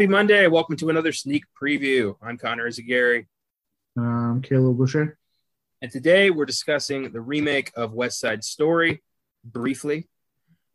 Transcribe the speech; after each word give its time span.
Happy 0.00 0.08
Monday. 0.08 0.46
Welcome 0.46 0.76
to 0.76 0.88
another 0.88 1.12
sneak 1.12 1.44
preview. 1.62 2.16
I'm 2.22 2.38
Connor 2.38 2.66
Eyzaguirre. 2.66 3.26
Um, 3.98 4.40
Caleb 4.42 4.78
Boucher. 4.78 5.18
And 5.82 5.92
today 5.92 6.30
we're 6.30 6.46
discussing 6.46 7.12
the 7.12 7.20
remake 7.20 7.70
of 7.76 7.92
West 7.92 8.18
Side 8.18 8.42
Story 8.42 9.02
briefly. 9.44 10.08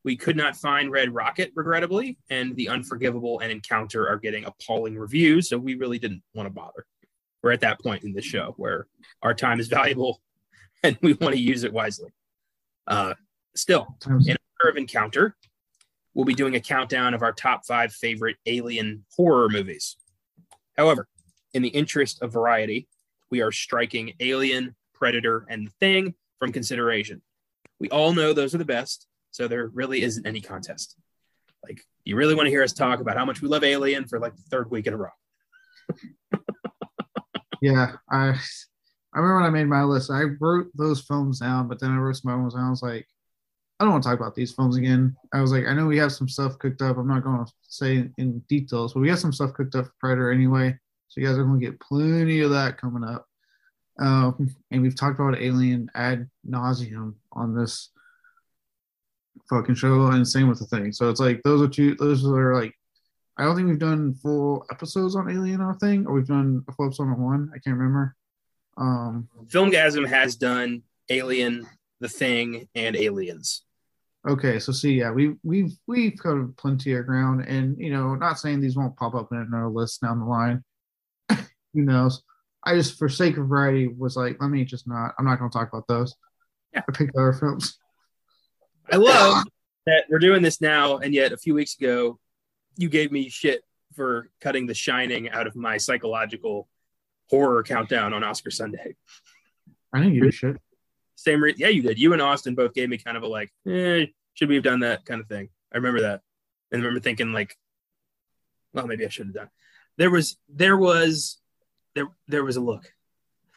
We 0.03 0.16
could 0.16 0.38
not 0.38 0.55
find 0.55 0.91
Red 0.91 1.11
Rocket, 1.11 1.53
regrettably, 1.55 2.19
and 2.30 2.55
The 2.55 2.69
Unforgivable 2.69 3.39
and 3.39 3.52
Encounter 3.52 4.07
are 4.07 4.19
getting 4.19 4.45
appalling 4.45 4.95
reviews, 4.95 5.49
so 5.49 5.57
we 5.57 5.73
really 5.73 5.97
didn't 5.97 6.21
want 6.35 6.45
to 6.45 6.53
bother. 6.53 6.85
We're 7.41 7.53
at 7.53 7.61
that 7.61 7.81
point 7.81 8.03
in 8.03 8.13
the 8.13 8.21
show 8.21 8.53
where 8.57 8.85
our 9.23 9.33
time 9.33 9.59
is 9.59 9.69
valuable 9.69 10.21
and 10.83 10.99
we 11.02 11.13
want 11.13 11.33
to 11.33 11.41
use 11.41 11.63
it 11.63 11.73
wisely. 11.73 12.11
Uh, 12.85 13.16
still, 13.55 13.88
in 14.05 14.38
honor 14.61 14.69
of 14.69 14.77
Encounter, 14.77 15.35
we'll 16.15 16.25
be 16.25 16.33
doing 16.33 16.55
a 16.55 16.59
countdown 16.59 17.13
of 17.13 17.21
our 17.21 17.33
top 17.33 17.65
five 17.65 17.93
favorite 17.93 18.37
alien 18.47 19.05
horror 19.15 19.49
movies. 19.49 19.97
However, 20.75 21.07
in 21.53 21.61
the 21.61 21.69
interest 21.69 22.21
of 22.23 22.33
variety, 22.33 22.88
we 23.29 23.41
are 23.41 23.51
striking 23.51 24.13
Alien, 24.19 24.75
Predator, 24.93 25.45
and 25.49 25.67
The 25.67 25.71
Thing 25.79 26.15
from 26.39 26.51
consideration. 26.51 27.21
We 27.79 27.89
all 27.89 28.13
know 28.13 28.33
those 28.33 28.55
are 28.55 28.59
the 28.59 28.65
best, 28.65 29.07
so 29.31 29.47
there 29.47 29.67
really 29.67 30.01
isn't 30.01 30.25
any 30.25 30.41
contest. 30.41 30.95
Like, 31.63 31.81
you 32.03 32.16
really 32.16 32.35
want 32.35 32.47
to 32.47 32.52
hear 32.52 32.63
us 32.63 32.73
talk 32.73 33.00
about 33.00 33.17
how 33.17 33.25
much 33.25 33.41
we 33.41 33.47
love 33.47 33.63
Alien 33.63 34.07
for 34.07 34.19
like 34.19 34.35
the 34.35 34.44
third 34.44 34.72
week 34.72 34.88
in 34.88 34.94
a 34.94 34.97
row. 34.97 35.09
yeah, 37.61 37.94
I 38.09 38.35
I 39.13 39.19
remember 39.19 39.35
when 39.35 39.45
I 39.45 39.50
made 39.50 39.67
my 39.67 39.83
list, 39.83 40.11
I 40.11 40.23
wrote 40.41 40.67
those 40.75 41.02
films 41.02 41.39
down, 41.39 41.67
but 41.69 41.79
then 41.79 41.91
I 41.91 41.97
wrote 41.97 42.19
ones 42.23 42.53
down. 42.53 42.63
I 42.66 42.69
was 42.69 42.83
like, 42.83 43.07
I 43.80 43.84
don't 43.84 43.92
want 43.92 44.04
to 44.04 44.09
talk 44.09 44.20
about 44.20 44.36
these 44.36 44.54
films 44.54 44.78
again. 44.78 45.16
I 45.34 45.42
was 45.42 45.52
like, 45.52 45.66
I 45.66 45.73
know 45.73 45.86
we 45.86 45.98
have 45.98 46.14
some 46.14 46.30
stuff 46.30 46.58
cooked 46.59 46.81
up. 46.81 46.98
I'm 46.98 47.08
not 47.08 47.23
going 47.23 47.45
to 47.45 47.52
say 47.62 48.09
in 48.18 48.40
details, 48.48 48.94
but 48.94 49.02
we 49.02 49.09
have 49.09 49.20
some 49.20 49.34
stuff 49.34 49.54
cooked 49.54 49.76
up 49.76 49.86
for 49.86 49.94
Predator 50.00 50.31
anyway. 50.31 50.78
So 51.09 51.20
you 51.20 51.28
guys 51.28 51.38
are 51.38 51.44
going 51.44 51.59
to 51.59 51.66
get 51.66 51.80
plenty 51.80 52.40
of 52.40 52.52
that 52.52 52.80
coming 52.80 53.03
up. 53.03 53.28
Um, 54.00 54.53
and 54.72 54.81
we've 54.81 54.98
talked 54.98 55.20
about 55.20 55.42
Alien 55.42 55.90
ad 55.94 56.30
nauseum 56.50 57.16
on 57.34 57.56
this 57.56 57.90
fucking 59.50 59.76
show, 59.76 60.08
and 60.08 60.28
same 60.28 60.48
with 60.48 60.59
the 60.59 60.66
thing. 60.66 60.92
So 60.92 61.09
it's 61.09 61.20
like 61.20 61.42
those 61.44 61.62
are 61.62 61.68
two. 61.68 61.96
Those 61.96 62.26
are 62.26 62.56
like, 62.56 62.73
I 63.38 63.44
don't 63.44 63.56
think 63.56 63.68
we've 63.68 63.80
done 63.80 64.16
full 64.16 64.66
episodes 64.72 65.16
on 65.16 65.30
Alien 65.30 65.62
or 65.62 65.73
thing, 65.76 66.08
or 66.08 66.14
we've 66.14 66.28
done 66.28 66.64
a 66.68 66.72
full 66.73 66.88
episode 66.88 67.03
on 67.03 67.22
one. 67.22 67.52
I 67.53 67.59
can't 67.59 67.78
remember. 67.78 68.16
Um, 68.78 69.28
Filmgazm 69.48 70.08
has 70.08 70.36
done 70.36 70.84
Alien, 71.09 71.68
The 72.00 72.09
Thing, 72.09 72.68
and 72.76 72.96
Aliens. 72.96 73.64
Okay, 74.28 74.58
so 74.58 74.72
see, 74.72 74.94
yeah, 74.94 75.12
we've 75.12 75.36
we've 75.44 75.72
we've 75.86 76.18
covered 76.18 76.58
plenty 76.58 76.94
of 76.94 77.06
ground, 77.06 77.45
and 77.48 77.78
you 77.78 77.92
know, 77.92 78.16
not 78.16 78.40
saying 78.40 78.59
these 78.59 78.76
won't 78.76 78.98
pop 78.98 79.14
up 79.14 79.31
in 79.31 79.38
another 79.38 79.70
list 79.70 80.02
down 80.02 80.20
the 80.20 80.26
line. 80.26 80.64
Who 81.30 81.81
knows? 81.81 82.23
I 82.64 82.73
just, 82.73 82.98
for 82.98 83.08
sake 83.08 83.38
of 83.38 83.48
variety, 83.48 83.88
was 83.88 84.16
like, 84.16 84.38
let 84.42 84.50
me 84.50 84.66
just 84.66 84.88
not. 84.88 85.14
I'm 85.20 85.26
not 85.26 85.38
going 85.38 85.52
to 85.52 85.56
talk 85.56 85.70
about 85.70 85.88
those. 85.88 86.16
Yeah. 86.73 86.81
I 86.90 86.92
picked 86.92 87.16
other 87.16 87.34
films. 87.34 87.78
I 88.92 88.96
love 88.96 89.44
that 89.86 90.06
we're 90.09 90.20
doing 90.20 90.42
this 90.42 90.59
now, 90.59 90.98
and 90.98 91.14
yet 91.14 91.31
a 91.31 91.38
few 91.38 91.53
weeks 91.53 91.76
ago, 91.78 92.20
you 92.78 92.90
gave 92.90 93.12
me 93.12 93.30
shit 93.30 93.62
for 93.96 94.31
cutting 94.42 94.66
The 94.66 94.73
Shining 94.73 95.30
out 95.30 95.46
of 95.46 95.56
my 95.56 95.78
psychological 95.78 96.68
horror 97.30 97.62
countdown 97.62 98.14
on 98.14 98.24
Oscar 98.24 98.50
Sunday. 98.50 98.96
I 99.94 100.00
didn't 100.00 100.16
give 100.16 100.24
you 100.25 100.31
shit. 100.31 100.58
Same, 101.16 101.44
re- 101.44 101.56
yeah, 101.58 101.70
you 101.70 101.81
did. 101.81 101.98
You 101.98 102.14
and 102.14 102.22
Austin 102.22 102.56
both 102.56 102.74
gave 102.74 102.90
me 102.90 102.98
kind 102.98 103.18
of 103.18 103.24
a 103.24 103.28
like, 103.28 103.52
eh, 103.68 104.06
should 104.34 104.50
we 104.50 104.56
have 104.56 104.64
done 104.64 104.81
that 104.81 105.06
kind 105.06 105.22
of 105.22 105.28
thing? 105.28 105.50
I 105.74 105.78
remember 105.78 106.02
that, 106.02 106.22
and 106.72 106.81
I 106.81 106.86
remember 106.86 107.00
thinking 107.00 107.31
like, 107.31 107.58
well, 108.74 108.88
maybe 108.88 109.06
I 109.06 109.09
should 109.09 109.28
have 109.28 109.36
done. 109.36 109.50
There 109.98 110.12
was, 110.12 110.38
there 110.50 110.78
was, 110.78 111.38
there, 111.96 112.08
there 112.28 112.44
was 112.44 112.58
a 112.58 112.62
look. 112.62 112.92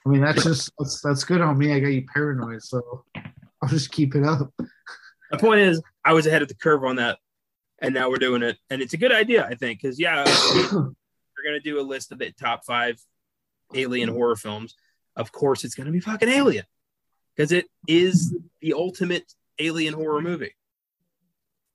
I 0.06 0.10
mean, 0.10 0.20
that's 0.22 0.44
just 0.44 0.72
that's 0.78 1.02
that's 1.02 1.24
good 1.24 1.40
on 1.40 1.58
me. 1.58 1.72
I 1.72 1.80
got 1.80 1.88
you 1.88 2.06
paranoid, 2.06 2.62
so 2.62 3.04
I'll 3.62 3.68
just 3.68 3.90
keep 3.90 4.14
it 4.14 4.24
up. 4.24 4.52
The 5.30 5.38
point 5.38 5.60
is, 5.60 5.82
I 6.04 6.14
was 6.14 6.26
ahead 6.26 6.40
of 6.40 6.48
the 6.48 6.54
curve 6.54 6.84
on 6.84 6.96
that, 6.96 7.18
and 7.80 7.92
now 7.92 8.08
we're 8.08 8.16
doing 8.16 8.42
it, 8.42 8.56
and 8.70 8.80
it's 8.80 8.94
a 8.94 8.96
good 8.96 9.12
idea, 9.12 9.44
I 9.44 9.54
think, 9.54 9.82
because 9.82 10.00
yeah, 10.00 10.24
we're 10.72 11.44
gonna 11.44 11.60
do 11.62 11.80
a 11.80 11.82
list 11.82 12.12
of 12.12 12.18
the 12.18 12.32
top 12.32 12.64
five 12.64 12.98
alien 13.74 14.08
horror 14.08 14.36
films. 14.36 14.74
Of 15.16 15.30
course, 15.32 15.64
it's 15.64 15.74
gonna 15.74 15.90
be 15.90 16.00
fucking 16.00 16.28
Alien, 16.28 16.64
because 17.38 17.52
it 17.52 17.66
is 17.86 18.36
the 18.60 18.74
ultimate 18.74 19.32
alien 19.60 19.94
horror 19.94 20.20
movie. 20.20 20.54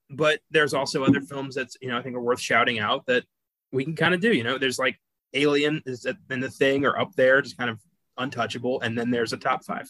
But 0.09 0.41
there's 0.51 0.73
also 0.73 1.03
other 1.03 1.21
films 1.21 1.55
that's 1.55 1.77
you 1.81 1.87
know 1.87 1.97
I 1.97 2.01
think 2.03 2.15
are 2.15 2.21
worth 2.21 2.41
shouting 2.41 2.79
out 2.79 3.05
that 3.07 3.23
we 3.71 3.85
can 3.85 3.95
kind 3.95 4.13
of 4.13 4.19
do. 4.19 4.31
You 4.31 4.43
know, 4.43 4.57
there's 4.57 4.77
like 4.77 4.99
Alien 5.33 5.81
is 5.85 6.05
in 6.29 6.39
the 6.41 6.49
Thing 6.49 6.85
or 6.85 6.99
up 6.99 7.13
there, 7.15 7.41
just 7.41 7.57
kind 7.57 7.69
of 7.69 7.79
untouchable, 8.17 8.81
and 8.81 8.97
then 8.97 9.09
there's 9.09 9.33
a 9.33 9.37
top 9.37 9.63
five. 9.63 9.89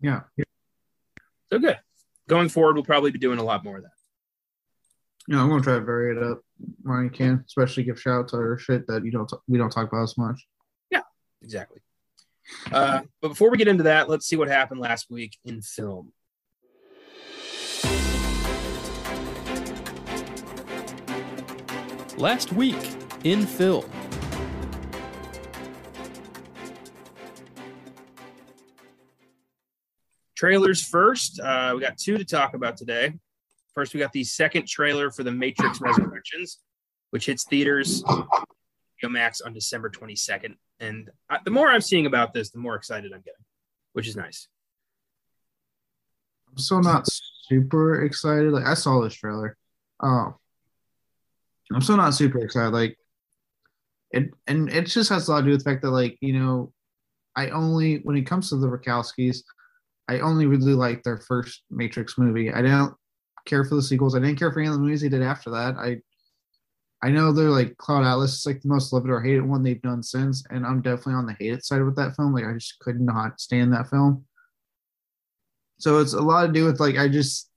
Yeah. 0.00 0.22
So 1.52 1.58
good. 1.58 1.78
Going 2.28 2.48
forward, 2.48 2.74
we'll 2.74 2.84
probably 2.84 3.10
be 3.12 3.18
doing 3.18 3.38
a 3.38 3.44
lot 3.44 3.62
more 3.62 3.76
of 3.76 3.82
that. 3.82 3.90
Know, 5.28 5.38
I'm 5.38 5.50
gonna 5.50 5.62
try 5.62 5.74
to 5.74 5.84
vary 5.84 6.16
it 6.16 6.22
up 6.22 6.40
where 6.82 7.04
I 7.04 7.08
can, 7.08 7.44
especially 7.46 7.84
give 7.84 8.00
shout 8.00 8.20
out 8.20 8.28
to 8.28 8.36
other 8.36 8.58
shit 8.58 8.86
that 8.88 9.04
you 9.04 9.12
don't 9.12 9.28
t- 9.28 9.36
we 9.46 9.58
don't 9.58 9.70
talk 9.70 9.86
about 9.86 10.02
as 10.02 10.18
much. 10.18 10.44
Yeah, 10.90 11.02
exactly. 11.42 11.80
Uh, 12.70 13.02
but 13.20 13.28
before 13.28 13.50
we 13.50 13.58
get 13.58 13.68
into 13.68 13.84
that, 13.84 14.08
let's 14.08 14.26
see 14.26 14.36
what 14.36 14.48
happened 14.48 14.80
last 14.80 15.10
week 15.10 15.38
in 15.44 15.60
film. 15.62 16.12
Last 22.16 22.52
week 22.52 22.76
in 23.24 23.46
film. 23.46 23.84
Trailers 30.36 30.82
first. 30.82 31.40
Uh, 31.40 31.72
we 31.74 31.80
got 31.80 31.96
two 31.98 32.18
to 32.18 32.24
talk 32.24 32.54
about 32.54 32.76
today. 32.76 33.14
First, 33.74 33.94
we 33.94 34.00
got 34.00 34.12
the 34.12 34.24
second 34.24 34.66
trailer 34.66 35.10
for 35.10 35.22
The 35.22 35.32
Matrix 35.32 35.80
Resurrections, 35.80 36.58
which 37.10 37.26
hits 37.26 37.44
theaters 37.44 38.04
Max 39.08 39.40
on 39.40 39.52
December 39.52 39.90
22nd. 39.90 40.56
And 40.80 41.10
I, 41.30 41.38
the 41.44 41.50
more 41.50 41.68
I'm 41.68 41.80
seeing 41.80 42.06
about 42.06 42.32
this, 42.32 42.50
the 42.50 42.58
more 42.58 42.74
excited 42.74 43.12
I'm 43.12 43.20
getting, 43.20 43.44
which 43.92 44.08
is 44.08 44.16
nice. 44.16 44.48
I'm 46.50 46.58
still 46.58 46.82
not 46.82 47.08
super 47.48 48.04
excited. 48.04 48.52
Like 48.52 48.66
I 48.66 48.74
saw 48.74 49.00
this 49.00 49.14
trailer. 49.14 49.56
Oh, 50.02 50.34
I'm 51.72 51.80
still 51.80 51.96
not 51.96 52.14
super 52.14 52.38
excited. 52.38 52.72
Like 52.72 52.98
it, 54.10 54.30
and 54.46 54.68
it 54.68 54.86
just 54.86 55.08
has 55.08 55.28
a 55.28 55.32
lot 55.32 55.40
to 55.40 55.46
do 55.46 55.50
with 55.52 55.64
the 55.64 55.70
fact 55.70 55.82
that, 55.82 55.90
like, 55.90 56.18
you 56.20 56.38
know, 56.38 56.72
I 57.34 57.48
only 57.48 58.00
when 58.02 58.16
it 58.16 58.26
comes 58.26 58.50
to 58.50 58.56
the 58.56 58.66
Wachowskis, 58.66 59.42
I 60.08 60.20
only 60.20 60.46
really 60.46 60.74
like 60.74 61.02
their 61.02 61.18
first 61.18 61.62
Matrix 61.70 62.18
movie. 62.18 62.52
I 62.52 62.60
don't 62.60 62.94
care 63.46 63.64
for 63.64 63.76
the 63.76 63.82
sequels. 63.82 64.14
I 64.14 64.18
didn't 64.18 64.38
care 64.38 64.52
for 64.52 64.60
any 64.60 64.68
of 64.68 64.74
the 64.74 64.80
movies 64.80 65.00
they 65.00 65.08
did 65.08 65.22
after 65.22 65.50
that. 65.50 65.76
I 65.76 66.00
I 67.02 67.10
know 67.10 67.32
they're 67.32 67.50
like 67.50 67.76
Cloud 67.78 68.04
Atlas 68.04 68.38
is 68.38 68.46
like 68.46 68.60
the 68.60 68.68
most 68.68 68.92
loved 68.92 69.08
or 69.08 69.20
hated 69.20 69.42
one 69.42 69.62
they've 69.62 69.82
done 69.82 70.02
since, 70.02 70.44
and 70.50 70.64
I'm 70.64 70.80
definitely 70.82 71.14
on 71.14 71.26
the 71.26 71.36
hated 71.38 71.64
side 71.64 71.82
with 71.82 71.96
that 71.96 72.14
film. 72.14 72.32
Like 72.32 72.44
I 72.44 72.52
just 72.54 72.78
could 72.78 73.00
not 73.00 73.40
stand 73.40 73.72
that 73.72 73.90
film. 73.90 74.24
So 75.78 75.98
it's 75.98 76.12
a 76.12 76.20
lot 76.20 76.46
to 76.46 76.52
do 76.52 76.64
with 76.64 76.78
like 76.78 76.96
I 76.96 77.08
just 77.08 77.50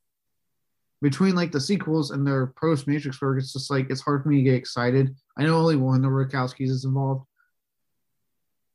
between 1.02 1.36
like 1.36 1.52
the 1.52 1.62
sequels 1.62 2.10
and 2.10 2.26
their 2.26 2.48
post 2.60 2.88
Matrix 2.88 3.22
work, 3.22 3.38
it's 3.38 3.54
just 3.54 3.70
like 3.70 3.92
it's 3.92 4.02
hard 4.02 4.24
for 4.24 4.30
me 4.30 4.38
to 4.38 4.44
get 4.44 4.56
excited. 4.56 5.16
I 5.38 5.44
know 5.44 5.58
only 5.58 5.76
one 5.76 5.98
of 5.98 6.02
the 6.02 6.08
Wachowskis 6.08 6.70
is 6.70 6.86
involved, 6.86 7.28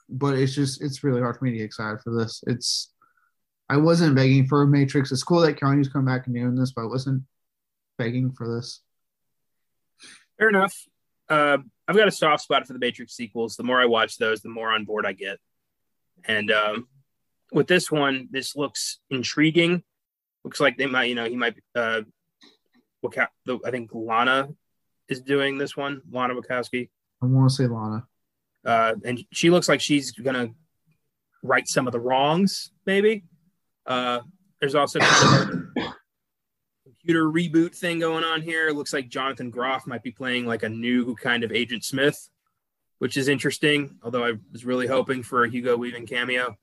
but 0.09 0.39
it's 0.39 0.55
just 0.55 0.81
it's 0.81 1.03
really 1.03 1.21
hard 1.21 1.37
for 1.37 1.45
me 1.45 1.51
to 1.51 1.57
get 1.57 1.65
excited 1.65 2.01
for 2.03 2.15
this. 2.15 2.45
It's 2.47 2.93
I 3.69 3.77
wasn't 3.77 4.15
begging 4.15 4.47
for 4.47 4.63
a 4.63 4.67
Matrix. 4.69 5.11
It's 5.11 5.25
cool 5.25 5.41
that 5.41 5.59
Keanu's 5.59 5.89
come 5.89 6.05
back 6.05 6.27
and 6.27 6.35
doing 6.35 6.55
this, 6.55 6.71
but 6.71 6.83
I 6.83 6.87
wasn't 6.87 7.25
begging 7.99 8.31
for 8.31 8.47
this. 8.55 8.83
Fair 10.41 10.49
enough. 10.49 10.75
Uh, 11.29 11.59
I've 11.87 11.97
got 11.97 12.09
a 12.09 12.13
soft 12.13 12.43
spot 12.43 12.67
for 12.67 12.73
the 12.73 12.79
Matrix 12.79 13.15
sequels. 13.15 13.57
The 13.57 13.63
more 13.63 13.81
I 13.81 13.85
watch 13.85 14.17
those, 14.17 14.41
the 14.41 14.49
more 14.49 14.73
on 14.73 14.87
board 14.87 15.05
I 15.05 15.13
get. 15.13 15.39
And 16.25 16.51
um, 16.51 16.89
with 17.53 17.67
this 17.67 17.91
one, 17.91 18.29
this 18.31 18.57
looks 18.57 19.01
intriguing. 19.11 19.83
Looks 20.43 20.59
like 20.59 20.79
they 20.79 20.87
might, 20.87 21.05
you 21.05 21.15
know, 21.15 21.27
he 21.27 21.37
might. 21.37 21.57
Uh, 21.75 22.03
I 23.05 23.71
think 23.71 23.91
Lana 23.93 24.49
is 25.09 25.21
doing 25.21 25.59
this 25.59 25.77
one. 25.77 26.01
Lana 26.11 26.35
Wachowski. 26.35 26.89
I 27.23 27.27
want 27.27 27.51
to 27.51 27.55
say 27.55 27.67
Lana. 27.67 28.07
Uh, 28.65 28.95
and 29.05 29.23
she 29.33 29.51
looks 29.51 29.69
like 29.69 29.81
she's 29.81 30.13
gonna 30.13 30.51
right 31.43 31.69
some 31.69 31.87
of 31.87 31.93
the 31.93 32.01
wrongs, 32.01 32.71
maybe. 32.87 33.25
Uh, 33.87 34.21
there's 34.61 34.75
also 34.75 35.01
kind 35.01 35.51
of 35.51 35.55
a 35.55 35.60
computer 37.01 37.25
reboot 37.25 37.75
thing 37.75 37.99
going 37.99 38.25
on 38.25 38.43
here. 38.43 38.69
It 38.69 38.75
looks 38.75 38.93
like 38.93 39.09
Jonathan 39.09 39.51
Groff 39.51 39.87
might 39.87 40.03
be 40.03 40.11
playing 40.11 40.47
like 40.47 40.63
a 40.63 40.69
new 40.69 41.15
kind 41.17 41.45
of 41.45 41.53
Agent 41.53 41.85
Smith, 41.85 42.29
which 42.99 43.17
is 43.17 43.29
interesting. 43.29 43.97
Although 44.03 44.25
I 44.25 44.35
was 44.53 44.65
really 44.65 44.87
hoping 44.87 45.23
for 45.23 45.45
a 45.45 45.51
Hugo 45.51 45.77
Weaving 45.77 46.07
cameo. 46.07 46.57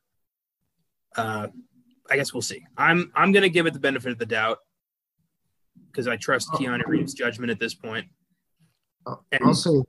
Uh, 1.15 1.47
I 2.09 2.15
guess 2.15 2.33
we'll 2.33 2.41
see. 2.41 2.63
I'm 2.77 3.11
I'm 3.15 3.31
gonna 3.31 3.49
give 3.49 3.65
it 3.65 3.73
the 3.73 3.79
benefit 3.79 4.11
of 4.11 4.19
the 4.19 4.25
doubt 4.25 4.59
because 5.91 6.07
I 6.07 6.15
trust 6.15 6.51
Keanu 6.51 6.85
Reeves' 6.85 7.13
judgment 7.13 7.51
at 7.51 7.59
this 7.59 7.73
point. 7.73 8.07
And- 9.31 9.43
I'll 9.43 9.53
say, 9.53 9.81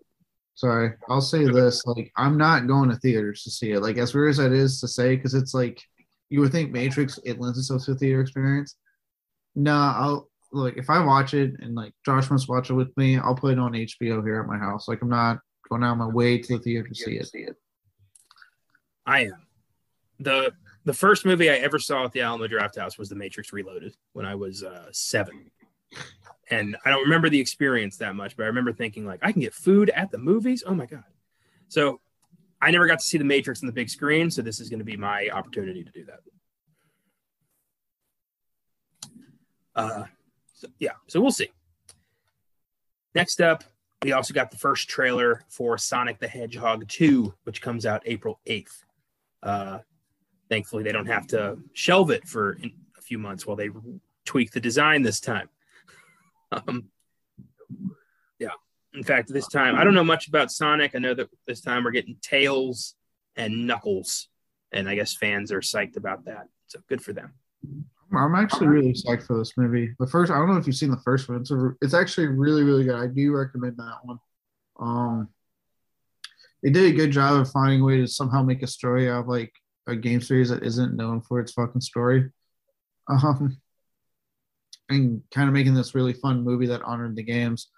sorry, 0.54 0.92
I'll 1.08 1.20
say 1.20 1.44
this: 1.44 1.84
like, 1.86 2.12
I'm 2.16 2.38
not 2.38 2.66
going 2.66 2.88
to 2.88 2.96
theaters 2.96 3.42
to 3.42 3.50
see 3.50 3.72
it. 3.72 3.80
Like, 3.80 3.98
as 3.98 4.14
weird 4.14 4.30
as 4.30 4.36
that 4.38 4.52
is 4.52 4.80
to 4.80 4.88
say, 4.88 5.16
because 5.16 5.34
it's 5.34 5.54
like 5.54 5.82
you 6.30 6.40
would 6.40 6.52
think 6.52 6.70
Matrix 6.70 7.18
it 7.24 7.40
lends 7.40 7.58
itself 7.58 7.84
to 7.84 7.92
a 7.92 7.94
theater 7.94 8.20
experience. 8.20 8.76
Nah, 9.54 9.94
I'll 9.98 10.30
like 10.52 10.76
if 10.76 10.90
I 10.90 11.04
watch 11.04 11.34
it 11.34 11.54
and 11.60 11.74
like 11.74 11.92
Josh 12.04 12.30
wants 12.30 12.46
to 12.46 12.52
watch 12.52 12.70
it 12.70 12.74
with 12.74 12.96
me, 12.96 13.18
I'll 13.18 13.34
put 13.34 13.52
it 13.52 13.58
on 13.58 13.72
HBO 13.72 14.24
here 14.24 14.40
at 14.40 14.46
my 14.46 14.58
house. 14.58 14.88
Like, 14.88 15.02
I'm 15.02 15.08
not 15.08 15.40
going 15.68 15.84
out 15.84 15.98
my 15.98 16.06
way 16.06 16.38
to 16.38 16.56
the 16.56 16.62
theater 16.62 16.88
to 16.88 16.94
see 16.94 17.16
it. 17.16 17.56
I 19.06 19.24
am. 19.24 19.46
the 20.20 20.52
The 20.84 20.94
first 20.94 21.24
movie 21.26 21.50
I 21.50 21.54
ever 21.54 21.78
saw 21.78 22.04
at 22.04 22.12
the 22.12 22.22
Alamo 22.22 22.46
Drafthouse 22.46 22.98
was 22.98 23.08
The 23.08 23.14
Matrix 23.14 23.52
Reloaded 23.52 23.94
when 24.12 24.26
I 24.26 24.34
was 24.34 24.62
uh, 24.62 24.88
seven, 24.92 25.50
and 26.50 26.76
I 26.84 26.90
don't 26.90 27.04
remember 27.04 27.28
the 27.28 27.40
experience 27.40 27.96
that 27.98 28.14
much, 28.14 28.36
but 28.36 28.44
I 28.44 28.46
remember 28.46 28.72
thinking 28.72 29.06
like, 29.06 29.20
I 29.22 29.32
can 29.32 29.40
get 29.40 29.54
food 29.54 29.90
at 29.90 30.10
the 30.10 30.18
movies. 30.18 30.62
Oh 30.66 30.74
my 30.74 30.86
god! 30.86 31.04
So 31.68 32.00
I 32.60 32.70
never 32.70 32.86
got 32.86 32.98
to 33.00 33.04
see 33.04 33.18
The 33.18 33.24
Matrix 33.24 33.62
on 33.62 33.66
the 33.66 33.72
big 33.72 33.88
screen, 33.88 34.30
so 34.30 34.42
this 34.42 34.60
is 34.60 34.68
going 34.68 34.80
to 34.80 34.84
be 34.84 34.96
my 34.96 35.28
opportunity 35.32 35.84
to 35.84 35.90
do 35.90 36.04
that. 36.06 36.20
Uh, 39.74 40.04
so, 40.58 40.69
yeah, 40.78 40.93
so 41.06 41.20
we'll 41.20 41.31
see. 41.31 41.50
Next 43.14 43.40
up, 43.40 43.64
we 44.02 44.12
also 44.12 44.34
got 44.34 44.50
the 44.50 44.56
first 44.56 44.88
trailer 44.88 45.44
for 45.49 45.78
Sonic 45.78 46.19
the 46.19 46.28
Hedgehog 46.28 46.88
2, 46.88 47.32
which 47.44 47.62
comes 47.62 47.87
out 47.87 48.02
April 48.06 48.40
8th. 48.46 48.84
Uh, 49.43 49.78
thankfully, 50.49 50.82
they 50.82 50.93
don't 50.93 51.06
have 51.06 51.28
to 51.28 51.58
shelve 51.72 52.10
it 52.10 52.26
for 52.26 52.58
a 52.96 53.00
few 53.00 53.19
months 53.19 53.46
while 53.46 53.56
they 53.56 53.70
tweak 54.25 54.50
the 54.50 54.60
design 54.60 55.02
this 55.02 55.20
time. 55.20 55.49
Um, 56.50 56.88
yeah. 58.38 58.52
In 58.94 59.04
fact, 59.04 59.31
this 59.31 59.49
time, 59.49 59.76
I 59.76 59.84
don't 59.84 59.93
know 59.93 60.02
much 60.02 60.28
about 60.28 60.50
Sonic. 60.50 60.94
I 60.94 60.99
know 60.99 61.12
that 61.12 61.28
this 61.46 61.61
time 61.61 61.84
we're 61.84 61.90
getting 61.90 62.16
Tails 62.22 62.94
and 63.37 63.66
Knuckles. 63.66 64.28
And 64.72 64.88
I 64.88 64.94
guess 64.94 65.14
fans 65.14 65.52
are 65.52 65.61
psyched 65.61 65.99
about 65.99 66.25
that. 66.25 66.49
So 66.69 66.81
good 66.88 67.02
for 67.02 67.12
them. 67.12 67.34
I'm 68.16 68.34
actually 68.34 68.69
really 68.69 68.93
psyched 68.93 69.26
for 69.26 69.38
this 69.38 69.56
movie. 69.56 69.94
The 69.99 70.06
first, 70.06 70.32
I 70.32 70.37
don't 70.37 70.49
know 70.49 70.56
if 70.56 70.66
you've 70.66 70.76
seen 70.76 70.90
the 70.90 70.96
first 71.05 71.28
one. 71.28 71.40
It's 71.40 71.50
a, 71.50 71.72
it's 71.82 71.94
actually 71.94 72.28
really, 72.28 72.62
really 72.62 72.84
good. 72.84 72.94
I 72.94 73.06
do 73.06 73.32
recommend 73.32 73.76
that 73.76 73.99
one. 74.02 74.19
Um, 74.81 75.28
they 76.62 76.70
did 76.70 76.93
a 76.93 76.96
good 76.96 77.10
job 77.10 77.40
of 77.40 77.50
finding 77.50 77.81
a 77.81 77.84
way 77.84 77.99
to 77.99 78.06
somehow 78.06 78.43
make 78.43 78.62
a 78.62 78.66
story 78.66 79.10
out 79.10 79.20
of 79.20 79.28
like 79.28 79.52
a 79.87 79.94
game 79.94 80.20
series 80.20 80.49
that 80.49 80.62
isn't 80.62 80.96
known 80.96 81.20
for 81.20 81.40
its 81.40 81.52
fucking 81.52 81.81
story. 81.81 82.31
Um, 83.08 83.58
and 84.90 85.22
kind 85.34 85.49
of 85.49 85.54
making 85.54 85.75
this 85.75 85.94
really 85.94 86.12
fun 86.14 86.44
movie 86.44 86.66
that 86.66 86.82
honored 86.82 87.16
the 87.16 87.22
games. 87.22 87.69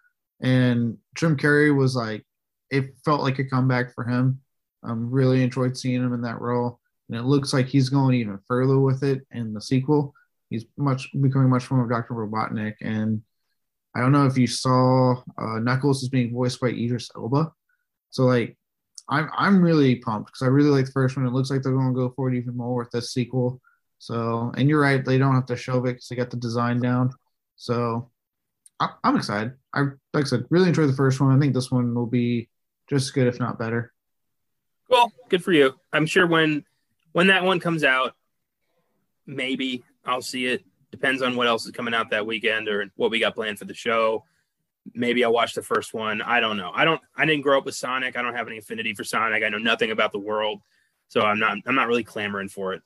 And 0.41 0.97
Jim 1.15 1.37
Carrey 1.37 1.77
was 1.77 1.95
like, 1.97 2.25
it 2.71 2.95
felt 3.05 3.23
like 3.23 3.39
a 3.39 3.45
comeback 3.45 3.95
for 3.95 4.05
him. 4.05 4.41
Um, 4.83 5.11
really 5.11 5.43
enjoyed 5.43 5.77
seeing 5.77 6.03
him 6.03 6.15
in 6.15 6.23
that 6.23 6.41
role, 6.41 6.81
and 7.09 7.19
it 7.19 7.25
looks 7.25 7.53
like 7.53 7.67
he's 7.67 7.91
going 7.91 8.15
even 8.15 8.39
further 8.49 8.79
with 8.79 9.03
it 9.03 9.27
in 9.31 9.53
the 9.53 9.61
sequel. 9.61 10.15
He's 10.51 10.67
much 10.77 11.11
becoming 11.13 11.49
much 11.49 11.71
more 11.71 11.83
of 11.83 11.89
Dr. 11.89 12.15
Robotnik, 12.15 12.75
and 12.81 13.23
I 13.95 14.01
don't 14.01 14.13
know 14.13 14.27
if 14.27 14.37
you 14.37 14.47
saw 14.47 15.23
uh, 15.39 15.59
Knuckles 15.61 16.03
is 16.03 16.09
being 16.09 16.33
voiced 16.33 16.61
by 16.61 16.69
Idris 16.69 17.11
Elba. 17.17 17.53
So 18.11 18.25
like, 18.25 18.57
I'm 19.09 19.31
I'm 19.37 19.63
really 19.63 19.97
pumped 19.97 20.29
because 20.29 20.43
I 20.43 20.49
really 20.49 20.71
like 20.71 20.87
the 20.87 20.93
first 20.93 21.17
one. 21.17 21.27
It 21.27 21.33
looks 21.33 21.51
like 21.51 21.63
they're 21.63 21.73
to 21.73 21.93
go 21.95 22.11
forward 22.11 22.35
even 22.35 22.57
more 22.57 22.77
with 22.77 22.91
this 22.91 23.13
sequel. 23.13 23.61
So, 23.99 24.53
and 24.57 24.69
you're 24.69 24.81
right, 24.81 25.05
they 25.05 25.19
don't 25.19 25.35
have 25.35 25.47
to 25.47 25.57
shelve 25.57 25.87
it 25.87 25.95
because 25.95 26.09
they 26.09 26.17
got 26.17 26.31
the 26.31 26.37
design 26.37 26.81
down. 26.81 27.11
So, 27.57 28.11
I, 28.79 28.91
I'm 29.05 29.17
excited. 29.17 29.55
I 29.75 29.81
like 30.13 30.25
I 30.25 30.29
said, 30.29 30.47
really 30.51 30.69
enjoyed 30.69 30.89
the 30.89 30.95
first 30.95 31.21
one. 31.21 31.37
I 31.37 31.41
think 31.41 31.55
this 31.55 31.71
one 31.71 31.95
will 31.95 32.07
be 32.07 32.49
just 32.89 33.07
as 33.07 33.11
good, 33.11 33.27
if 33.27 33.39
not 33.39 33.59
better. 33.59 33.93
Well, 34.89 35.13
good 35.29 35.45
for 35.45 35.53
you. 35.53 35.75
I'm 35.93 36.07
sure 36.07 36.27
when 36.27 36.65
when 37.13 37.29
that 37.29 37.45
one 37.45 37.61
comes 37.61 37.85
out, 37.85 38.15
maybe 39.27 39.85
I'll 40.05 40.23
see 40.23 40.47
it. 40.47 40.65
Depends 40.91 41.23
on 41.23 41.37
what 41.37 41.47
else 41.47 41.67
is 41.67 41.73
coming 41.73 41.95
out 41.95 42.11
that 42.11 42.27
weekend 42.27 42.69
or 42.69 42.91
what 42.97 43.11
we 43.11 43.21
got 43.21 43.35
planned 43.35 43.59
for 43.59 43.65
the 43.65 43.75
show. 43.75 44.25
Maybe 44.95 45.25
I'll 45.25 45.33
watch 45.33 45.55
the 45.55 45.63
first 45.63 45.95
one. 45.95 46.21
I 46.23 46.41
don't 46.41 46.57
know. 46.57 46.73
I 46.75 46.85
don't. 46.85 47.01
I 47.17 47.27
didn't 47.27 47.43
grow 47.43 47.59
up 47.59 47.65
with 47.65 47.75
Sonic. 47.75 48.17
I 48.17 48.23
don't 48.23 48.35
have 48.35 48.49
any 48.49 48.59
affinity 48.59 48.95
for 48.95 49.05
Sonic. 49.05 49.45
I 49.45 49.49
know 49.49 49.59
nothing 49.59 49.91
about 49.91 50.11
the 50.11 50.19
world, 50.19 50.63
so 51.09 51.21
I'm 51.21 51.39
not. 51.39 51.59
I'm 51.67 51.75
not 51.75 51.87
really 51.87 52.03
clamoring 52.03 52.49
for 52.49 52.73
it. 52.73 52.83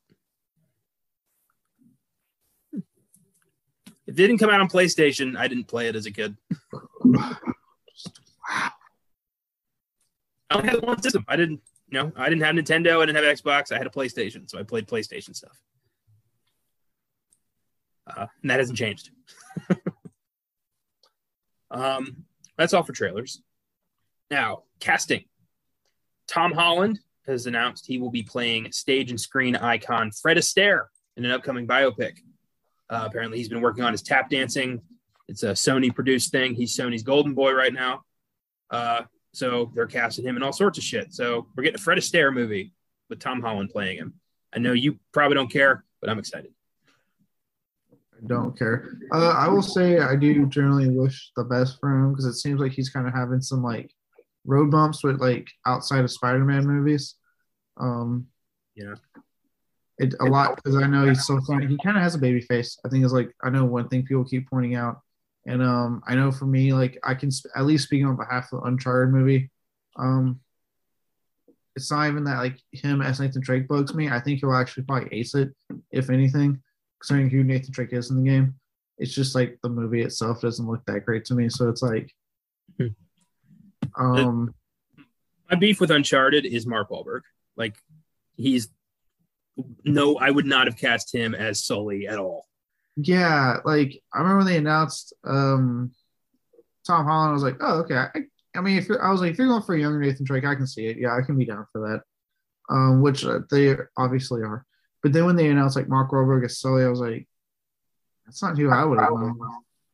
It 4.06 4.16
didn't 4.16 4.38
come 4.38 4.50
out 4.50 4.61
on 4.61 4.69
PlayStation. 4.69 5.37
I 5.37 5.49
didn't 5.49 5.64
play 5.64 5.88
it 5.88 5.96
as 5.96 6.05
a 6.05 6.11
kid. 6.11 6.37
wow. 7.05 7.37
I 10.50 10.56
only 10.58 10.69
had 10.69 10.82
one 10.82 11.00
system. 11.00 11.25
I 11.26 11.37
didn't. 11.37 11.61
You 11.88 12.00
know, 12.00 12.12
I 12.16 12.28
didn't 12.28 12.43
have 12.43 12.55
Nintendo. 12.55 13.00
I 13.00 13.06
didn't 13.06 13.25
have 13.25 13.38
Xbox. 13.38 13.72
I 13.72 13.78
had 13.78 13.87
a 13.87 13.90
PlayStation, 13.90 14.50
so 14.50 14.58
I 14.58 14.62
played 14.62 14.87
PlayStation 14.87 15.34
stuff. 15.34 15.58
Uh, 18.06 18.26
and 18.42 18.50
that 18.50 18.58
hasn't 18.58 18.78
changed. 18.78 19.10
um, 21.70 22.24
that's 22.56 22.74
all 22.74 22.82
for 22.82 22.92
trailers. 22.92 23.42
Now, 24.30 24.64
casting. 24.80 25.24
Tom 26.26 26.52
Holland 26.52 27.00
has 27.26 27.46
announced 27.46 27.86
he 27.86 27.98
will 27.98 28.10
be 28.10 28.22
playing 28.22 28.72
stage 28.72 29.10
and 29.10 29.20
screen 29.20 29.56
icon 29.56 30.10
Fred 30.10 30.36
Astaire 30.36 30.86
in 31.16 31.24
an 31.24 31.30
upcoming 31.30 31.66
biopic. 31.66 32.18
Uh, 32.90 33.04
apparently, 33.06 33.38
he's 33.38 33.48
been 33.48 33.60
working 33.60 33.84
on 33.84 33.92
his 33.92 34.02
tap 34.02 34.30
dancing. 34.30 34.80
It's 35.28 35.42
a 35.42 35.52
Sony 35.52 35.94
produced 35.94 36.32
thing. 36.32 36.54
He's 36.54 36.76
Sony's 36.76 37.02
golden 37.02 37.34
boy 37.34 37.52
right 37.52 37.72
now. 37.72 38.02
Uh, 38.70 39.02
so 39.32 39.70
they're 39.74 39.86
casting 39.86 40.24
him 40.24 40.36
in 40.36 40.42
all 40.42 40.52
sorts 40.52 40.78
of 40.78 40.84
shit. 40.84 41.12
So 41.12 41.48
we're 41.56 41.64
getting 41.64 41.80
a 41.80 41.82
Fred 41.82 41.98
Astaire 41.98 42.32
movie 42.32 42.72
with 43.08 43.18
Tom 43.18 43.40
Holland 43.40 43.70
playing 43.70 43.98
him. 43.98 44.14
I 44.52 44.58
know 44.58 44.72
you 44.72 44.98
probably 45.12 45.34
don't 45.34 45.50
care, 45.50 45.84
but 46.00 46.10
I'm 46.10 46.18
excited. 46.18 46.52
Don't 48.26 48.59
care. 48.59 48.97
Uh, 49.12 49.31
I 49.37 49.49
will 49.49 49.62
say 49.62 49.99
I 49.99 50.16
do 50.16 50.47
generally 50.47 50.88
wish 50.88 51.31
the 51.37 51.45
best 51.45 51.78
for 51.81 51.90
him 51.90 52.11
because 52.12 52.25
it 52.25 52.35
seems 52.35 52.61
like 52.61 52.73
he's 52.73 52.88
kind 52.88 53.07
of 53.07 53.12
having 53.14 53.40
some 53.40 53.62
like 53.62 53.90
road 54.47 54.71
bumps 54.71 55.02
with 55.04 55.21
like 55.21 55.49
outside 55.66 56.04
of 56.04 56.11
Spider-Man 56.11 56.66
movies. 56.66 57.16
Um, 57.76 58.28
Yeah. 58.75 58.95
it 59.99 60.14
a 60.21 60.25
lot 60.25 60.57
because 60.57 60.76
I 60.76 60.87
know 60.87 61.07
he's 61.07 61.26
so 61.26 61.40
funny. 61.43 61.66
He 61.66 61.78
kind 61.85 61.97
of 61.97 62.02
has 62.02 62.14
a 62.14 62.19
baby 62.19 62.40
face. 62.40 62.78
I 62.85 62.88
think 62.88 63.04
is 63.04 63.12
like 63.12 63.35
I 63.43 63.50
know 63.50 63.64
one 63.64 63.88
thing 63.88 64.04
people 64.04 64.25
keep 64.25 64.49
pointing 64.49 64.75
out, 64.75 65.00
and 65.47 65.62
um, 65.62 66.02
I 66.07 66.14
know 66.14 66.33
for 66.33 66.47
me 66.47 66.73
like 66.73 66.99
I 67.04 67.14
can 67.14 67.31
sp- 67.31 67.52
at 67.57 67.66
least 67.66 67.85
speaking 67.85 68.07
on 68.07 68.16
behalf 68.16 68.52
of 68.52 68.61
the 68.61 68.66
Uncharted 68.66 69.12
movie, 69.12 69.50
um, 69.97 70.40
it's 71.76 71.90
not 71.90 72.09
even 72.09 72.25
that 72.25 72.38
like 72.38 72.59
him 72.73 73.02
as 73.02 73.21
Nathan 73.21 73.43
Drake 73.43 73.69
bugs 73.69 73.95
me. 73.95 74.09
I 74.09 74.21
think 74.21 74.40
he'll 74.40 74.54
actually 74.54 74.85
probably 74.85 75.09
ace 75.12 75.35
it 75.35 75.50
if 75.90 76.11
anything, 76.11 76.62
considering 77.04 77.28
who 77.30 77.44
Nathan 77.44 77.73
Drake 77.73 77.92
is 77.92 78.11
in 78.11 78.23
the 78.23 78.28
game. 78.30 78.54
It's 78.99 79.12
just 79.14 79.34
like 79.34 79.58
the 79.62 79.68
movie 79.68 80.02
itself 80.02 80.40
doesn't 80.40 80.66
look 80.66 80.82
that 80.87 81.04
great 81.04 81.25
to 81.26 81.34
me. 81.34 81.49
So 81.49 81.68
it's 81.68 81.82
like, 81.82 82.11
Hmm. 82.78 82.87
um, 83.96 84.54
My 85.50 85.56
beef 85.56 85.80
with 85.80 85.90
Uncharted 85.90 86.46
is 86.46 86.66
Mark 86.66 86.90
Wahlberg. 86.90 87.20
Like, 87.56 87.76
he's 88.37 88.68
no, 89.84 90.16
I 90.16 90.30
would 90.30 90.46
not 90.46 90.66
have 90.66 90.76
cast 90.76 91.14
him 91.14 91.34
as 91.34 91.64
Sully 91.64 92.08
at 92.08 92.18
all. 92.18 92.46
yeah, 92.96 93.58
like 93.64 94.02
I 94.12 94.18
remember 94.18 94.38
when 94.38 94.46
they 94.46 94.56
announced 94.56 95.12
um 95.25 95.92
Tom 96.87 97.04
Holland. 97.04 97.30
I 97.30 97.32
was 97.34 97.42
like, 97.44 97.56
oh, 97.61 97.80
okay. 97.80 97.94
I, 97.96 98.11
I 98.56 98.61
mean, 98.61 98.78
if 98.78 98.88
you're, 98.88 99.02
I 99.04 99.11
was 99.12 99.20
like, 99.20 99.32
if 99.32 99.38
you're 99.38 99.46
going 99.49 99.62
for 99.62 99.75
a 99.75 99.80
younger 99.80 100.00
Nathan 100.00 100.25
Drake, 100.25 100.44
I 100.44 100.54
can 100.54 100.66
see 100.66 100.87
it. 100.87 100.96
Yeah, 100.99 101.16
I 101.16 101.23
can 101.25 101.37
be 101.38 101.44
down 101.44 101.66
for 101.73 101.80
that. 101.88 102.02
Um, 102.75 103.00
which 103.02 103.25
uh, 103.25 103.40
they 103.50 103.76
obviously 103.96 104.42
are. 104.42 104.64
But 105.04 105.12
then 105.12 105.26
when 105.26 105.37
they 105.37 105.50
announced 105.50 105.76
like 105.76 105.87
Mark 105.87 106.11
Wahlberg 106.11 106.46
as 106.46 106.58
Sully, 106.58 106.82
I 106.82 106.88
was 106.88 106.99
like, 106.99 107.28
that's 108.25 108.42
not 108.42 108.56
who 108.56 108.70
I 108.70 108.82
would 108.87 108.99
have. 108.99 109.12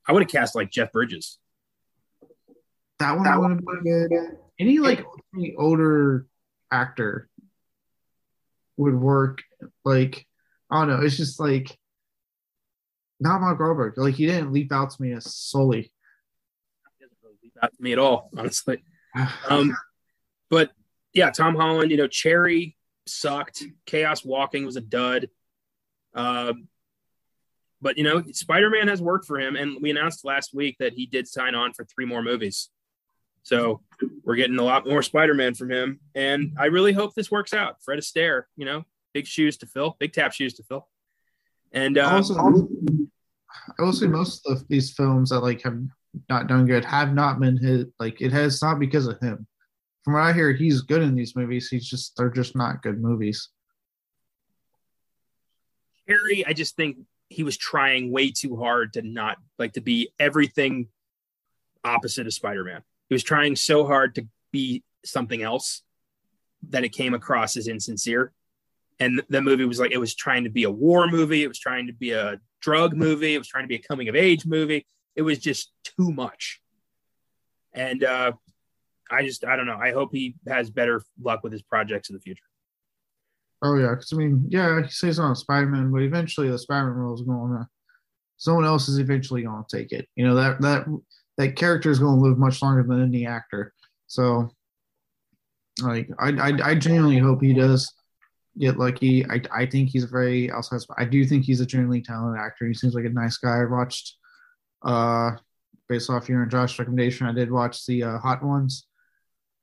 I 0.07 0.13
would 0.13 0.23
have 0.23 0.31
cast 0.31 0.55
like 0.55 0.71
Jeff 0.71 0.93
Bridges. 0.93 1.37
That 3.01 3.19
one 3.19 3.41
would 3.41 3.51
have 3.51 3.65
been 3.65 4.09
good. 4.09 4.39
Any 4.61 4.79
like 4.79 5.05
any 5.35 5.57
older 5.59 6.27
actor 6.71 7.29
would 8.77 8.95
work. 8.95 9.43
Like 9.85 10.29
I 10.71 10.79
don't 10.79 10.89
know. 10.89 11.05
It's 11.05 11.17
just 11.17 11.41
like 11.41 11.77
not 13.19 13.41
Mark 13.41 13.59
Wahlberg. 13.59 13.95
Like 13.97 14.15
he 14.15 14.27
didn't 14.27 14.53
leap 14.53 14.71
out 14.71 14.91
to 14.91 15.03
me 15.03 15.13
as 15.13 15.35
Sully. 15.35 15.91
He 16.99 17.05
doesn't 17.05 17.19
really 17.21 17.35
leap 17.43 17.55
out 17.61 17.77
to 17.77 17.83
me 17.83 17.91
at 17.91 17.99
all, 17.99 18.31
honestly. 18.39 18.85
Um, 19.49 19.77
but 20.51 20.71
yeah, 21.13 21.31
Tom 21.31 21.57
Holland, 21.57 21.91
you 21.91 21.97
know, 21.97 22.07
Cherry 22.07 22.77
sucked. 23.11 23.65
Chaos 23.87 24.25
Walking 24.25 24.65
was 24.65 24.77
a 24.77 24.81
dud. 24.81 25.29
Um, 26.15 26.69
but 27.83 27.97
you 27.97 28.05
know, 28.05 28.23
Spider 28.33 28.71
Man 28.71 28.89
has 28.89 29.01
worked 29.01 29.27
for 29.27 29.39
him, 29.39 29.57
and 29.57 29.79
we 29.81 29.91
announced 29.91 30.25
last 30.25 30.55
week 30.55 30.77
that 30.79 30.93
he 30.93 31.07
did 31.07 31.27
sign 31.27 31.55
on 31.55 31.73
for 31.73 31.85
three 31.85 32.05
more 32.05 32.23
movies. 32.23 32.69
So 33.43 33.81
we're 34.25 34.37
getting 34.37 34.59
a 34.59 34.63
lot 34.63 34.87
more 34.87 35.03
Spider 35.03 35.35
Man 35.35 35.55
from 35.55 35.71
him, 35.71 36.01
and 36.15 36.53
I 36.59 36.67
really 36.67 36.93
hope 36.93 37.15
this 37.15 37.31
works 37.31 37.55
out. 37.55 37.83
Fred 37.83 37.99
Astaire, 37.99 38.45
you 38.57 38.67
know, 38.67 38.85
big 39.15 39.27
shoes 39.27 39.57
to 39.59 39.67
fill, 39.67 39.97
big 39.99 40.13
tap 40.13 40.33
shoes 40.33 40.55
to 40.55 40.63
fill. 40.63 40.89
And 41.73 41.97
uh, 41.97 42.11
also, 42.11 42.37
I 42.37 43.83
will 43.83 43.93
say 43.93 44.07
most 44.07 44.47
of 44.47 44.67
these 44.69 44.93
films 44.93 45.31
that 45.31 45.41
like 45.41 45.63
have 45.63 45.81
not 46.29 46.49
done 46.49 46.67
good 46.67 46.85
have 46.85 47.15
not 47.15 47.41
been 47.41 47.57
his 47.57 47.87
like 47.99 48.21
it 48.21 48.33
has 48.33 48.61
not 48.61 48.79
because 48.79 49.07
of 49.07 49.19
him. 49.21 49.47
From 50.05 50.15
what 50.15 50.23
I 50.23 50.33
hear, 50.33 50.53
he's 50.53 50.81
good 50.81 51.03
in 51.03 51.15
these 51.15 51.37
movies. 51.37 51.69
He's 51.69 51.89
just 51.89 52.17
they're 52.17 52.31
just 52.31 52.57
not 52.57 52.83
good 52.83 53.01
movies. 53.01 53.51
Cherry, 56.09 56.45
I 56.47 56.53
just 56.53 56.77
think 56.77 56.99
he 57.29 57.43
was 57.45 57.57
trying 57.57 58.11
way 58.11 58.31
too 58.31 58.57
hard 58.57 58.95
to 58.95 59.03
not 59.03 59.39
like 59.59 59.75
to 59.75 59.81
be 59.81 60.11
everything 60.19 60.89
opposite 61.85 62.27
of 62.27 62.33
Spider-Man. 62.33 62.83
He 63.09 63.15
was 63.15 63.23
trying 63.23 63.57
so 63.57 63.87
hard 63.87 64.15
to 64.17 64.27
be 64.51 64.83
something 65.05 65.43
else 65.43 65.83
that 66.71 66.85
it 66.85 66.91
came 66.91 67.15
across 67.15 67.57
as 67.57 67.69
insincere. 67.69 68.33
And 68.99 69.23
the 69.29 69.41
movie 69.41 69.65
was 69.65 69.81
like 69.81 69.93
it 69.93 69.99
was 69.99 70.15
trying 70.15 70.45
to 70.45 70.51
be 70.51 70.65
a 70.65 70.71
war 70.71 71.07
movie, 71.09 71.43
it 71.43 71.49
was 71.49 71.59
trying 71.59 71.87
to 71.87 71.93
be 71.93 72.11
a 72.11 72.41
drug 72.61 72.95
movie, 72.95 73.35
it 73.35 73.39
was 73.39 73.49
trying 73.49 73.65
to 73.65 73.69
be 73.69 73.77
a 73.77 73.83
coming 73.83 74.09
of 74.09 74.17
age 74.17 74.45
movie. 74.45 74.87
It 75.17 75.23
was 75.23 75.39
just 75.39 75.73
too 75.85 76.13
much. 76.13 76.61
And 77.73 78.05
uh 78.05 78.33
I 79.11 79.25
just 79.25 79.45
I 79.45 79.57
don't 79.57 79.67
know. 79.67 79.79
I 79.81 79.93
hope 79.93 80.11
he 80.13 80.37
has 80.49 80.71
better 80.71 81.03
luck 81.21 81.41
with 81.43 81.53
his 81.53 81.63
projects 81.63 82.11
in 82.11 82.15
the 82.15 82.21
future. 82.21 82.45
Oh 83.63 83.77
yeah, 83.77 83.91
because 83.91 84.13
I 84.13 84.17
mean, 84.17 84.47
yeah, 84.49 84.83
he 84.83 84.91
says 84.91 85.19
on 85.19 85.37
Spider 85.37 85.67
Man, 85.67 85.91
but 85.91 86.03
eventually 86.03 86.49
the 86.49 86.59
Spider 86.59 86.87
Man 86.87 86.97
role 86.97 87.15
is 87.15 87.23
going 87.23 87.53
to 87.53 87.69
someone 88.39 88.65
else 88.65 88.89
is 88.89 88.99
eventually 88.99 89.43
going 89.43 89.63
to 89.63 89.77
take 89.77 89.93
it. 89.93 90.09
You 90.17 90.27
know 90.27 90.35
that 90.35 90.61
that 90.63 90.87
that 91.37 91.57
character 91.57 91.91
is 91.91 91.99
going 91.99 92.19
to 92.19 92.25
live 92.25 92.39
much 92.39 92.63
longer 92.63 92.83
than 92.83 93.03
any 93.03 93.27
actor. 93.27 93.73
So, 94.07 94.51
like, 95.83 96.09
I 96.19 96.31
I, 96.31 96.71
I 96.71 96.75
genuinely 96.75 97.19
hope 97.19 97.43
he 97.43 97.53
does 97.53 97.93
get 98.59 98.79
lucky. 98.79 99.27
I 99.27 99.43
I 99.53 99.67
think 99.67 99.91
he's 99.91 100.05
very 100.05 100.51
outside. 100.51 100.81
I 100.97 101.05
do 101.05 101.25
think 101.27 101.45
he's 101.45 101.61
a 101.61 101.67
genuinely 101.67 102.01
talented 102.01 102.41
actor. 102.41 102.67
He 102.67 102.75
seems 102.75 102.95
like 102.95 103.05
a 103.05 103.11
nice 103.11 103.37
guy. 103.37 103.61
I 103.61 103.65
watched, 103.65 104.17
uh, 104.83 105.33
based 105.87 106.09
off 106.09 106.31
your 106.31 106.43
and 106.43 106.51
Josh's 106.51 106.79
recommendation, 106.79 107.27
I 107.27 107.33
did 107.33 107.51
watch 107.51 107.85
the 107.85 108.05
uh, 108.05 108.19
Hot 108.19 108.43
Ones 108.43 108.87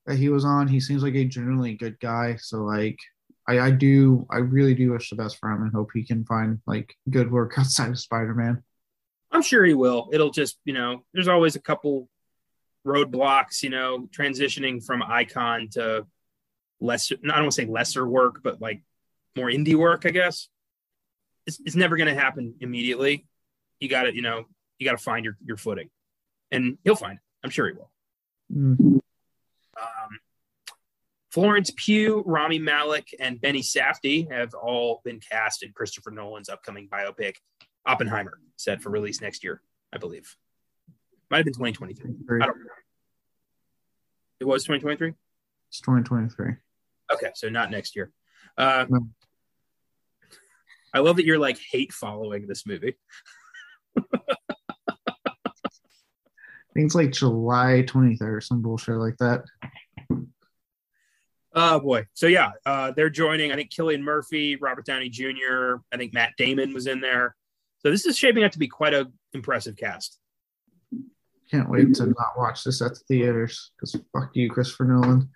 that 0.07 0.17
he 0.17 0.29
was 0.29 0.45
on. 0.45 0.67
He 0.67 0.79
seems 0.79 1.03
like 1.03 1.15
a 1.15 1.25
genuinely 1.25 1.75
good 1.75 1.99
guy. 1.99 2.37
So 2.39 2.63
like 2.63 2.97
I, 3.47 3.59
I 3.59 3.71
do 3.71 4.25
I 4.31 4.37
really 4.37 4.73
do 4.73 4.91
wish 4.91 5.09
the 5.09 5.15
best 5.15 5.37
for 5.37 5.51
him 5.51 5.61
and 5.61 5.71
hope 5.71 5.91
he 5.93 6.03
can 6.03 6.25
find 6.25 6.59
like 6.65 6.95
good 7.09 7.31
work 7.31 7.53
outside 7.57 7.89
of 7.89 7.99
Spider 7.99 8.33
Man. 8.33 8.63
I'm 9.31 9.41
sure 9.41 9.63
he 9.65 9.73
will. 9.73 10.09
It'll 10.13 10.31
just, 10.31 10.57
you 10.63 10.73
know, 10.73 11.03
there's 11.13 11.27
always 11.27 11.55
a 11.55 11.61
couple 11.61 12.09
roadblocks, 12.85 13.61
you 13.61 13.69
know, 13.69 14.07
transitioning 14.17 14.83
from 14.83 15.03
icon 15.03 15.67
to 15.73 16.07
lesser, 16.79 17.15
I 17.23 17.27
don't 17.27 17.43
want 17.43 17.51
to 17.51 17.61
say 17.61 17.65
lesser 17.65 18.07
work, 18.07 18.41
but 18.41 18.61
like 18.61 18.81
more 19.35 19.47
indie 19.47 19.75
work, 19.75 20.05
I 20.05 20.11
guess. 20.11 20.47
It's, 21.45 21.59
it's 21.65 21.75
never 21.75 21.97
going 21.97 22.07
to 22.07 22.19
happen 22.19 22.55
immediately. 22.61 23.25
You 23.79 23.89
got 23.89 24.03
to, 24.03 24.15
you 24.15 24.21
know, 24.21 24.45
you 24.79 24.85
got 24.85 24.97
to 24.97 25.03
find 25.03 25.25
your, 25.25 25.37
your 25.45 25.57
footing 25.57 25.89
and 26.51 26.77
he'll 26.83 26.95
find 26.95 27.17
it. 27.17 27.23
I'm 27.43 27.49
sure 27.49 27.67
he 27.67 27.73
will. 27.73 27.91
Mm-hmm. 28.53 28.96
Florence 31.31 31.71
Pugh, 31.75 32.23
Rami 32.25 32.57
Malek, 32.57 33.13
and 33.19 33.39
Benny 33.39 33.61
Safdie 33.61 34.31
have 34.31 34.53
all 34.53 35.01
been 35.03 35.19
cast 35.19 35.61
in 35.61 35.71
Christopher 35.71 36.09
Nolan's 36.09 36.49
upcoming 36.49 36.87
biopic, 36.87 37.35
Oppenheimer, 37.85 38.39
set 38.55 38.81
for 38.81 38.89
release 38.89 39.21
next 39.21 39.43
year, 39.43 39.61
I 39.93 39.97
believe. 39.97 40.35
Might 41.29 41.37
have 41.37 41.45
been 41.45 41.53
2023. 41.53 42.41
I 42.41 42.45
don't 42.45 42.57
know. 42.57 42.65
It 44.39 44.45
was 44.45 44.63
2023? 44.63 45.13
It's 45.69 45.81
2023. 45.81 46.55
Okay, 47.13 47.31
so 47.35 47.49
not 47.49 47.71
next 47.71 47.95
year. 47.95 48.11
Uh, 48.57 48.85
no. 48.89 49.07
I 50.93 50.99
love 50.99 51.17
that 51.17 51.25
you're 51.25 51.37
like 51.37 51.59
hate 51.71 51.93
following 51.93 52.47
this 52.47 52.65
movie. 52.65 52.95
Think 56.77 56.85
it's 56.85 56.95
like 56.95 57.11
July 57.11 57.83
23rd 57.87 58.21
or 58.21 58.39
some 58.39 58.61
bullshit 58.61 58.97
like 58.97 59.17
that. 59.17 59.45
Oh 61.55 61.79
boy. 61.79 62.05
So 62.13 62.27
yeah, 62.27 62.51
uh, 62.67 62.91
they're 62.91 63.09
joining. 63.09 63.51
I 63.51 63.55
think 63.55 63.71
Cillian 63.71 64.01
Murphy, 64.01 64.57
Robert 64.57 64.85
Downey 64.85 65.09
Jr. 65.09 65.77
I 65.91 65.97
think 65.97 66.13
Matt 66.13 66.33
Damon 66.37 66.75
was 66.75 66.85
in 66.85 67.01
there. 67.01 67.35
So 67.79 67.89
this 67.89 68.05
is 68.05 68.15
shaping 68.15 68.43
up 68.43 68.51
to 68.51 68.59
be 68.59 68.67
quite 68.67 68.93
a 68.93 69.11
impressive 69.33 69.75
cast. 69.75 70.19
Can't 71.49 71.67
wait 71.67 71.95
to 71.95 72.05
not 72.05 72.37
watch 72.37 72.63
this 72.63 72.79
at 72.83 72.93
the 72.93 72.99
theaters 73.07 73.71
because 73.75 73.99
fuck 74.13 74.29
you, 74.35 74.47
Christopher 74.47 74.85
Nolan. 74.85 75.31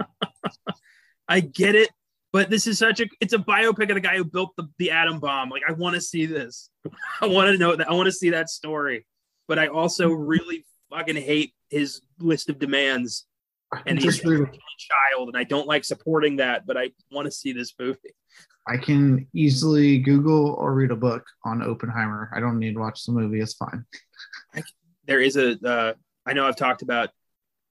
I 1.28 1.40
get 1.40 1.74
it, 1.76 1.88
but 2.30 2.50
this 2.50 2.66
is 2.66 2.78
such 2.78 3.00
a 3.00 3.06
it's 3.22 3.32
a 3.32 3.38
biopic 3.38 3.88
of 3.88 3.94
the 3.94 4.00
guy 4.00 4.18
who 4.18 4.24
built 4.26 4.50
the, 4.58 4.68
the 4.78 4.90
atom 4.90 5.18
bomb. 5.18 5.48
Like 5.48 5.62
I 5.66 5.72
want 5.72 5.94
to 5.94 6.00
see 6.02 6.26
this. 6.26 6.68
I 7.22 7.26
want 7.26 7.50
to 7.52 7.56
know 7.56 7.74
that 7.74 7.88
I 7.88 7.94
want 7.94 8.08
to 8.08 8.12
see 8.12 8.28
that 8.30 8.50
story. 8.50 9.06
But 9.48 9.58
I 9.58 9.68
also 9.68 10.10
really 10.10 10.64
fucking 10.90 11.16
hate 11.16 11.54
his 11.68 12.00
list 12.18 12.48
of 12.48 12.58
demands 12.58 13.26
and 13.86 14.00
he's 14.00 14.24
a 14.24 14.26
child, 14.28 15.28
and 15.28 15.36
I 15.36 15.44
don't 15.44 15.66
like 15.66 15.84
supporting 15.84 16.36
that, 16.36 16.66
but 16.66 16.76
I 16.76 16.90
want 17.10 17.26
to 17.26 17.32
see 17.32 17.52
this 17.52 17.74
movie. 17.78 18.14
I 18.68 18.76
can 18.76 19.26
easily 19.32 19.98
Google 19.98 20.54
or 20.54 20.74
read 20.74 20.90
a 20.90 20.96
book 20.96 21.24
on 21.44 21.62
Oppenheimer. 21.62 22.30
I 22.34 22.40
don't 22.40 22.58
need 22.58 22.74
to 22.74 22.80
watch 22.80 23.04
the 23.04 23.12
movie. 23.12 23.40
It's 23.40 23.54
fine. 23.54 23.84
there 25.06 25.20
is 25.20 25.36
a. 25.36 25.56
Uh, 25.66 25.94
I 26.26 26.32
know 26.32 26.46
I've 26.46 26.56
talked 26.56 26.82
about 26.82 27.10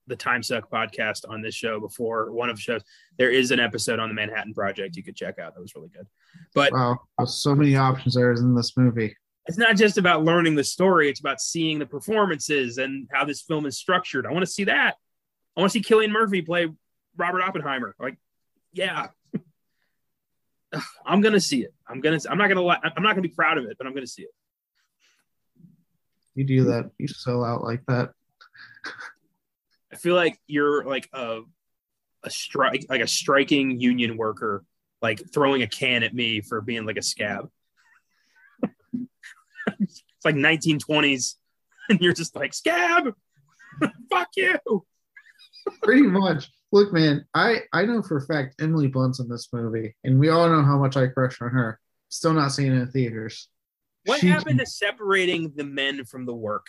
the 0.06 0.16
Time 0.16 0.42
Suck 0.42 0.70
podcast 0.70 1.28
on 1.28 1.42
this 1.42 1.54
show 1.54 1.80
before. 1.80 2.32
One 2.32 2.48
of 2.48 2.56
the 2.56 2.62
shows. 2.62 2.82
There 3.18 3.30
is 3.30 3.50
an 3.50 3.60
episode 3.60 3.98
on 3.98 4.08
the 4.08 4.14
Manhattan 4.14 4.54
Project 4.54 4.96
you 4.96 5.02
could 5.02 5.16
check 5.16 5.38
out. 5.38 5.54
That 5.54 5.60
was 5.60 5.74
really 5.74 5.90
good. 5.90 6.06
But 6.54 6.72
wow, 6.72 6.98
so 7.26 7.54
many 7.54 7.76
options 7.76 8.14
there 8.14 8.32
is 8.32 8.40
in 8.40 8.54
this 8.54 8.76
movie. 8.76 9.14
It's 9.46 9.58
not 9.58 9.76
just 9.76 9.96
about 9.96 10.24
learning 10.24 10.56
the 10.56 10.64
story; 10.64 11.08
it's 11.08 11.20
about 11.20 11.40
seeing 11.40 11.78
the 11.78 11.86
performances 11.86 12.78
and 12.78 13.08
how 13.12 13.24
this 13.24 13.42
film 13.42 13.66
is 13.66 13.78
structured. 13.78 14.26
I 14.26 14.32
want 14.32 14.44
to 14.44 14.50
see 14.50 14.64
that. 14.64 14.96
I 15.56 15.60
want 15.60 15.72
to 15.72 15.78
see 15.78 15.84
Cillian 15.84 16.10
Murphy 16.10 16.42
play 16.42 16.68
Robert 17.16 17.42
Oppenheimer. 17.42 17.94
Like, 17.98 18.18
yeah, 18.72 19.08
I'm 21.06 21.20
gonna 21.20 21.40
see 21.40 21.62
it. 21.62 21.74
I'm 21.86 22.00
gonna. 22.00 22.18
I'm 22.28 22.38
not 22.38 22.48
gonna. 22.48 22.62
Lie, 22.62 22.80
I'm 22.82 23.02
not 23.02 23.10
gonna 23.10 23.22
be 23.22 23.28
proud 23.28 23.58
of 23.58 23.64
it, 23.64 23.76
but 23.78 23.86
I'm 23.86 23.94
gonna 23.94 24.06
see 24.06 24.22
it. 24.22 24.30
You 26.34 26.44
do 26.44 26.64
that. 26.64 26.90
You 26.98 27.08
sell 27.08 27.44
out 27.44 27.62
like 27.62 27.84
that. 27.86 28.10
I 29.92 29.96
feel 29.96 30.14
like 30.14 30.38
you're 30.46 30.84
like 30.84 31.08
a 31.12 31.40
a 32.24 32.30
strike, 32.30 32.84
like 32.88 33.00
a 33.00 33.06
striking 33.06 33.80
union 33.80 34.16
worker, 34.16 34.64
like 35.00 35.32
throwing 35.32 35.62
a 35.62 35.66
can 35.66 36.02
at 36.02 36.14
me 36.14 36.40
for 36.40 36.60
being 36.60 36.84
like 36.84 36.98
a 36.98 37.02
scab. 37.02 37.48
It's 39.80 40.02
like 40.24 40.34
1920s, 40.34 41.34
and 41.88 42.00
you're 42.00 42.12
just 42.12 42.36
like 42.36 42.54
scab. 42.54 43.12
Fuck 44.10 44.28
you. 44.36 44.56
Pretty 45.82 46.02
much. 46.02 46.50
Look, 46.72 46.92
man, 46.92 47.24
I 47.34 47.60
I 47.72 47.84
know 47.84 48.02
for 48.02 48.18
a 48.18 48.26
fact 48.26 48.60
Emily 48.60 48.88
Blunt's 48.88 49.20
in 49.20 49.28
this 49.28 49.48
movie, 49.52 49.94
and 50.04 50.18
we 50.18 50.28
all 50.28 50.48
know 50.48 50.62
how 50.62 50.78
much 50.78 50.96
I 50.96 51.06
crush 51.06 51.40
on 51.40 51.50
her. 51.50 51.78
Still 52.08 52.32
not 52.32 52.52
seeing 52.52 52.72
it 52.72 52.80
in 52.80 52.90
theaters. 52.90 53.48
What 54.04 54.20
she 54.20 54.28
happened 54.28 54.60
to 54.60 54.66
separating 54.66 55.52
the 55.56 55.64
men 55.64 56.04
from 56.04 56.26
the 56.26 56.34
work? 56.34 56.66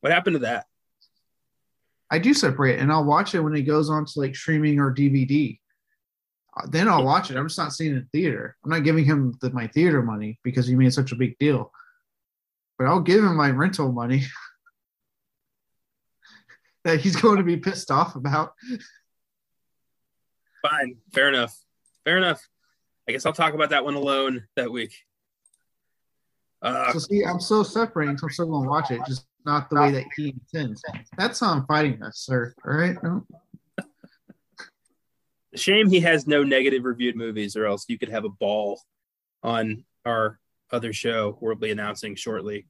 What 0.00 0.12
happened 0.12 0.34
to 0.34 0.40
that? 0.40 0.66
I 2.10 2.18
do 2.18 2.34
separate, 2.34 2.80
and 2.80 2.90
I'll 2.90 3.04
watch 3.04 3.34
it 3.34 3.40
when 3.40 3.54
it 3.54 3.62
goes 3.62 3.88
on 3.88 4.04
to 4.04 4.12
like 4.20 4.34
streaming 4.34 4.80
or 4.80 4.92
DVD. 4.92 5.58
Uh, 6.56 6.66
then 6.68 6.88
I'll 6.88 7.04
watch 7.04 7.30
it. 7.30 7.36
I'm 7.36 7.46
just 7.46 7.58
not 7.58 7.72
seeing 7.72 7.92
it 7.92 7.98
in 7.98 8.08
theater. 8.12 8.56
I'm 8.64 8.70
not 8.70 8.82
giving 8.82 9.04
him 9.04 9.34
the, 9.40 9.50
my 9.50 9.68
theater 9.68 10.02
money 10.02 10.40
because 10.42 10.66
he 10.66 10.74
made 10.74 10.92
such 10.92 11.12
a 11.12 11.16
big 11.16 11.38
deal. 11.38 11.70
But 12.80 12.88
I'll 12.88 13.00
give 13.00 13.22
him 13.22 13.36
my 13.36 13.50
rental 13.50 13.92
money. 13.92 14.22
that 16.84 16.98
he's 16.98 17.14
going 17.14 17.36
to 17.36 17.42
be 17.42 17.58
pissed 17.58 17.90
off 17.90 18.16
about. 18.16 18.54
Fine, 20.62 20.96
fair 21.12 21.28
enough. 21.28 21.54
Fair 22.04 22.16
enough. 22.16 22.40
I 23.06 23.12
guess 23.12 23.26
I'll 23.26 23.34
talk 23.34 23.52
about 23.52 23.68
that 23.68 23.84
one 23.84 23.96
alone 23.96 24.46
that 24.56 24.72
week. 24.72 24.94
Uh, 26.62 26.90
so 26.94 27.00
see, 27.00 27.22
I'm 27.22 27.38
still 27.38 27.64
separating, 27.64 28.16
so 28.16 28.28
I'm 28.28 28.30
still 28.30 28.46
going 28.46 28.64
to 28.64 28.70
watch 28.70 28.90
it, 28.90 29.02
just 29.06 29.26
not 29.44 29.68
the 29.68 29.78
way 29.78 29.90
that 29.90 30.04
he 30.16 30.34
intends. 30.54 30.82
That's 31.18 31.38
how 31.38 31.52
I'm 31.52 31.66
fighting 31.66 32.00
this, 32.00 32.20
sir. 32.20 32.54
All 32.66 32.72
right. 32.72 32.96
No. 33.02 33.26
Shame 35.54 35.90
he 35.90 36.00
has 36.00 36.26
no 36.26 36.44
negative 36.44 36.84
reviewed 36.84 37.16
movies, 37.16 37.56
or 37.56 37.66
else 37.66 37.84
you 37.88 37.98
could 37.98 38.08
have 38.08 38.24
a 38.24 38.30
ball 38.30 38.80
on 39.42 39.84
our 40.06 40.39
other 40.72 40.92
show 40.92 41.36
we'll 41.40 41.54
be 41.54 41.70
announcing 41.70 42.14
shortly. 42.14 42.66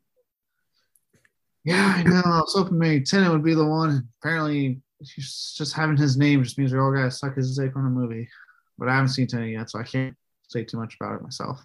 Yeah, 1.64 1.94
I 1.96 2.02
know. 2.02 2.22
I 2.24 2.40
was 2.40 2.54
hoping 2.56 2.78
maybe 2.78 3.04
Tenet 3.04 3.30
would 3.30 3.44
be 3.44 3.54
the 3.54 3.64
one. 3.64 4.08
Apparently, 4.20 4.80
just 5.02 5.74
having 5.74 5.96
his 5.96 6.16
name 6.16 6.42
just 6.42 6.58
means 6.58 6.72
we're 6.72 6.82
all 6.82 6.92
gonna 6.92 7.10
suck 7.10 7.36
his 7.36 7.56
dick 7.56 7.76
on 7.76 7.86
a 7.86 7.90
movie. 7.90 8.28
But 8.78 8.88
I 8.88 8.94
haven't 8.94 9.08
seen 9.08 9.26
Tenet 9.26 9.50
yet, 9.50 9.70
so 9.70 9.78
I 9.78 9.82
can't 9.82 10.16
say 10.48 10.64
too 10.64 10.78
much 10.78 10.96
about 10.98 11.16
it 11.16 11.22
myself. 11.22 11.64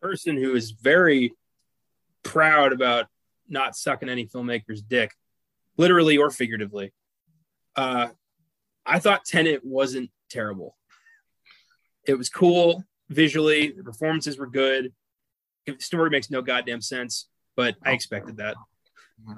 Person 0.00 0.36
who 0.36 0.54
is 0.54 0.70
very 0.70 1.32
proud 2.22 2.72
about 2.72 3.06
not 3.48 3.76
sucking 3.76 4.08
any 4.08 4.26
filmmaker's 4.26 4.82
dick, 4.82 5.12
literally 5.76 6.18
or 6.18 6.30
figuratively. 6.30 6.92
Uh, 7.74 8.08
I 8.86 9.00
thought 9.00 9.24
Tenet 9.24 9.64
wasn't 9.64 10.10
terrible. 10.30 10.76
It 12.06 12.14
was 12.14 12.28
cool 12.28 12.84
visually. 13.08 13.72
The 13.72 13.82
performances 13.82 14.38
were 14.38 14.46
good. 14.46 14.92
The 15.76 15.84
story 15.84 16.10
makes 16.10 16.30
no 16.30 16.42
goddamn 16.42 16.80
sense 16.80 17.28
but 17.58 17.74
I 17.84 17.90
expected 17.90 18.36
that. 18.36 18.54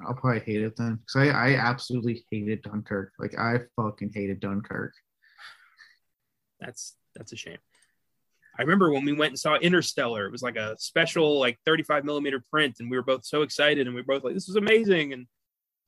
I'll 0.07 0.13
probably 0.13 0.41
hate 0.41 0.61
it 0.61 0.75
then 0.77 0.97
because 0.97 1.27
I, 1.27 1.53
I 1.53 1.55
absolutely 1.55 2.23
hated 2.29 2.61
Dunkirk. 2.61 3.13
Like 3.17 3.37
I 3.37 3.61
fucking 3.75 4.11
hated 4.13 4.39
Dunkirk. 4.39 4.93
That's 6.59 6.95
that's 7.15 7.33
a 7.33 7.35
shame. 7.35 7.57
I 8.59 8.61
remember 8.61 8.91
when 8.91 9.05
we 9.05 9.13
went 9.13 9.31
and 9.31 9.39
saw 9.39 9.55
Interstellar. 9.55 10.27
It 10.27 10.31
was 10.31 10.43
like 10.43 10.55
a 10.55 10.75
special, 10.77 11.39
like 11.39 11.57
35 11.65 12.05
millimeter 12.05 12.43
print, 12.51 12.75
and 12.79 12.91
we 12.91 12.97
were 12.97 13.03
both 13.03 13.25
so 13.25 13.41
excited, 13.41 13.87
and 13.87 13.95
we 13.95 14.01
were 14.01 14.05
both 14.13 14.23
like, 14.23 14.35
"This 14.35 14.47
was 14.47 14.55
amazing!" 14.55 15.13
And 15.13 15.25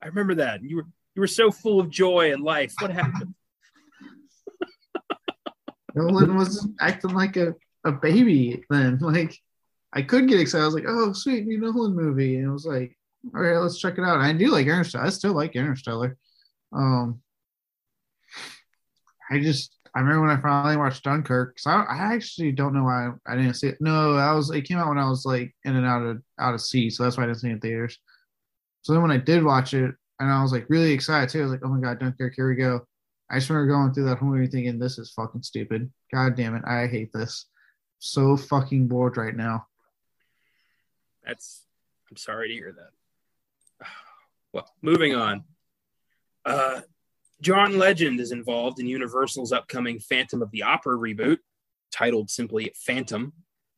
I 0.02 0.08
remember 0.08 0.34
that. 0.36 0.62
And 0.62 0.68
you 0.68 0.78
were 0.78 0.88
you 1.14 1.20
were 1.20 1.28
so 1.28 1.52
full 1.52 1.80
of 1.80 1.92
joy 1.92 2.34
and 2.34 2.44
life. 2.44 2.74
What 2.80 2.90
happened? 2.90 3.36
Nolan 5.94 6.36
was 6.36 6.68
acting 6.82 7.14
like 7.14 7.38
a, 7.38 7.54
a 7.86 7.92
baby 7.92 8.64
then. 8.72 8.98
Like 9.02 9.38
I 9.94 10.02
could 10.02 10.28
get 10.28 10.40
excited. 10.40 10.64
I 10.64 10.66
was 10.66 10.76
like, 10.76 10.86
"Oh, 10.88 11.14
sweet, 11.14 11.46
new 11.46 11.60
Nolan 11.60 11.96
movie," 11.96 12.38
and 12.38 12.50
I 12.50 12.52
was 12.54 12.66
like, 12.66 12.98
"All 13.36 13.42
right, 13.42 13.58
let's 13.58 13.80
check 13.80 13.98
it 13.98 14.04
out." 14.04 14.20
I 14.20 14.34
do 14.34 14.50
like 14.52 14.68
Interstellar. 14.68 15.06
I 15.06 15.10
still 15.10 15.34
like 15.34 15.56
Interstellar. 15.56 16.18
Um, 16.74 17.22
I 19.30 19.40
just 19.40 19.76
I 19.96 20.00
remember 20.00 20.22
when 20.22 20.38
I 20.38 20.42
finally 20.42 20.78
watched 20.78 21.04
Dunkirk. 21.04 21.58
Cause 21.58 21.68
I, 21.68 21.84
I 21.84 22.14
actually 22.16 22.52
don't 22.52 22.74
know 22.74 22.84
why 22.84 23.12
I 23.28 23.36
didn't 23.36 23.54
see 23.56 23.68
it. 23.68 23.78
No, 23.80 24.16
I 24.16 24.34
was 24.34 24.50
it 24.50 24.64
came 24.64 24.78
out 24.78 24.90
when 24.90 24.98
I 24.98 25.08
was 25.08 25.26
like 25.26 25.56
in 25.66 25.76
and 25.76 25.86
out 25.86 26.02
of 26.04 26.22
out 26.40 26.54
of 26.56 26.62
sea, 26.62 26.90
so 26.90 27.04
that's 27.04 27.18
why 27.18 27.24
I 27.24 27.28
didn't 27.28 27.40
see 27.40 27.50
it 27.50 27.54
in 27.54 27.60
theaters. 27.60 28.00
So 28.82 28.94
then 28.94 29.02
when 29.02 29.12
I 29.12 29.18
did 29.18 29.44
watch 29.44 29.74
it, 29.74 29.94
and 30.20 30.32
I 30.32 30.42
was 30.42 30.52
like 30.52 30.70
really 30.70 30.92
excited 30.92 31.30
too. 31.30 31.40
I 31.40 31.44
was 31.44 31.52
like, 31.52 31.62
oh 31.64 31.70
my 31.70 31.80
god, 31.80 32.00
Dunkirk, 32.00 32.34
here 32.36 32.50
we 32.50 32.56
go. 32.56 32.82
I 33.30 33.38
just 33.38 33.50
remember 33.50 33.74
going 33.74 33.94
through 33.94 34.06
that 34.06 34.18
whole 34.18 34.30
movie 34.30 34.48
thinking, 34.48 34.80
this 34.80 34.98
is 34.98 35.12
fucking 35.14 35.44
stupid. 35.44 35.92
God 36.14 36.36
damn 36.36 36.56
it, 36.56 36.64
I 36.66 36.88
hate 36.88 37.12
this. 37.14 37.46
So 38.00 38.36
fucking 38.36 38.88
bored 38.88 39.18
right 39.18 39.36
now. 39.36 39.68
That's 41.26 41.66
I'm 42.10 42.18
sorry 42.18 42.50
to 42.50 42.54
hear 42.54 42.74
that. 42.74 43.88
Well, 44.54 44.72
moving 44.84 45.16
on. 45.16 45.46
Uh, 46.46 46.82
John 47.42 47.80
Legend 47.80 48.20
is 48.20 48.32
involved 48.32 48.80
in 48.80 48.86
Universal's 48.86 49.52
upcoming 49.52 50.00
Phantom 50.00 50.44
of 50.44 50.52
the 50.52 50.62
Opera 50.62 50.96
reboot, 50.96 51.40
titled 51.92 52.30
simply 52.30 52.72
Phantom. 52.76 53.34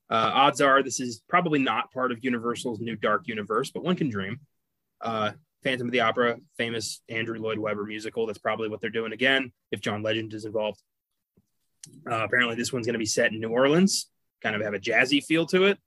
Uh, 0.09 0.31
odds 0.33 0.59
are 0.59 0.83
this 0.83 0.99
is 0.99 1.21
probably 1.29 1.59
not 1.59 1.93
part 1.93 2.11
of 2.11 2.25
Universal's 2.25 2.81
new 2.81 2.97
Dark 2.97 3.29
Universe, 3.29 3.71
but 3.71 3.85
one 3.85 3.95
can 3.95 4.09
dream. 4.09 4.41
Uh, 4.99 5.31
Phantom 5.63 5.87
of 5.87 5.91
the 5.91 6.01
Opera, 6.01 6.37
famous 6.57 7.01
Andrew 7.09 7.39
Lloyd 7.39 7.57
Webber 7.57 7.85
musical. 7.85 8.27
That's 8.27 8.37
probably 8.37 8.69
what 8.69 8.81
they're 8.81 8.89
doing 8.91 9.13
again 9.13 9.51
if 9.71 9.81
John 9.81 10.03
Legend 10.03 10.33
is 10.33 10.45
involved. 10.45 10.79
Uh, 12.09 12.23
apparently, 12.23 12.55
this 12.55 12.71
one's 12.71 12.85
going 12.85 12.93
to 12.93 12.99
be 12.99 13.05
set 13.05 13.31
in 13.31 13.39
New 13.39 13.49
Orleans, 13.49 14.07
kind 14.43 14.55
of 14.55 14.61
have 14.61 14.75
a 14.75 14.79
jazzy 14.79 15.23
feel 15.23 15.47
to 15.47 15.65
it. 15.65 15.79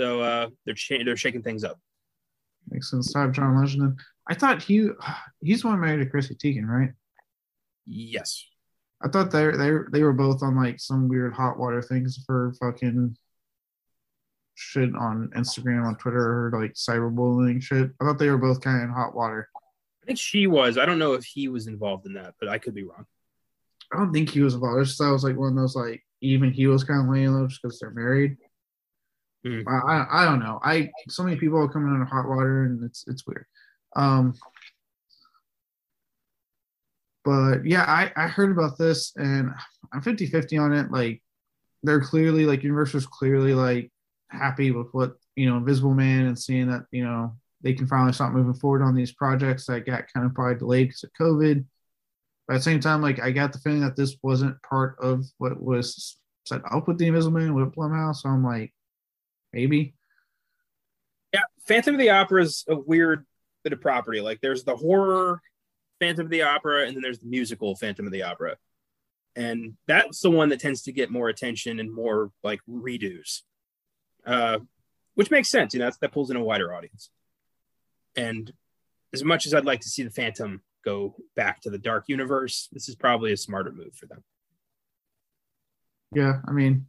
So 0.00 0.22
uh, 0.22 0.48
they're 0.64 1.04
they're 1.04 1.14
shaking 1.14 1.42
things 1.42 1.62
up. 1.62 1.78
Makes 2.70 2.90
sense. 2.90 3.10
Stop 3.10 3.32
John 3.32 3.60
Legend. 3.60 4.00
I 4.26 4.32
thought 4.32 4.62
he 4.62 4.88
he's 5.42 5.60
the 5.60 5.68
one 5.68 5.78
married 5.78 6.02
to 6.02 6.06
Chrissy 6.08 6.36
Teigen, 6.36 6.66
right? 6.66 6.92
Yes. 7.84 8.42
I 9.04 9.08
thought 9.08 9.30
they 9.30 9.50
they 9.50 9.72
they 9.92 10.02
were 10.02 10.14
both 10.14 10.42
on 10.42 10.56
like 10.56 10.80
some 10.80 11.06
weird 11.06 11.34
hot 11.34 11.58
water 11.58 11.82
things 11.82 12.18
for 12.26 12.54
fucking 12.62 13.14
shit 14.54 14.96
on 14.96 15.32
Instagram, 15.36 15.86
on 15.86 15.96
Twitter, 15.96 16.46
or 16.46 16.58
like 16.58 16.72
cyberbullying 16.72 17.62
shit. 17.62 17.90
I 18.00 18.06
thought 18.06 18.18
they 18.18 18.30
were 18.30 18.38
both 18.38 18.62
kind 18.62 18.78
of 18.78 18.84
in 18.84 18.94
hot 18.94 19.14
water. 19.14 19.50
I 20.02 20.06
think 20.06 20.18
she 20.18 20.46
was. 20.46 20.78
I 20.78 20.86
don't 20.86 20.98
know 20.98 21.12
if 21.12 21.26
he 21.26 21.48
was 21.48 21.66
involved 21.66 22.06
in 22.06 22.14
that, 22.14 22.36
but 22.40 22.48
I 22.48 22.56
could 22.56 22.74
be 22.74 22.84
wrong. 22.84 23.04
I 23.92 23.98
don't 23.98 24.14
think 24.14 24.30
he 24.30 24.40
was 24.40 24.54
involved. 24.54 24.80
It's 24.80 24.90
just 24.92 25.02
I 25.02 25.10
was 25.10 25.24
like 25.24 25.36
one 25.36 25.50
of 25.50 25.56
those 25.56 25.76
like 25.76 26.02
even 26.22 26.54
he 26.54 26.68
was 26.68 26.84
kind 26.84 27.02
of 27.02 27.12
laying 27.12 27.34
low 27.34 27.46
just 27.46 27.60
because 27.60 27.78
they're 27.78 27.90
married. 27.90 28.38
Hmm. 29.44 29.62
I, 29.66 30.06
I 30.10 30.24
don't 30.26 30.40
know. 30.40 30.60
I 30.62 30.90
so 31.08 31.22
many 31.22 31.36
people 31.36 31.58
are 31.58 31.68
coming 31.68 31.92
under 31.92 32.04
hot 32.04 32.28
water 32.28 32.64
and 32.64 32.84
it's 32.84 33.04
it's 33.06 33.26
weird. 33.26 33.46
Um, 33.96 34.34
but 37.24 37.64
yeah, 37.64 37.84
I 37.84 38.12
I 38.16 38.28
heard 38.28 38.50
about 38.50 38.76
this 38.78 39.12
and 39.16 39.50
I'm 39.92 40.02
50-50 40.02 40.60
on 40.60 40.72
it. 40.72 40.90
Like 40.90 41.22
they're 41.82 42.00
clearly 42.00 42.44
like 42.44 42.62
Universal's 42.62 43.06
clearly 43.06 43.54
like 43.54 43.90
happy 44.28 44.70
with 44.70 44.88
what 44.92 45.14
you 45.36 45.48
know 45.48 45.56
Invisible 45.56 45.94
Man 45.94 46.26
and 46.26 46.38
seeing 46.38 46.68
that 46.68 46.82
you 46.90 47.04
know 47.04 47.34
they 47.62 47.72
can 47.72 47.86
finally 47.86 48.12
start 48.12 48.34
moving 48.34 48.54
forward 48.54 48.82
on 48.82 48.94
these 48.94 49.12
projects 49.12 49.66
that 49.66 49.86
got 49.86 50.12
kind 50.12 50.26
of 50.26 50.34
probably 50.34 50.56
delayed 50.56 50.88
because 50.88 51.04
of 51.04 51.12
COVID. 51.18 51.64
But 52.46 52.54
at 52.54 52.58
the 52.58 52.62
same 52.62 52.80
time, 52.80 53.00
like 53.00 53.20
I 53.20 53.30
got 53.30 53.52
the 53.52 53.58
feeling 53.58 53.80
that 53.82 53.96
this 53.96 54.16
wasn't 54.22 54.60
part 54.62 54.96
of 55.00 55.24
what 55.38 55.62
was 55.62 56.18
set 56.44 56.62
up 56.70 56.88
with 56.88 56.98
the 56.98 57.06
Invisible 57.06 57.38
Man 57.38 57.54
with 57.54 57.74
Blumhouse. 57.74 58.16
So 58.16 58.28
I'm 58.28 58.44
like, 58.44 58.72
maybe. 59.52 59.94
Yeah, 61.32 61.42
Phantom 61.66 61.94
of 61.94 62.00
the 62.00 62.10
Opera 62.10 62.42
is 62.42 62.64
a 62.68 62.76
weird 62.76 63.24
bit 63.62 63.72
of 63.72 63.80
property. 63.80 64.20
Like 64.20 64.40
there's 64.40 64.64
the 64.64 64.76
horror 64.76 65.40
Phantom 66.00 66.26
of 66.26 66.30
the 66.30 66.42
Opera, 66.42 66.86
and 66.86 66.96
then 66.96 67.02
there's 67.02 67.18
the 67.18 67.28
musical 67.28 67.76
Phantom 67.76 68.06
of 68.06 68.12
the 68.12 68.22
Opera. 68.22 68.56
And 69.36 69.74
that's 69.86 70.20
the 70.20 70.30
one 70.30 70.48
that 70.48 70.60
tends 70.60 70.82
to 70.82 70.92
get 70.92 71.10
more 71.10 71.28
attention 71.28 71.78
and 71.78 71.94
more 71.94 72.32
like 72.42 72.60
redos. 72.68 73.42
Uh, 74.26 74.58
which 75.14 75.30
makes 75.30 75.48
sense, 75.48 75.74
you 75.74 75.80
know, 75.80 75.90
that 76.00 76.12
pulls 76.12 76.30
in 76.30 76.36
a 76.36 76.42
wider 76.42 76.74
audience. 76.74 77.10
And 78.16 78.52
as 79.12 79.22
much 79.22 79.46
as 79.46 79.54
I'd 79.54 79.64
like 79.64 79.80
to 79.80 79.88
see 79.88 80.02
the 80.02 80.10
Phantom 80.10 80.62
go 80.84 81.14
back 81.36 81.60
to 81.62 81.70
the 81.70 81.78
dark 81.78 82.04
universe, 82.08 82.68
this 82.72 82.88
is 82.88 82.94
probably 82.94 83.32
a 83.32 83.36
smarter 83.36 83.72
move 83.72 83.94
for 83.94 84.06
them. 84.06 84.24
Yeah, 86.14 86.40
I 86.46 86.52
mean, 86.52 86.86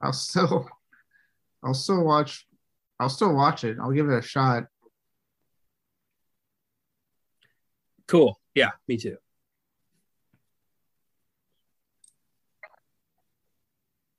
I'll 0.00 0.12
still, 0.12 0.68
I'll 1.62 1.74
still 1.74 2.04
watch, 2.04 2.46
I'll 2.98 3.08
still 3.08 3.34
watch 3.34 3.64
it. 3.64 3.78
I'll 3.80 3.92
give 3.92 4.08
it 4.08 4.18
a 4.18 4.22
shot. 4.22 4.64
Cool. 8.06 8.40
Yeah, 8.54 8.70
me 8.88 8.96
too. 8.96 9.16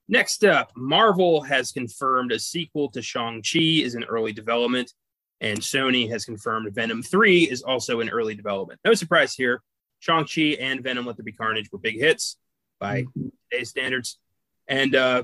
Next 0.08 0.44
up, 0.44 0.74
Marvel 0.76 1.42
has 1.42 1.72
confirmed 1.72 2.34
a 2.34 2.40
sequel 2.40 2.90
to 2.92 3.02
Shang-Chi 3.02 3.60
is 3.60 3.96
in 3.96 4.04
early 4.04 4.34
development, 4.34 4.92
and 5.40 5.58
Sony 5.60 6.10
has 6.10 6.26
confirmed 6.26 6.74
Venom 6.76 7.02
3 7.02 7.44
is 7.44 7.62
also 7.62 8.02
in 8.02 8.10
early 8.10 8.36
development. 8.36 8.82
No 8.84 8.94
surprise 8.94 9.34
here. 9.36 9.62
Shang-Chi 10.00 10.58
and 10.60 10.84
Venom 10.84 11.06
Let 11.06 11.16
There 11.16 11.24
Be 11.24 11.32
Carnage 11.32 11.72
were 11.72 11.80
big 11.80 11.98
hits 11.98 12.36
by 12.78 13.06
today's 13.50 13.70
standards, 13.70 14.20
and 14.68 14.96
uh, 14.96 15.24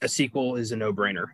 a 0.00 0.08
sequel 0.08 0.56
is 0.56 0.72
a 0.72 0.76
no-brainer. 0.76 1.26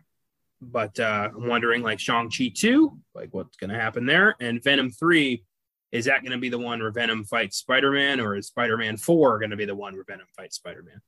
But 0.61 0.99
uh, 0.99 1.29
I'm 1.35 1.47
wondering, 1.47 1.83
like 1.83 1.99
Shang-Chi 1.99 2.51
2, 2.55 2.97
like 3.13 3.29
what's 3.33 3.57
going 3.57 3.69
to 3.69 3.79
happen 3.79 4.05
there? 4.05 4.35
And 4.39 4.63
Venom 4.63 4.89
3, 4.89 5.43
is 5.91 6.05
that 6.05 6.21
going 6.21 6.31
to 6.31 6.37
be 6.37 6.49
the 6.49 6.57
one 6.57 6.79
where 6.79 6.91
Venom 6.91 7.25
fights 7.25 7.57
Spider-Man, 7.57 8.19
or 8.19 8.35
is 8.35 8.47
Spider-Man 8.47 8.97
4 8.97 9.39
going 9.39 9.51
to 9.51 9.57
be 9.57 9.65
the 9.65 9.75
one 9.75 9.93
where 9.93 10.03
Venom 10.03 10.27
fights 10.35 10.55
Spider-Man? 10.57 11.01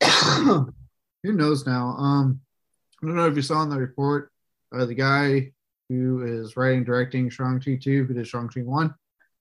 Who 1.22 1.32
knows 1.32 1.66
now? 1.66 1.88
Um, 1.98 2.40
I 3.02 3.06
don't 3.06 3.16
know 3.16 3.26
if 3.26 3.36
you 3.36 3.42
saw 3.42 3.62
in 3.62 3.70
the 3.70 3.78
report, 3.78 4.30
uh, 4.74 4.84
the 4.86 4.94
guy 4.94 5.52
who 5.88 6.22
is 6.42 6.56
writing, 6.56 6.84
directing 6.84 7.30
Shang-Chi 7.30 7.78
2, 7.82 8.04
who 8.04 8.14
did 8.14 8.26
Shang-Chi 8.26 8.62
1, 8.62 8.94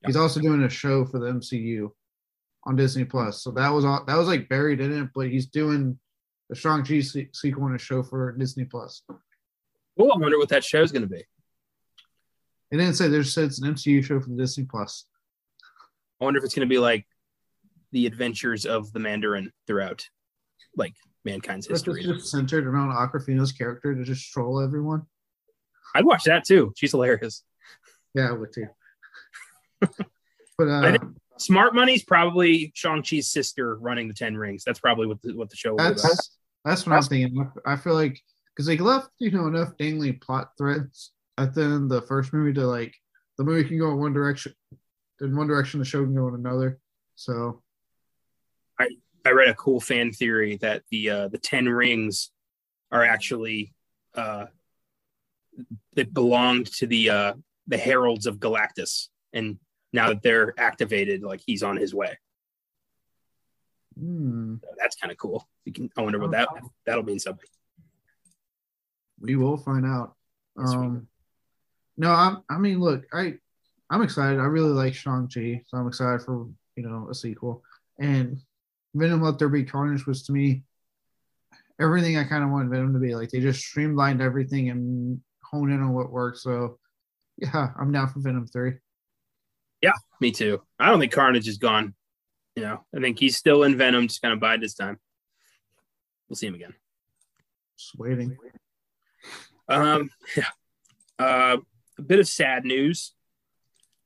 he's 0.06 0.16
also 0.16 0.40
doing 0.40 0.64
a 0.64 0.70
show 0.70 1.06
for 1.06 1.20
the 1.20 1.28
MCU 1.28 1.90
on 2.66 2.76
Disney 2.76 3.06
Plus. 3.06 3.42
So 3.42 3.52
that 3.52 3.70
was 3.70 3.86
all, 3.86 4.04
that 4.06 4.18
was 4.18 4.28
like 4.28 4.50
buried 4.50 4.82
in 4.82 4.92
it, 4.92 5.10
but 5.16 5.28
he's 5.28 5.48
doing 5.48 5.98
the 6.50 6.56
Shang-Chi 6.56 7.00
se- 7.02 7.30
sequel 7.34 7.66
and 7.68 7.76
a 7.76 7.80
show 7.80 8.04
for 8.04 8.32
Disney 8.34 8.66
Plus. 8.66 9.02
Oh, 10.00 10.10
I 10.12 10.18
wonder 10.18 10.38
what 10.38 10.50
that 10.50 10.64
show 10.64 10.82
is 10.82 10.92
going 10.92 11.02
to 11.04 11.08
be. 11.08 11.24
It 12.72 12.78
didn't 12.78 12.96
say 12.96 13.08
there's 13.08 13.34
said 13.34 13.46
it's 13.46 13.62
an 13.62 13.74
MCU 13.74 14.04
show 14.04 14.20
for 14.20 14.30
Disney 14.30 14.66
Plus. 14.66 15.06
I 16.22 16.26
wonder 16.26 16.38
if 16.40 16.44
it's 16.44 16.54
going 16.56 16.68
to 16.68 16.74
be 16.74 16.80
like 16.80 17.06
the 17.92 18.06
adventures 18.06 18.66
of 18.66 18.92
the 18.92 19.00
Mandarin 19.00 19.52
throughout, 19.68 20.06
like 20.76 20.94
mankind's 21.24 21.68
history. 21.68 22.04
just 22.04 22.28
centered 22.30 22.68
around 22.68 22.90
Awkwafina's 22.92 23.52
character 23.52 23.96
to 23.96 24.04
just 24.04 24.32
troll 24.32 24.60
everyone. 24.62 25.04
I'd 25.96 26.06
watch 26.06 26.24
that 26.26 26.44
too. 26.46 26.74
She's 26.76 26.92
hilarious. 26.92 27.44
Yeah, 28.14 28.30
I 28.30 28.32
would 28.34 28.52
too. 28.54 28.68
but 29.82 30.68
uh, 30.68 30.82
I 30.82 30.92
think- 30.98 31.04
Smart 31.38 31.76
Money's 31.76 32.04
probably 32.04 32.72
Shang 32.76 33.04
Chi's 33.04 33.28
sister 33.28 33.76
running 33.76 34.08
the 34.08 34.14
Ten 34.14 34.38
Rings. 34.38 34.64
That's 34.66 34.80
probably 34.80 35.08
what 35.08 35.22
the, 35.22 35.34
what 35.36 35.50
the 35.50 35.56
show 35.56 35.72
will 35.72 35.78
be 35.78 35.84
about. 35.84 36.02
That's 36.02 36.38
that's 36.64 36.86
what 36.86 36.96
I'm 36.96 37.04
thinking. 37.04 37.52
I 37.66 37.76
feel 37.76 37.94
like 37.94 38.20
because 38.54 38.66
they 38.66 38.78
left 38.78 39.10
you 39.20 39.32
know 39.32 39.48
enough 39.48 39.78
dangling 39.78 40.20
plot 40.20 40.52
threads 40.58 41.12
at 41.38 41.54
the 41.54 41.64
end 41.64 41.74
of 41.84 41.90
the 41.90 42.02
first 42.02 42.34
movie 42.34 42.54
to 42.54 42.66
like 42.66 42.96
the 43.38 43.44
movie 43.44 43.68
can 43.68 43.78
go 43.78 43.92
in 43.92 44.00
one 44.00 44.14
direction, 44.14 44.54
in 45.20 45.36
one 45.36 45.48
direction 45.48 45.80
the 45.80 45.86
show 45.86 46.04
can 46.04 46.16
go 46.16 46.28
in 46.30 46.36
another. 46.36 46.80
So 47.16 47.62
I 49.26 49.32
read 49.32 49.50
a 49.50 49.56
cool 49.56 49.82
fan 49.82 50.12
theory 50.12 50.58
that 50.58 50.84
the 50.92 51.10
uh, 51.10 51.28
the 51.30 51.40
Ten 51.40 51.68
Rings 51.68 52.30
are 52.92 53.04
actually 53.04 53.74
uh, 54.14 54.46
that 55.96 56.14
belonged 56.14 56.68
to 56.74 56.86
the 56.86 57.10
uh, 57.10 57.34
the 57.68 57.78
heralds 57.78 58.28
of 58.28 58.38
Galactus, 58.38 59.08
and 59.34 59.58
now 59.96 60.10
that 60.10 60.22
they're 60.22 60.54
activated, 60.60 61.24
like 61.24 61.42
he's 61.46 61.64
on 61.64 61.78
his 61.78 61.94
way. 61.94 62.18
hmm, 63.98 64.56
So 64.62 64.70
that's 64.78 64.96
kind 64.96 65.12
of 65.12 65.18
cool. 65.18 65.48
You 65.66 65.74
can. 65.74 65.90
I 65.98 66.02
wonder 66.02 66.20
what 66.20 66.32
that 66.32 66.50
that'll 66.86 67.04
mean 67.04 67.20
something. 67.20 67.50
we 69.20 69.36
will 69.36 69.58
find 69.58 69.86
out. 69.86 70.16
Um, 70.58 71.08
No, 71.98 72.12
I'm, 72.12 72.44
I 72.50 72.58
mean, 72.58 72.80
look, 72.80 73.06
I, 73.14 73.36
I'm 73.90 74.02
excited. 74.02 74.40
I 74.40 74.46
really 74.46 74.72
like 74.72 74.94
Shang 74.94 75.30
Chi, 75.34 75.62
so 75.66 75.78
I'm 75.78 75.88
excited 75.88 76.22
for 76.22 76.48
you 76.76 76.84
know 76.88 77.08
a 77.10 77.16
sequel. 77.16 77.64
And 78.00 78.40
Venom: 78.94 79.22
Let 79.22 79.40
There 79.40 79.50
Be 79.50 79.64
Carnage 79.64 80.06
was 80.06 80.24
to 80.24 80.32
me 80.34 80.64
everything 81.80 82.18
I 82.18 82.24
kind 82.24 82.44
of 82.44 82.50
wanted 82.52 82.70
Venom 82.70 82.94
to 82.94 83.00
be. 83.00 83.16
Like 83.16 83.30
they 83.32 83.40
just 83.40 83.60
streamlined 83.62 84.22
everything 84.22 84.70
and 84.70 85.20
honed 85.44 85.72
in 85.72 85.82
on 85.82 85.94
what 85.94 86.12
works. 86.12 86.44
So 86.44 86.80
yeah, 87.38 87.70
I'm 87.80 87.92
down 87.92 88.10
for 88.10 88.20
Venom 88.20 88.48
three. 88.48 88.74
Yeah, 89.86 89.92
me 90.20 90.32
too. 90.32 90.64
I 90.80 90.90
don't 90.90 91.00
think 91.00 91.12
Carnage 91.12 91.48
is 91.48 91.60
gone. 91.60 91.94
You 92.56 92.64
know, 92.64 92.84
I 92.96 93.00
think 93.02 93.20
he's 93.20 93.38
still 93.38 93.62
in 93.62 93.78
Venom, 93.78 94.08
just 94.08 94.20
kind 94.20 94.34
of 94.34 94.40
bide 94.40 94.64
his 94.64 94.74
time. 94.74 94.98
We'll 96.28 96.38
see 96.38 96.48
him 96.48 96.56
again. 96.56 96.74
Just 97.78 97.96
waiting. 97.96 98.36
Um, 99.70 100.10
yeah. 100.36 100.48
Uh, 101.20 101.58
a 102.00 102.02
bit 102.02 102.20
of 102.20 102.28
sad 102.28 102.66
news. 102.66 103.14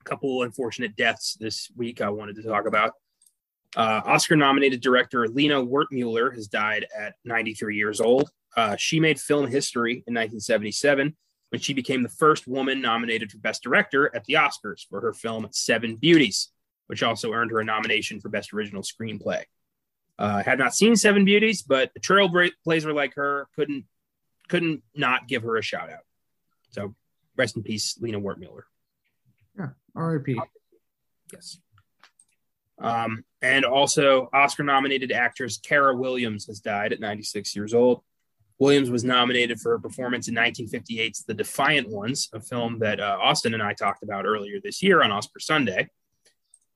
A 0.01 0.03
couple 0.03 0.43
unfortunate 0.43 0.97
deaths 0.97 1.37
this 1.39 1.71
week 1.77 2.01
I 2.01 2.09
wanted 2.09 2.35
to 2.35 2.43
talk 2.43 2.67
about. 2.67 2.91
Uh, 3.77 4.01
Oscar 4.03 4.35
nominated 4.35 4.81
director 4.81 5.29
Lina 5.29 5.63
Wertmuller 5.65 6.33
has 6.35 6.49
died 6.49 6.87
at 6.97 7.13
93 7.23 7.77
years 7.77 8.01
old. 8.01 8.29
Uh, 8.57 8.75
she 8.75 8.99
made 8.99 9.17
film 9.17 9.47
history 9.47 10.03
in 10.07 10.13
1977 10.13 11.15
when 11.49 11.59
she 11.59 11.73
became 11.73 12.03
the 12.03 12.09
first 12.09 12.47
woman 12.47 12.81
nominated 12.81 13.31
for 13.31 13.37
Best 13.39 13.63
Director 13.63 14.13
at 14.15 14.23
the 14.25 14.35
Oscars 14.35 14.87
for 14.87 15.01
her 15.01 15.13
film 15.13 15.47
Seven 15.51 15.95
Beauties, 15.95 16.49
which 16.87 17.03
also 17.03 17.33
earned 17.33 17.51
her 17.51 17.59
a 17.59 17.65
nomination 17.65 18.19
for 18.19 18.29
Best 18.29 18.53
Original 18.53 18.83
Screenplay. 18.83 19.43
Uh, 20.17 20.43
had 20.43 20.59
not 20.59 20.75
seen 20.75 20.95
Seven 20.95 21.25
Beauties, 21.25 21.61
but 21.61 21.91
a 21.95 21.99
trailblazer 21.99 22.93
like 22.93 23.15
her 23.15 23.47
couldn't 23.55 23.85
couldn't 24.49 24.83
not 24.95 25.27
give 25.27 25.43
her 25.43 25.57
a 25.57 25.61
shout 25.61 25.91
out. 25.91 26.03
So 26.71 26.95
rest 27.37 27.55
in 27.55 27.63
peace, 27.63 27.97
Lina 28.01 28.19
Wertmuller. 28.19 28.63
Yeah, 29.57 29.69
R.I.P. 29.95 30.39
Yes. 31.31 31.59
Um, 32.79 33.23
and 33.41 33.65
also, 33.65 34.29
Oscar 34.33 34.63
nominated 34.63 35.11
actress 35.11 35.57
Cara 35.57 35.95
Williams 35.95 36.47
has 36.47 36.59
died 36.59 36.93
at 36.93 36.99
96 36.99 37.55
years 37.55 37.73
old. 37.73 38.01
Williams 38.59 38.89
was 38.89 39.05
nominated 39.05 39.59
for 39.59 39.73
a 39.73 39.79
performance 39.79 40.27
in 40.27 40.35
1958's 40.35 41.23
The 41.23 41.33
Defiant 41.33 41.89
Ones, 41.89 42.29
a 42.33 42.41
film 42.41 42.79
that 42.79 42.99
uh, 42.99 43.17
Austin 43.21 43.53
and 43.53 43.63
I 43.63 43.73
talked 43.73 44.03
about 44.03 44.25
earlier 44.25 44.59
this 44.61 44.83
year 44.83 45.01
on 45.01 45.11
Oscar 45.11 45.39
Sunday. 45.39 45.87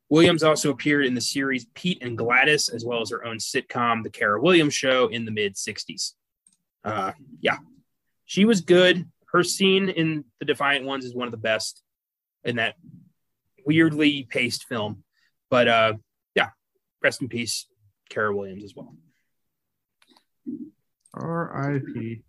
Williams 0.10 0.44
also 0.44 0.70
appeared 0.70 1.06
in 1.06 1.14
the 1.14 1.22
series 1.22 1.66
Pete 1.74 2.02
and 2.02 2.18
Gladys, 2.18 2.70
as 2.70 2.86
well 2.86 3.02
as 3.02 3.10
her 3.10 3.26
own 3.26 3.38
sitcom, 3.38 4.04
The 4.04 4.10
Cara 4.10 4.42
Williams 4.42 4.74
Show, 4.74 5.08
in 5.08 5.26
the 5.26 5.32
mid 5.32 5.56
60s. 5.56 6.14
Uh, 6.86 7.12
yeah, 7.42 7.58
she 8.26 8.46
was 8.46 8.62
good. 8.62 9.06
Her 9.32 9.44
scene 9.44 9.90
in 9.90 10.24
The 10.40 10.46
Defiant 10.46 10.86
Ones 10.86 11.04
is 11.04 11.16
one 11.16 11.28
of 11.28 11.32
the 11.32 11.38
best 11.38 11.82
in 12.46 12.58
that 12.58 12.76
weirdly 13.66 14.24
paced 14.24 14.66
film. 14.66 15.04
But 15.50 15.68
uh, 15.68 15.94
yeah, 16.36 16.50
rest 17.02 17.22
in 17.22 17.28
peace, 17.28 17.68
Cara 18.10 18.36
Williams 18.36 18.64
as 18.64 18.74
well. 18.76 18.96
R.I.P. 21.14 22.24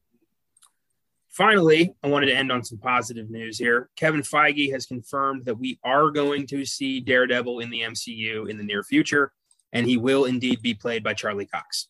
Finally, 1.31 1.92
I 2.03 2.07
wanted 2.07 2.27
to 2.27 2.37
end 2.37 2.53
on 2.53 2.62
some 2.62 2.79
positive 2.79 3.29
news 3.29 3.59
here. 3.59 3.90
Kevin 3.97 4.23
Feige 4.23 4.70
has 4.73 4.87
confirmed 4.87 5.47
that 5.47 5.59
we 5.59 5.81
are 5.83 6.11
going 6.11 6.47
to 6.47 6.64
see 6.64 7.01
Daredevil 7.01 7.59
in 7.59 7.70
the 7.70 7.81
MCU 7.81 8.49
in 8.49 8.57
the 8.57 8.62
near 8.62 8.85
future, 8.85 9.33
and 9.73 9.85
he 9.85 9.97
will 9.97 10.27
indeed 10.27 10.62
be 10.62 10.75
played 10.75 11.03
by 11.03 11.12
Charlie 11.12 11.47
Cox, 11.47 11.88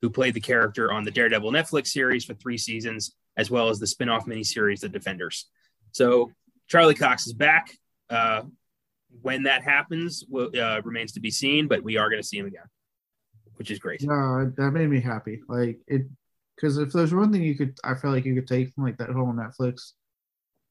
who 0.00 0.08
played 0.08 0.32
the 0.32 0.40
character 0.40 0.90
on 0.90 1.04
the 1.04 1.10
Daredevil 1.10 1.52
Netflix 1.52 1.88
series 1.88 2.24
for 2.24 2.32
three 2.34 2.56
seasons, 2.56 3.14
as 3.36 3.50
well 3.50 3.68
as 3.68 3.78
the 3.78 3.86
spin 3.86 4.08
off 4.08 4.24
miniseries, 4.24 4.80
The 4.80 4.88
Defenders. 4.88 5.46
So 5.92 6.32
Charlie 6.68 6.94
Cox 6.94 7.26
is 7.26 7.34
back. 7.34 7.70
Uh, 8.08 8.42
when 9.20 9.42
that 9.42 9.62
happens 9.62 10.24
will, 10.28 10.50
uh, 10.58 10.80
remains 10.84 11.12
to 11.12 11.20
be 11.20 11.30
seen, 11.30 11.68
but 11.68 11.82
we 11.82 11.96
are 11.96 12.08
going 12.08 12.20
to 12.20 12.26
see 12.26 12.38
him 12.38 12.46
again, 12.46 12.64
which 13.56 13.70
is 13.70 13.78
great. 13.78 14.02
No, 14.02 14.50
that 14.56 14.70
made 14.72 14.88
me 14.88 15.00
happy. 15.00 15.40
Like 15.48 15.80
it, 15.86 16.02
because 16.56 16.78
if 16.78 16.92
there's 16.92 17.14
one 17.14 17.30
thing 17.30 17.42
you 17.42 17.54
could, 17.54 17.78
I 17.84 17.94
feel 17.94 18.10
like 18.10 18.24
you 18.24 18.34
could 18.34 18.48
take 18.48 18.72
from 18.72 18.84
like 18.84 18.96
that 18.98 19.10
whole 19.10 19.32
Netflix 19.32 19.92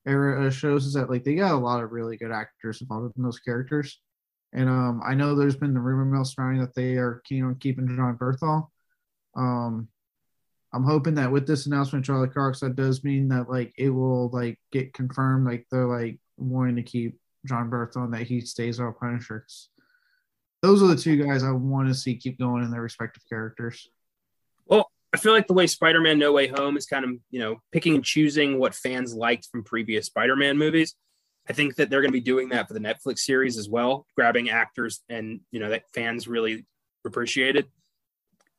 era 0.05 0.51
shows 0.51 0.85
is 0.85 0.93
that 0.93 1.09
like 1.09 1.23
they 1.23 1.35
got 1.35 1.53
a 1.53 1.57
lot 1.57 1.83
of 1.83 1.91
really 1.91 2.17
good 2.17 2.31
actors 2.31 2.81
involved 2.81 3.15
in 3.17 3.23
those 3.23 3.39
characters. 3.39 3.99
And 4.53 4.69
um, 4.69 5.01
I 5.05 5.15
know 5.15 5.35
there's 5.35 5.57
been 5.57 5.73
the 5.73 5.79
rumor 5.79 6.05
mill 6.05 6.25
surrounding 6.25 6.61
that 6.61 6.75
they 6.75 6.95
are 6.95 7.21
keen 7.25 7.43
on 7.43 7.55
keeping 7.55 7.87
Jon 7.87 8.17
Bernthal. 8.17 8.69
Um, 9.35 9.89
I'm 10.73 10.83
hoping 10.83 11.15
that 11.15 11.31
with 11.31 11.45
this 11.45 11.65
announcement, 11.65 12.05
Charlie 12.05 12.29
Cox, 12.29 12.59
that 12.61 12.75
does 12.75 13.03
mean 13.03 13.29
that 13.29 13.49
like 13.49 13.73
it 13.77 13.89
will 13.89 14.29
like 14.29 14.59
get 14.71 14.93
confirmed, 14.93 15.45
like 15.45 15.65
they're 15.71 15.87
like 15.87 16.19
wanting 16.37 16.77
to 16.77 16.83
keep 16.83 17.19
Jon 17.45 17.69
Bernthal 17.69 18.11
that 18.11 18.27
he 18.27 18.41
stays 18.41 18.79
on 18.79 18.93
Punisher. 18.93 19.45
Those 20.61 20.81
are 20.81 20.87
the 20.87 20.95
two 20.95 21.23
guys 21.23 21.43
I 21.43 21.51
want 21.51 21.87
to 21.89 21.93
see 21.93 22.15
keep 22.15 22.39
going 22.39 22.63
in 22.63 22.71
their 22.71 22.81
respective 22.81 23.23
characters. 23.29 23.87
Well, 24.65 24.89
I 25.15 25.17
feel 25.17 25.33
like 25.33 25.47
the 25.47 25.53
way 25.53 25.67
Spider-Man 25.67 26.19
No 26.19 26.31
Way 26.33 26.47
Home 26.47 26.77
is 26.77 26.85
kind 26.85 27.05
of, 27.05 27.11
you 27.31 27.39
know, 27.39 27.61
picking 27.71 27.95
and 27.95 28.03
choosing 28.03 28.59
what 28.59 28.75
fans 28.75 29.13
liked 29.13 29.47
from 29.51 29.63
previous 29.63 30.07
Spider-Man 30.07 30.57
movies. 30.57 30.95
I 31.49 31.53
think 31.53 31.75
that 31.75 31.89
they're 31.89 32.01
going 32.01 32.11
to 32.11 32.17
be 32.17 32.21
doing 32.21 32.49
that 32.49 32.67
for 32.67 32.73
the 32.73 32.79
Netflix 32.79 33.19
series 33.19 33.57
as 33.57 33.69
well, 33.69 34.05
grabbing 34.15 34.49
actors 34.49 35.01
and, 35.09 35.41
you 35.51 35.59
know, 35.59 35.69
that 35.69 35.83
fans 35.93 36.27
really 36.27 36.65
appreciated. 37.05 37.67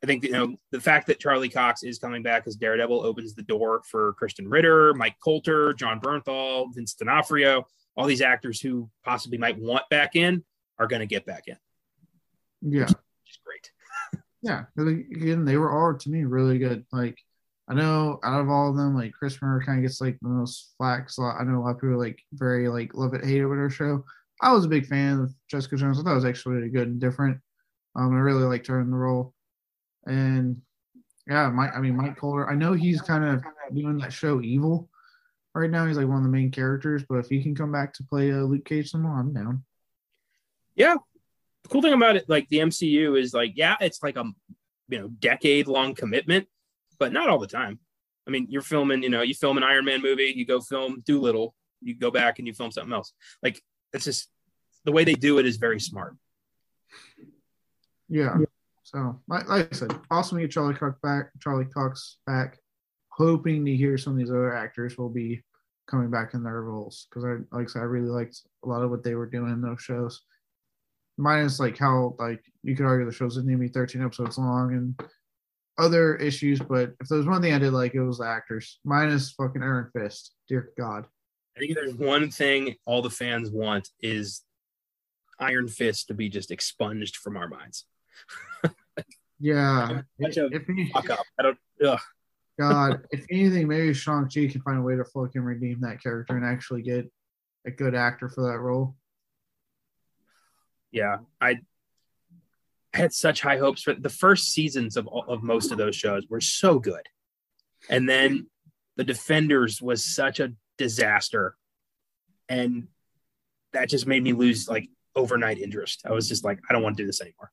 I 0.03 0.07
think, 0.07 0.25
you 0.25 0.33
know, 0.33 0.57
the 0.71 0.81
fact 0.81 1.09
that 1.09 1.21
Charlie 1.21 1.49
Cox 1.49 1.83
is 1.83 1.99
coming 1.99 2.23
back 2.23 2.47
as 2.47 2.57
Daredevil 2.57 3.05
opens 3.05 3.35
the 3.35 3.43
door 3.43 3.83
for 3.91 4.15
Krysten 4.21 4.47
Ritter, 4.47 4.95
Mike 4.95 5.17
Colter, 5.23 5.73
Jon 5.73 6.01
Bernthal, 6.01 6.75
Vince 6.75 6.95
D'Onofrio 6.95 7.67
all 7.97 8.07
these 8.07 8.21
actors 8.21 8.61
who 8.61 8.91
possibly 9.05 9.39
might 9.39 9.59
want 9.59 9.89
back 9.89 10.17
in 10.17 10.45
are 10.79 10.87
going 10.87 11.01
to 11.01 11.07
get 11.07 11.25
back 11.25 11.45
in. 11.49 11.57
Yeah, 12.61 12.85
which 12.85 12.91
is 13.31 13.39
great. 13.45 13.71
Yeah, 14.47 14.67
again, 14.79 15.45
they 15.45 15.57
were 15.57 15.73
all 15.73 15.99
to 15.99 16.09
me 16.09 16.23
really 16.23 16.59
good. 16.59 16.87
Like 16.93 17.19
I 17.69 17.75
know 17.75 18.21
out 18.23 18.41
of 18.41 18.49
all 18.49 18.71
of 18.71 18.77
them, 18.77 18.95
like 18.95 19.13
Krysten 19.21 19.43
Ritter 19.43 19.65
kind 19.67 19.79
of 19.81 19.83
gets 19.83 20.01
like 20.01 20.19
the 20.23 20.29
most 20.29 20.75
flack. 20.79 21.11
So 21.11 21.25
I 21.25 21.43
know 21.43 21.59
a 21.59 21.63
lot 21.63 21.71
of 21.71 21.81
people 21.81 21.99
like 21.99 22.21
very 22.33 22.69
like 22.69 22.95
love 22.95 23.15
it, 23.15 23.25
hate 23.25 23.41
it 23.41 23.47
with 23.47 23.59
her 23.59 23.71
show. 23.71 24.05
I 24.41 24.53
was 24.53 24.65
a 24.65 24.69
big 24.69 24.87
fan 24.87 25.19
of 25.19 25.35
Jessica 25.51 25.77
Jones. 25.77 25.99
I 25.99 26.05
thought 26.05 26.13
it 26.13 26.15
was 26.15 26.25
actually 26.25 26.57
really 26.57 26.69
good 26.69 26.87
and 26.87 27.01
different. 27.01 27.41
Um, 27.97 28.15
I 28.15 28.19
really 28.19 28.45
liked 28.45 28.69
her 28.69 28.81
in 28.81 28.91
the 28.91 28.97
role. 28.97 29.35
And 30.07 30.63
yeah, 31.27 31.51
Mike. 31.51 31.73
I 31.75 31.81
mean, 31.81 31.97
Mike 31.97 32.17
Colter. 32.17 32.49
I 32.49 32.55
know 32.55 32.73
he's 32.73 33.03
kind 33.03 33.25
of 33.25 33.43
doing 33.75 33.99
that 33.99 34.13
show 34.13 34.41
Evil, 34.41 34.89
right 35.57 35.71
now. 35.71 35.87
He's 35.87 35.97
like 35.97 36.07
one 36.07 36.19
of 36.19 36.23
the 36.23 36.29
main 36.29 36.53
characters, 36.53 37.03
but 37.09 37.17
if 37.17 37.29
he 37.29 37.43
can 37.43 37.57
come 37.57 37.73
back 37.73 37.95
to 37.95 38.05
play 38.05 38.31
uh, 38.31 38.45
Luke 38.45 38.65
Cage 38.65 38.91
some 38.91 39.03
more, 39.03 39.19
I'm 39.19 39.33
down. 39.33 39.65
Yeah, 40.77 40.97
the 41.67 41.73
cool 41.73 41.83
thing 41.83 41.93
about 41.93 42.17
it, 42.17 42.29
like 42.29 42.49
the 42.49 42.59
MCU, 42.59 43.19
is 43.19 43.35
like 43.35 43.53
yeah, 43.57 43.77
it's 43.81 44.03
like 44.03 44.17
a 44.17 44.25
you 44.89 44.99
know 44.99 45.09
decade 45.09 45.67
long 45.67 45.95
commitment, 45.95 46.47
but 46.99 47.13
not 47.13 47.29
all 47.29 47.39
the 47.39 47.47
time. 47.47 47.81
I 48.27 48.31
mean, 48.31 48.47
you're 48.49 48.63
filming, 48.63 49.03
you 49.03 49.11
know, 49.11 49.23
you 49.23 49.35
film 49.35 49.57
an 49.57 49.63
Iron 49.63 49.85
Man 49.85 50.03
movie, 50.03 50.33
you 50.35 50.47
go 50.47 50.61
film 50.61 51.03
Dolittle, 51.05 51.55
you 51.81 51.95
go 51.95 52.11
back 52.11 52.39
and 52.39 52.47
you 52.47 52.55
film 52.55 52.71
something 52.71 52.93
else. 52.93 53.13
Like 53.43 53.61
it's 53.93 54.05
just 54.05 54.29
the 54.85 54.93
way 54.93 55.05
they 55.05 55.15
do 55.15 55.39
it 55.39 55.47
is 55.47 55.57
very 55.57 55.81
smart. 55.81 56.17
Yeah. 58.09 58.37
So, 58.85 59.21
like, 59.27 59.49
like 59.49 59.73
I 59.73 59.77
said, 59.77 59.93
awesome 60.11 60.39
to 60.39 60.45
get 60.45 60.53
Charlie 60.53 60.75
Cox 60.75 60.97
back. 61.03 61.31
Charlie 61.41 61.65
Cox 61.65 62.19
back. 62.27 62.59
Hoping 63.11 63.65
to 63.65 63.77
hear 63.77 63.99
some 63.99 64.13
of 64.13 64.19
these 64.19 64.31
other 64.31 64.55
actors 64.55 64.97
will 64.97 65.09
be 65.09 65.43
coming 65.89 66.11
back 66.11 66.35
in 66.35 66.43
their 66.43 66.63
roles 66.63 67.07
because 67.09 67.25
I 67.25 67.57
like 67.57 67.69
I 67.69 67.71
said 67.71 67.83
I 67.83 67.87
really 67.87 68.09
liked 68.09 68.43
a 68.65 68.69
lot 68.69 68.83
of 68.83 68.91
what 68.91 69.03
they 69.03 69.15
were 69.15 69.27
doing 69.27 69.51
in 69.51 69.63
those 69.63 69.81
shows. 69.81 70.23
Minus 71.19 71.59
like 71.59 71.79
how 71.79 72.15
like 72.19 72.43
you 72.63 72.77
could 72.77 72.87
argue 72.87 73.07
the 73.07 73.13
shows 73.13 73.39
even 73.39 73.59
be 73.59 73.69
13 73.69 74.03
episodes 74.03 74.39
long 74.39 74.73
and 74.75 75.09
other 75.79 76.17
issues, 76.17 76.61
but 76.61 76.95
if 77.01 77.09
there 77.09 77.19
was 77.19 77.27
one 77.27 77.43
thing 77.43 77.55
I 77.55 77.59
did 77.59 77.73
like 77.73 77.95
it 77.95 78.03
was 78.03 78.19
the 78.19 78.27
actors. 78.27 78.79
Minus 78.85 79.33
fucking 79.33 79.63
Iron 79.63 79.91
Fist. 79.95 80.35
Dear 80.49 80.71
God. 80.77 81.07
I 81.57 81.61
think 81.61 81.75
there's 81.75 81.95
one 81.95 82.31
thing 82.31 82.75
all 82.85 83.03
the 83.03 83.11
fans 83.11 83.51
want 83.51 83.89
is 84.01 84.43
Iron 85.39 85.69
Fist 85.69 86.09
to 86.09 86.15
be 86.15 86.29
just 86.29 86.51
expunged 86.51 87.17
from 87.17 87.37
our 87.37 87.49
minds. 87.49 87.87
yeah. 89.41 90.03
if, 90.19 90.37
if 90.37 90.67
he, 90.67 90.91
fuck 90.91 91.11
up. 91.11 91.25
I 91.39 91.43
don't 91.43 91.59
ugh. 91.85 92.01
God, 92.59 93.03
if 93.11 93.27
anything, 93.31 93.69
maybe 93.69 93.93
Shang 93.93 94.29
Chi 94.33 94.47
can 94.47 94.63
find 94.63 94.79
a 94.79 94.83
way 94.83 94.97
to 94.97 95.05
fucking 95.05 95.43
redeem 95.43 95.81
that 95.81 96.03
character 96.03 96.37
and 96.37 96.45
actually 96.45 96.83
get 96.83 97.11
a 97.67 97.71
good 97.71 97.95
actor 97.95 98.29
for 98.29 98.51
that 98.51 98.59
role. 98.59 98.97
Yeah, 100.97 101.19
I 101.43 101.59
had 102.95 103.13
such 103.13 103.43
high 103.43 103.59
hopes 103.59 103.83
for 103.83 103.93
the 103.93 104.09
first 104.09 104.51
seasons 104.51 104.97
of 104.97 105.07
of 105.29 105.43
most 105.43 105.71
of 105.71 105.77
those 105.77 105.95
shows 105.95 106.25
were 106.31 106.41
so 106.41 106.79
good, 106.79 107.07
and 107.91 108.09
then 108.09 108.47
the 108.97 109.05
Defenders 109.05 109.83
was 109.83 110.03
such 110.03 110.41
a 110.41 110.55
disaster, 110.79 111.55
and 112.49 112.89
that 113.75 113.91
just 113.91 114.07
made 114.07 114.23
me 114.23 114.33
lose 114.33 114.71
like 114.71 114.89
overnight 115.15 115.59
interest. 115.59 116.01
I 116.07 116.13
was 116.13 116.31
just 116.31 116.45
like, 116.45 116.61
I 116.71 116.73
don't 116.73 116.83
want 116.83 116.97
to 116.97 117.03
do 117.03 117.07
this 117.07 117.21
anymore. 117.21 117.53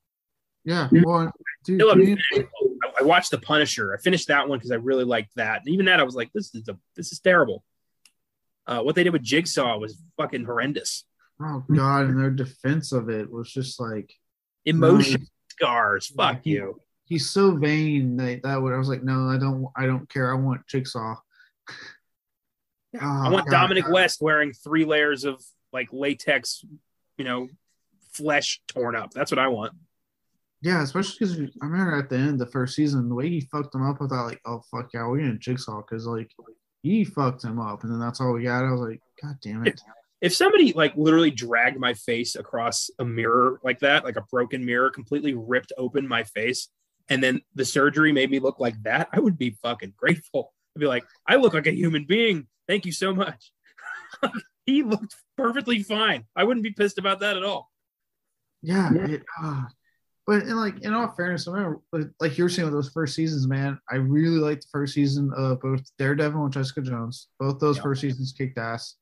Yeah, 0.63 0.87
well, 1.03 1.29
dude, 1.65 1.81
I 2.97 3.03
watched 3.03 3.31
The 3.31 3.39
Punisher. 3.39 3.93
I 3.93 4.01
finished 4.01 4.29
that 4.29 4.47
one 4.47 4.57
because 4.57 4.71
I 4.71 4.75
really 4.75 5.03
liked 5.03 5.35
that. 5.35 5.63
And 5.65 5.73
even 5.73 5.87
that, 5.87 5.99
I 5.99 6.03
was 6.03 6.15
like, 6.15 6.31
this 6.31 6.55
is 6.55 6.69
a 6.69 6.77
this 6.95 7.11
is 7.11 7.19
terrible. 7.19 7.61
Uh, 8.65 8.79
what 8.79 8.95
they 8.95 9.03
did 9.03 9.11
with 9.11 9.21
Jigsaw 9.21 9.77
was 9.79 10.01
fucking 10.15 10.45
horrendous. 10.45 11.03
Oh 11.45 11.63
god, 11.73 12.05
and 12.05 12.19
their 12.19 12.31
defense 12.31 12.91
of 12.91 13.09
it 13.09 13.29
was 13.31 13.51
just 13.51 13.79
like 13.79 14.13
Emotion 14.65 15.21
No. 15.21 15.27
scars. 15.49 16.07
Fuck 16.15 16.41
he- 16.43 16.51
you. 16.51 16.79
he's 17.05 17.29
so 17.29 17.55
vain 17.57 18.15
that 18.17 18.43
that 18.43 18.61
would 18.61 18.73
I 18.73 18.77
was 18.77 18.87
like, 18.89 19.03
no, 19.03 19.27
I 19.29 19.37
don't 19.37 19.67
I 19.75 19.85
don't 19.85 20.09
care. 20.09 20.31
I 20.31 20.35
want 20.39 20.65
Jigsaw. 20.67 21.15
Oh, 22.95 22.99
I 23.01 23.27
Oh, 23.27 23.31
want 23.31 23.47
God. 23.47 23.51
Dominic 23.61 23.89
West 23.89 24.21
wearing 24.21 24.53
three 24.53 24.85
layers 24.85 25.23
of 25.25 25.43
like 25.71 25.89
latex, 25.91 26.63
you 27.17 27.25
know, 27.25 27.47
flesh 28.13 28.61
torn 28.67 28.95
up. 28.95 29.11
That's 29.11 29.31
what 29.31 29.39
I 29.39 29.47
want. 29.47 29.73
Yeah, 30.61 30.81
especially 30.83 31.15
because 31.19 31.37
I 31.61 31.65
remember 31.65 31.97
at 31.97 32.09
the 32.09 32.15
end 32.17 32.29
of 32.29 32.39
the 32.39 32.45
first 32.51 32.75
season, 32.75 33.09
the 33.09 33.15
way 33.15 33.27
he 33.29 33.41
fucked 33.41 33.75
him 33.75 33.83
up, 33.83 33.97
I 34.01 34.07
thought 34.07 34.25
like, 34.27 34.41
oh 34.45 34.61
fuck 34.71 34.89
yeah, 34.93 35.05
we're 35.07 35.17
gonna 35.19 35.37
Jigsaw 35.37 35.81
because 35.81 36.05
like 36.05 36.31
he 36.83 37.03
fucked 37.03 37.43
him 37.43 37.59
up, 37.59 37.83
and 37.83 37.91
then 37.91 37.99
that's 37.99 38.21
all 38.21 38.31
we 38.33 38.43
got. 38.43 38.63
I 38.63 38.71
was 38.71 38.81
like, 38.81 39.01
god 39.21 39.35
damn 39.41 39.65
it. 39.65 39.81
If 40.23 40.33
somebody 40.33 40.71
like 40.71 40.95
literally 40.95 41.31
dragged 41.31 41.77
my 41.77 41.93
face 41.93 42.35
across 42.35 42.89
a 42.97 43.03
mirror 43.03 43.59
like 43.61 43.79
that, 43.79 44.05
like 44.05 44.15
a 44.15 44.23
broken 44.31 44.63
mirror, 44.65 44.89
completely 44.89 45.33
ripped 45.35 45.73
open 45.77 46.07
my 46.07 46.23
face, 46.23 46.69
and 47.09 47.21
then 47.21 47.41
the 47.55 47.65
surgery 47.65 48.13
made 48.13 48.31
me 48.31 48.39
look 48.39 48.57
like 48.57 48.81
that, 48.83 49.09
I 49.11 49.19
would 49.19 49.37
be 49.37 49.57
fucking 49.61 49.93
grateful. 49.97 50.53
I'd 50.75 50.79
be 50.79 50.87
like, 50.87 51.03
I 51.27 51.35
look 51.35 51.53
like 51.53 51.67
a 51.67 51.75
human 51.75 52.05
being. 52.05 52.47
Thank 52.69 52.85
you 52.85 52.93
so 52.93 53.13
much. 53.13 53.51
he 54.65 54.81
looked 54.81 55.13
perfectly 55.35 55.83
fine. 55.83 56.23
I 56.37 56.45
wouldn't 56.45 56.63
be 56.63 56.71
pissed 56.71 56.97
about 56.97 57.19
that 57.19 57.35
at 57.35 57.43
all. 57.43 57.69
Yeah, 58.61 58.93
it, 58.93 59.23
uh, 59.41 59.65
but 60.25 60.43
in 60.43 60.55
like 60.55 60.79
in 60.83 60.93
all 60.93 61.09
fairness, 61.09 61.49
I 61.49 61.51
remember 61.51 61.81
like- 61.91 62.11
like 62.21 62.37
you 62.37 62.45
were 62.45 62.49
saying 62.49 62.67
with 62.67 62.73
those 62.73 62.93
first 62.93 63.13
seasons, 63.13 63.45
man. 63.45 63.77
I 63.91 63.95
really 63.95 64.37
liked 64.37 64.61
the 64.61 64.69
first 64.71 64.93
season 64.93 65.33
of 65.35 65.59
both 65.59 65.81
Daredevil 65.99 66.45
and 66.45 66.53
Jessica 66.53 66.81
Jones. 66.81 67.27
Both 67.41 67.59
those 67.59 67.75
Yep. 67.75 67.83
first 67.83 67.99
seasons 68.01 68.31
kicked 68.31 68.57
ass. 68.57 68.95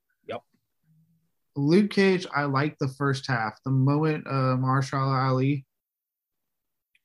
Luke 1.55 1.91
Cage, 1.91 2.25
I 2.33 2.45
liked 2.45 2.79
the 2.79 2.87
first 2.87 3.27
half. 3.27 3.59
The 3.65 3.71
moment 3.71 4.25
uh 4.27 4.57
Mahershala 4.57 5.29
Ali, 5.29 5.65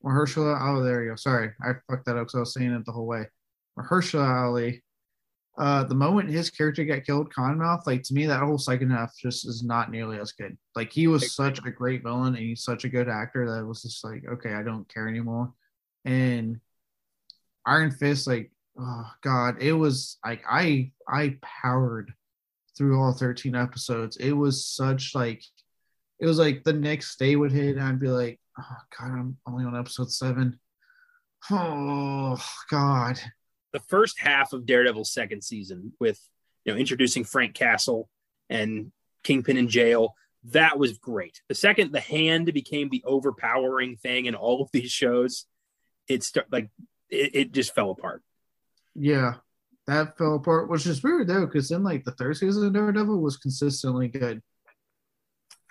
Mahershala, 0.04 0.59
oh 0.61 0.82
there 0.82 1.02
you 1.02 1.11
go. 1.11 1.16
Sorry, 1.16 1.50
I 1.62 1.72
fucked 1.88 2.06
that 2.06 2.16
up 2.16 2.26
because 2.26 2.35
I 2.35 2.40
was 2.40 2.54
saying 2.54 2.72
it 2.72 2.85
the 2.87 2.92
whole 2.92 3.06
way. 3.06 3.26
Mahershala 3.78 4.44
Ali. 4.46 4.82
Uh, 5.59 5.85
the 5.85 5.94
moment 5.94 6.28
his 6.28 6.50
character 6.50 6.85
got 6.85 7.04
killed, 7.04 7.32
Cottonmouth, 7.32 7.87
like 7.87 8.02
to 8.02 8.12
me, 8.12 8.26
that 8.26 8.42
whole 8.42 8.59
second 8.59 8.90
half 8.90 9.16
just 9.16 9.48
is 9.48 9.64
not 9.64 9.90
nearly 9.90 10.18
as 10.18 10.32
good. 10.32 10.56
Like 10.74 10.92
he 10.92 11.06
was 11.06 11.35
such 11.35 11.61
a 11.64 11.70
great 11.70 12.02
villain 12.02 12.35
and 12.35 12.44
he's 12.44 12.62
such 12.62 12.85
a 12.85 12.90
good 12.90 13.09
actor 13.09 13.48
that 13.48 13.61
it 13.61 13.66
was 13.66 13.80
just 13.80 14.04
like, 14.04 14.22
okay, 14.28 14.52
I 14.52 14.62
don't 14.62 14.87
care 14.92 15.09
anymore. 15.09 15.54
And 16.04 16.61
Iron 17.64 17.90
Fist, 17.90 18.26
like, 18.26 18.50
oh 18.78 19.11
god, 19.22 19.56
it 19.62 19.72
was 19.72 20.18
like 20.24 20.42
I 20.48 20.92
I 21.09 21.38
powered 21.62 22.12
through 22.77 23.01
all 23.01 23.12
13 23.12 23.55
episodes. 23.55 24.17
It 24.17 24.33
was 24.33 24.65
such 24.65 25.15
like 25.15 25.43
it 26.19 26.27
was 26.27 26.39
like 26.39 26.65
the 26.65 26.73
next 26.73 27.19
day 27.19 27.37
would 27.37 27.53
hit 27.53 27.77
and 27.77 27.83
I'd 27.85 28.01
be 28.01 28.09
like, 28.09 28.41
oh 28.59 28.77
god, 28.99 29.12
I'm 29.12 29.37
only 29.47 29.65
on 29.65 29.77
episode 29.77 30.11
seven. 30.11 30.59
Oh 31.51 32.43
god. 32.71 33.21
the 33.73 33.81
first 33.81 34.19
half 34.19 34.53
of 34.53 34.67
Daredevil's 34.67 35.12
second 35.12 35.43
season 35.43 35.93
with 36.01 36.21
you 36.65 36.73
know 36.73 36.79
introducing 36.79 37.25
Frank 37.25 37.55
Castle 37.55 38.09
and 38.49 38.93
Kingpin 39.25 39.57
in 39.57 39.69
jail. 39.69 40.15
That 40.51 40.79
was 40.79 40.99
great. 40.99 41.43
The 41.49 41.55
second 41.55 41.93
the 41.93 42.01
hand 42.01 42.53
became 42.55 42.89
the 42.89 43.03
overpowering 43.05 43.97
thing 43.97 44.27
in 44.27 44.35
all 44.35 44.62
of 44.62 44.71
these 44.73 44.91
shows, 44.91 45.47
it 46.09 46.23
start 46.23 46.47
like 46.51 46.71
it, 47.11 47.31
it 47.35 47.53
just 47.53 47.75
fell 47.75 47.91
apart. 47.91 48.23
Yeah, 48.95 49.35
that 49.87 50.18
fell 50.18 50.35
apart, 50.35 50.68
which 50.68 50.87
is 50.87 51.03
weird 51.03 51.29
though, 51.29 51.46
because 51.46 51.68
then 51.68 51.83
like 51.83 52.05
the 52.05 52.12
third 52.12 52.37
season 52.37 52.66
of 52.66 52.72
Daredevil 52.72 53.20
was 53.20 53.37
consistently 53.37 54.09
good. 54.09 54.42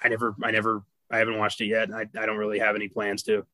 I 0.01 0.07
never, 0.09 0.35
I 0.43 0.51
never, 0.51 0.83
I 1.11 1.17
haven't 1.17 1.37
watched 1.37 1.61
it 1.61 1.65
yet. 1.65 1.91
I, 1.91 2.07
I 2.17 2.25
don't 2.25 2.37
really 2.37 2.59
have 2.59 2.75
any 2.75 2.87
plans 2.87 3.23
to. 3.23 3.45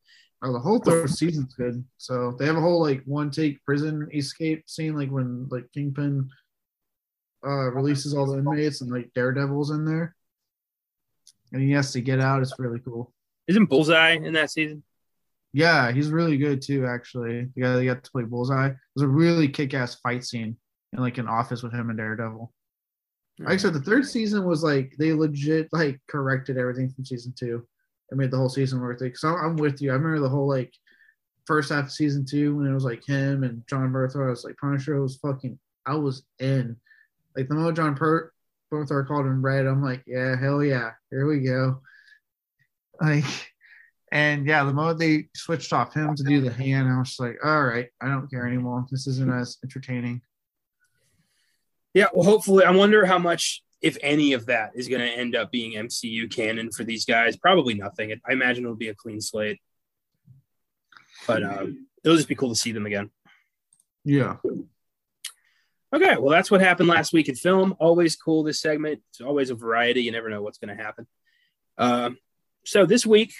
Oh, 0.43 0.53
the 0.53 0.59
whole 0.59 0.79
third 0.79 1.09
season's 1.09 1.53
good. 1.53 1.83
So 1.97 2.35
they 2.37 2.45
have 2.45 2.57
a 2.57 2.61
whole 2.61 2.81
like 2.81 3.03
one 3.05 3.29
take 3.29 3.63
prison 3.63 4.07
escape 4.13 4.69
scene, 4.69 4.95
like 4.95 5.09
when 5.09 5.47
like 5.49 5.71
Kingpin 5.73 6.29
uh 7.43 7.71
releases 7.71 8.13
all 8.13 8.27
the 8.27 8.37
inmates 8.37 8.81
and 8.81 8.91
like 8.91 9.11
Daredevil's 9.13 9.71
in 9.71 9.85
there, 9.85 10.15
and 11.51 11.61
he 11.61 11.71
has 11.71 11.91
to 11.93 12.01
get 12.01 12.19
out. 12.19 12.41
It's 12.41 12.57
really 12.59 12.79
cool. 12.79 13.13
Isn't 13.47 13.65
Bullseye 13.65 14.11
in 14.11 14.33
that 14.33 14.51
season? 14.51 14.83
Yeah, 15.53 15.91
he's 15.91 16.11
really 16.11 16.37
good 16.37 16.61
too. 16.61 16.85
Actually, 16.85 17.49
the 17.55 17.61
guy 17.61 17.73
that 17.73 17.85
got 17.85 18.03
to 18.03 18.11
play 18.11 18.23
Bullseye 18.23 18.67
it 18.67 18.75
was 18.95 19.03
a 19.03 19.07
really 19.07 19.47
kick-ass 19.47 19.95
fight 19.95 20.23
scene 20.23 20.55
in 20.93 20.99
like 20.99 21.17
an 21.17 21.27
office 21.27 21.61
with 21.61 21.73
him 21.73 21.89
and 21.89 21.97
Daredevil. 21.97 22.51
Like 23.39 23.53
I 23.53 23.57
said, 23.57 23.73
the 23.73 23.81
third 23.81 24.05
season 24.05 24.45
was 24.45 24.63
like 24.63 24.93
they 24.97 25.13
legit 25.13 25.67
like 25.71 25.99
corrected 26.07 26.57
everything 26.57 26.89
from 26.89 27.05
season 27.05 27.33
two. 27.37 27.65
and 28.09 28.19
made 28.19 28.31
the 28.31 28.37
whole 28.37 28.49
season 28.49 28.79
worth 28.79 29.01
it. 29.01 29.05
Because 29.05 29.23
I'm, 29.23 29.55
with 29.55 29.81
you. 29.81 29.89
I 29.91 29.93
remember 29.93 30.19
the 30.19 30.29
whole 30.29 30.47
like 30.47 30.73
first 31.45 31.71
half 31.71 31.85
of 31.85 31.91
season 31.91 32.25
two 32.25 32.55
when 32.55 32.67
it 32.67 32.73
was 32.73 32.83
like 32.83 33.05
him 33.05 33.43
and 33.43 33.63
Jon 33.67 33.91
Bernthal. 33.91 34.27
I 34.27 34.29
was 34.29 34.43
like 34.43 34.57
Punisher 34.57 35.01
was 35.01 35.17
fucking. 35.17 35.57
I 35.85 35.95
was 35.95 36.23
in. 36.39 36.77
Like 37.35 37.47
the 37.47 37.55
moment 37.55 37.77
John 37.77 37.95
per- 37.95 38.31
Bertha 38.69 39.03
called 39.05 39.25
him 39.25 39.41
Red, 39.41 39.65
I'm 39.65 39.83
like, 39.83 40.03
yeah, 40.05 40.39
hell 40.39 40.63
yeah, 40.63 40.91
here 41.09 41.27
we 41.27 41.39
go. 41.39 41.81
Like, 43.01 43.25
and 44.11 44.45
yeah, 44.45 44.63
the 44.65 44.73
moment 44.73 44.99
they 44.99 45.29
switched 45.35 45.71
off 45.71 45.93
him 45.93 46.15
to 46.15 46.23
do 46.23 46.41
the 46.41 46.51
hand, 46.51 46.89
I 46.89 46.97
was 46.99 47.09
just 47.09 47.19
like, 47.19 47.37
all 47.43 47.63
right, 47.63 47.87
I 48.01 48.09
don't 48.09 48.29
care 48.29 48.45
anymore. 48.45 48.85
This 48.91 49.07
isn't 49.07 49.31
as 49.31 49.57
entertaining. 49.63 50.21
Yeah, 51.93 52.07
well, 52.13 52.25
hopefully, 52.25 52.65
I 52.65 52.71
wonder 52.71 53.05
how 53.05 53.17
much, 53.17 53.63
if 53.81 53.97
any, 54.01 54.33
of 54.33 54.47
that 54.47 54.71
is 54.75 54.89
going 54.89 55.01
to 55.01 55.07
end 55.07 55.35
up 55.35 55.51
being 55.51 55.73
MCU 55.73 56.29
canon 56.33 56.71
for 56.71 56.83
these 56.83 57.05
guys. 57.05 57.37
Probably 57.37 57.73
nothing. 57.73 58.13
I 58.27 58.33
imagine 58.33 58.65
it'll 58.65 58.75
be 58.75 58.89
a 58.89 58.95
clean 58.95 59.21
slate, 59.21 59.59
but 61.25 61.43
um, 61.43 61.87
it'll 62.03 62.17
just 62.17 62.29
be 62.29 62.35
cool 62.35 62.49
to 62.49 62.55
see 62.55 62.73
them 62.73 62.85
again. 62.85 63.09
Yeah. 64.03 64.37
Okay, 65.93 66.17
well, 66.17 66.29
that's 66.29 66.49
what 66.49 66.61
happened 66.61 66.89
last 66.89 67.13
week 67.13 67.29
in 67.29 67.35
film. 67.35 67.75
Always 67.79 68.15
cool 68.15 68.43
this 68.43 68.61
segment. 68.61 69.01
It's 69.09 69.21
always 69.21 69.49
a 69.49 69.55
variety. 69.55 70.03
You 70.03 70.11
never 70.11 70.29
know 70.29 70.41
what's 70.41 70.57
going 70.57 70.75
to 70.75 70.81
happen. 70.81 71.07
Um, 71.77 72.17
so 72.65 72.85
this 72.85 73.05
week, 73.05 73.33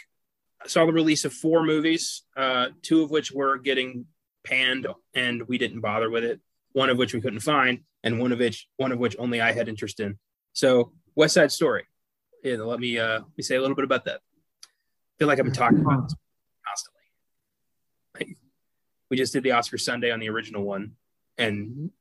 Saw 0.68 0.86
the 0.86 0.94
release 0.94 1.26
of 1.26 1.34
four 1.34 1.64
movies, 1.64 2.24
uh, 2.38 2.68
two 2.82 3.02
of 3.02 3.10
which 3.10 3.32
were 3.32 3.58
getting 3.58 4.06
panned, 4.44 4.88
and 5.14 5.48
we 5.48 5.58
didn't 5.58 5.82
bother 5.82 6.10
with 6.10 6.24
it. 6.24 6.40
One 6.74 6.90
of 6.90 6.98
which 6.98 7.14
we 7.14 7.20
couldn't 7.20 7.42
find, 7.42 7.80
and 8.04 8.20
one 8.20 8.32
of 8.32 8.40
which 8.40 8.68
one 8.78 8.92
of 8.92 9.00
which 9.00 9.16
only 9.20 9.42
I 9.42 9.52
had 9.52 9.68
interest 9.68 10.00
in. 10.00 10.18
So 10.54 10.94
West 11.16 11.34
Side 11.34 11.52
Story. 11.52 11.86
Yeah, 12.44 12.58
let 12.58 12.80
me 12.80 12.98
uh, 12.98 13.20
let 13.20 13.38
me 13.38 13.44
say 13.44 13.56
a 13.56 13.62
little 13.62 13.76
bit 13.76 13.86
about 13.86 14.06
that. 14.06 14.22
I 14.64 14.68
feel 15.20 15.28
like 15.28 15.40
I've 15.40 15.46
been 15.46 15.54
talking 15.54 15.82
about 15.82 16.04
this 16.04 16.16
constantly. 16.66 17.02
Like, 18.18 18.38
we 19.10 19.18
just 19.18 19.34
did 19.34 19.44
the 19.44 19.52
Oscar 19.52 19.78
Sunday 19.78 20.12
on 20.12 20.20
the 20.20 20.30
original 20.30 20.64
one, 20.64 20.94
and 21.38 21.92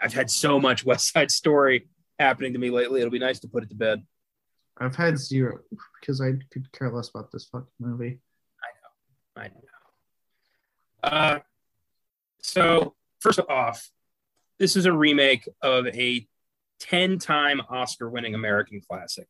I've 0.00 0.14
had 0.14 0.30
so 0.30 0.58
much 0.58 0.84
West 0.84 1.12
Side 1.12 1.30
Story 1.30 1.88
happening 2.18 2.54
to 2.54 2.58
me 2.58 2.70
lately. 2.70 3.00
It'll 3.00 3.10
be 3.10 3.18
nice 3.18 3.40
to 3.40 3.48
put 3.48 3.62
it 3.62 3.68
to 3.68 3.76
bed. 3.76 4.02
I've 4.80 4.96
had 4.96 5.18
zero 5.18 5.60
because 6.00 6.20
I 6.20 6.32
could 6.50 6.70
care 6.72 6.90
less 6.90 7.08
about 7.08 7.32
this 7.32 7.46
fucking 7.46 7.66
movie. 7.80 8.20
I 9.36 9.42
know. 9.42 9.42
I 9.42 9.48
know. 9.48 11.16
Uh, 11.16 11.38
so 12.40 12.94
first 13.20 13.40
off, 13.48 13.90
this 14.58 14.76
is 14.76 14.86
a 14.86 14.92
remake 14.92 15.48
of 15.62 15.86
a 15.88 16.26
10 16.80 17.18
time 17.18 17.60
Oscar 17.68 18.08
winning 18.08 18.34
American 18.34 18.80
classic, 18.80 19.26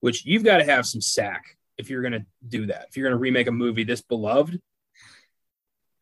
which 0.00 0.24
you've 0.24 0.44
got 0.44 0.58
to 0.58 0.64
have 0.64 0.86
some 0.86 1.00
sack 1.00 1.56
if 1.76 1.90
you're 1.90 2.02
going 2.02 2.12
to 2.12 2.26
do 2.46 2.66
that. 2.66 2.86
If 2.88 2.96
you're 2.96 3.08
going 3.08 3.18
to 3.18 3.20
remake 3.20 3.46
a 3.46 3.52
movie 3.52 3.84
this 3.84 4.02
beloved. 4.02 4.60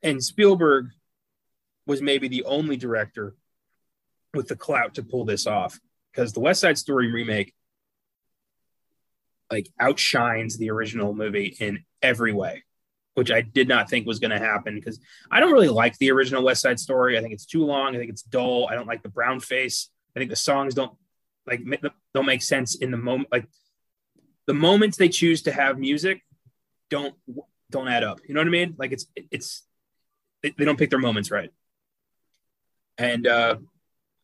And 0.03 0.22
Spielberg 0.22 0.90
was 1.87 2.03
maybe 2.03 2.29
the 2.29 2.44
only 2.44 2.77
director 2.77 3.35
with 4.35 4.49
the 4.49 4.57
clout 4.57 4.94
to 4.94 5.03
pull 5.03 5.25
this 5.25 5.46
off 5.46 5.81
because 6.12 6.33
the 6.33 6.40
West 6.40 6.61
Side 6.61 6.79
Story 6.79 7.11
remake 7.11 7.55
like 9.50 9.68
outshines 9.80 10.59
the 10.59 10.70
original 10.70 11.14
movie 11.14 11.56
in 11.59 11.85
every 12.02 12.32
way 12.32 12.64
which 13.16 13.30
I 13.32 13.40
did 13.40 13.66
not 13.66 13.88
think 13.88 14.06
was 14.06 14.18
going 14.18 14.30
to 14.30 14.38
happen 14.38 14.74
because 14.74 15.00
I 15.30 15.40
don't 15.40 15.52
really 15.52 15.70
like 15.70 15.96
the 15.96 16.11
original 16.11 16.44
West 16.44 16.61
Side 16.61 16.78
Story. 16.78 17.16
I 17.16 17.22
think 17.22 17.32
it's 17.32 17.46
too 17.46 17.64
long. 17.64 17.96
I 17.96 17.98
think 17.98 18.11
it's 18.11 18.22
dull. 18.22 18.68
I 18.70 18.74
don't 18.74 18.87
like 18.87 19.02
the 19.02 19.09
brown 19.09 19.40
face. 19.40 19.88
I 20.14 20.20
think 20.20 20.28
the 20.28 20.37
songs 20.37 20.74
don't 20.74 20.92
like 21.46 21.62
don't 22.12 22.26
make 22.26 22.42
sense 22.42 22.74
in 22.76 22.90
the 22.90 22.98
moment. 22.98 23.30
Like 23.32 23.48
the 24.46 24.52
moments 24.52 24.98
they 24.98 25.09
choose 25.09 25.42
to 25.42 25.52
have 25.52 25.78
music 25.78 26.20
don't 26.90 27.14
don't 27.70 27.88
add 27.88 28.04
up. 28.04 28.20
You 28.28 28.35
know 28.35 28.40
what 28.40 28.48
I 28.48 28.50
mean? 28.50 28.74
Like 28.78 28.92
it's 28.92 29.06
it's 29.16 29.66
they, 30.42 30.50
they 30.50 30.66
don't 30.66 30.78
pick 30.78 30.90
their 30.90 30.98
moments 30.98 31.30
right. 31.30 31.50
And 32.98 33.26
uh, 33.26 33.56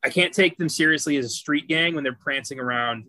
I 0.02 0.10
can't 0.10 0.34
take 0.34 0.58
them 0.58 0.68
seriously 0.68 1.16
as 1.16 1.24
a 1.24 1.30
street 1.30 1.66
gang 1.66 1.94
when 1.94 2.04
they're 2.04 2.12
prancing 2.12 2.60
around. 2.60 3.06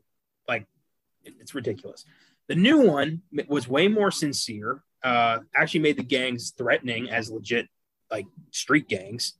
It's 1.23 1.55
ridiculous. 1.55 2.05
The 2.47 2.55
new 2.55 2.81
one 2.81 3.21
was 3.47 3.67
way 3.67 3.87
more 3.87 4.11
sincere. 4.11 4.83
Uh, 5.03 5.39
actually 5.55 5.81
made 5.81 5.97
the 5.97 6.03
gangs 6.03 6.53
threatening 6.57 7.09
as 7.09 7.29
legit 7.29 7.67
like 8.09 8.25
street 8.51 8.87
gangs. 8.87 9.33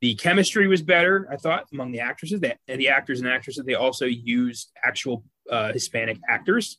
The 0.00 0.14
chemistry 0.14 0.66
was 0.66 0.82
better, 0.82 1.28
I 1.30 1.36
thought, 1.36 1.66
among 1.72 1.92
the 1.92 2.00
actresses. 2.00 2.40
That 2.40 2.58
the 2.66 2.88
actors 2.88 3.20
and 3.20 3.28
actresses 3.28 3.64
they 3.64 3.74
also 3.74 4.06
used 4.06 4.72
actual 4.84 5.24
uh, 5.50 5.72
Hispanic 5.72 6.18
actors, 6.28 6.78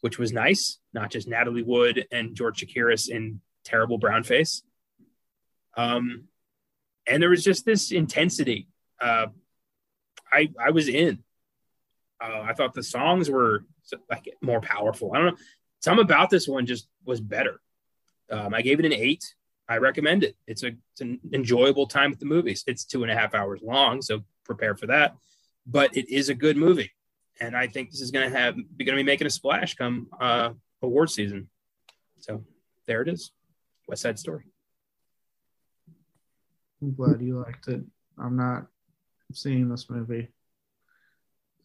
which 0.00 0.18
was 0.18 0.32
nice, 0.32 0.78
not 0.92 1.10
just 1.10 1.28
Natalie 1.28 1.62
Wood 1.62 2.06
and 2.10 2.34
George 2.34 2.64
Chakiris 2.64 3.08
in 3.08 3.40
terrible 3.64 3.98
brown 3.98 4.22
face. 4.22 4.62
Um, 5.76 6.24
and 7.06 7.22
there 7.22 7.30
was 7.30 7.44
just 7.44 7.64
this 7.64 7.92
intensity. 7.92 8.68
Uh, 9.00 9.26
I 10.32 10.50
I 10.60 10.70
was 10.70 10.88
in. 10.88 11.22
Uh, 12.20 12.42
I 12.42 12.52
thought 12.52 12.74
the 12.74 12.82
songs 12.82 13.30
were 13.30 13.64
like 14.10 14.28
more 14.42 14.60
powerful. 14.60 15.12
I 15.12 15.18
don't 15.18 15.26
know. 15.26 15.36
Some 15.80 15.98
about 15.98 16.30
this 16.30 16.48
one 16.48 16.66
just 16.66 16.88
was 17.04 17.20
better. 17.20 17.60
Um, 18.30 18.52
I 18.54 18.62
gave 18.62 18.80
it 18.80 18.86
an 18.86 18.92
eight. 18.92 19.24
I 19.68 19.76
recommend 19.76 20.24
it. 20.24 20.36
It's 20.46 20.62
a 20.62 20.72
it's 20.92 21.00
an 21.00 21.20
enjoyable 21.32 21.86
time 21.86 22.12
at 22.12 22.18
the 22.18 22.26
movies. 22.26 22.64
It's 22.66 22.84
two 22.84 23.02
and 23.02 23.12
a 23.12 23.14
half 23.14 23.34
hours 23.34 23.60
long, 23.62 24.02
so 24.02 24.24
prepare 24.44 24.74
for 24.74 24.86
that. 24.86 25.14
But 25.66 25.96
it 25.96 26.08
is 26.08 26.30
a 26.30 26.34
good 26.34 26.56
movie, 26.56 26.90
and 27.40 27.56
I 27.56 27.66
think 27.66 27.90
this 27.90 28.00
is 28.00 28.10
going 28.10 28.30
to 28.30 28.36
have 28.36 28.56
be 28.76 28.84
going 28.84 28.96
to 28.96 29.02
be 29.02 29.06
making 29.06 29.26
a 29.26 29.30
splash 29.30 29.74
come 29.74 30.08
uh, 30.20 30.50
award 30.82 31.10
season. 31.10 31.48
So 32.18 32.44
there 32.86 33.02
it 33.02 33.08
is, 33.08 33.30
West 33.86 34.02
Side 34.02 34.18
Story. 34.18 34.44
I'm 36.80 36.94
glad 36.94 37.20
you 37.20 37.38
liked 37.40 37.68
it. 37.68 37.82
I'm 38.18 38.36
not 38.36 38.66
seeing 39.32 39.68
this 39.68 39.90
movie. 39.90 40.28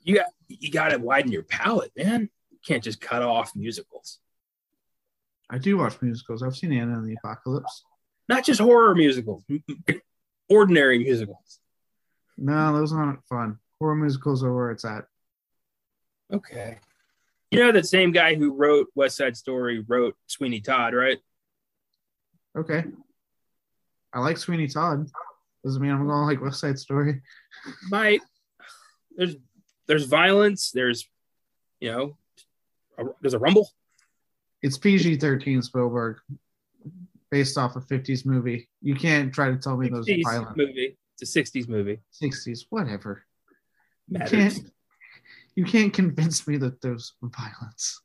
You 0.03 0.15
got 0.15 0.25
you 0.47 0.71
got 0.71 0.89
to 0.89 0.97
widen 0.97 1.31
your 1.31 1.43
palate, 1.43 1.91
man. 1.95 2.29
You 2.51 2.57
can't 2.65 2.83
just 2.83 3.01
cut 3.01 3.21
off 3.23 3.55
musicals. 3.55 4.19
I 5.49 5.57
do 5.57 5.77
watch 5.77 6.01
musicals. 6.01 6.43
I've 6.43 6.55
seen 6.55 6.73
Anna 6.73 6.97
and 6.97 7.07
the 7.07 7.17
Apocalypse. 7.23 7.83
Not 8.29 8.45
just 8.45 8.59
horror 8.59 8.95
musicals, 8.95 9.43
ordinary 10.49 10.99
musicals. 10.99 11.59
No, 12.37 12.73
those 12.75 12.93
aren't 12.93 13.23
fun. 13.25 13.59
Horror 13.79 13.95
musicals 13.95 14.43
are 14.43 14.53
where 14.53 14.71
it's 14.71 14.85
at. 14.85 15.05
Okay. 16.31 16.79
You 17.51 17.59
know 17.59 17.71
that 17.71 17.85
same 17.85 18.11
guy 18.11 18.35
who 18.35 18.53
wrote 18.53 18.87
West 18.95 19.17
Side 19.17 19.37
Story 19.37 19.83
wrote 19.87 20.15
Sweeney 20.25 20.61
Todd, 20.61 20.95
right? 20.95 21.19
Okay. 22.57 22.85
I 24.11 24.19
like 24.19 24.37
Sweeney 24.37 24.67
Todd. 24.67 25.07
Doesn't 25.63 25.81
mean 25.81 25.91
I'm 25.91 26.07
gonna 26.07 26.25
like 26.25 26.41
West 26.41 26.59
Side 26.59 26.79
Story. 26.79 27.21
Might. 27.89 28.21
There's 29.15 29.35
there's 29.87 30.05
violence. 30.05 30.71
There's, 30.71 31.07
you 31.79 31.91
know, 31.91 32.17
a, 32.97 33.05
there's 33.21 33.33
a 33.33 33.39
rumble. 33.39 33.69
It's 34.61 34.77
PG 34.77 35.17
13 35.17 35.61
Spielberg, 35.61 36.17
based 37.29 37.57
off 37.57 37.75
a 37.75 37.81
50s 37.81 38.25
movie. 38.25 38.69
You 38.81 38.95
can't 38.95 39.33
try 39.33 39.49
to 39.49 39.57
tell 39.57 39.77
me 39.77 39.89
those 39.89 40.07
60s 40.07 40.23
violent 40.23 40.57
movie. 40.57 40.97
It's 41.19 41.35
a 41.35 41.41
60s 41.41 41.67
movie. 41.67 41.99
60s, 42.21 42.65
whatever. 42.69 43.23
You 44.07 44.19
can't, 44.19 44.59
you 45.55 45.65
can't 45.65 45.93
convince 45.93 46.47
me 46.47 46.57
that 46.57 46.81
there's 46.81 47.13
violence. 47.21 48.01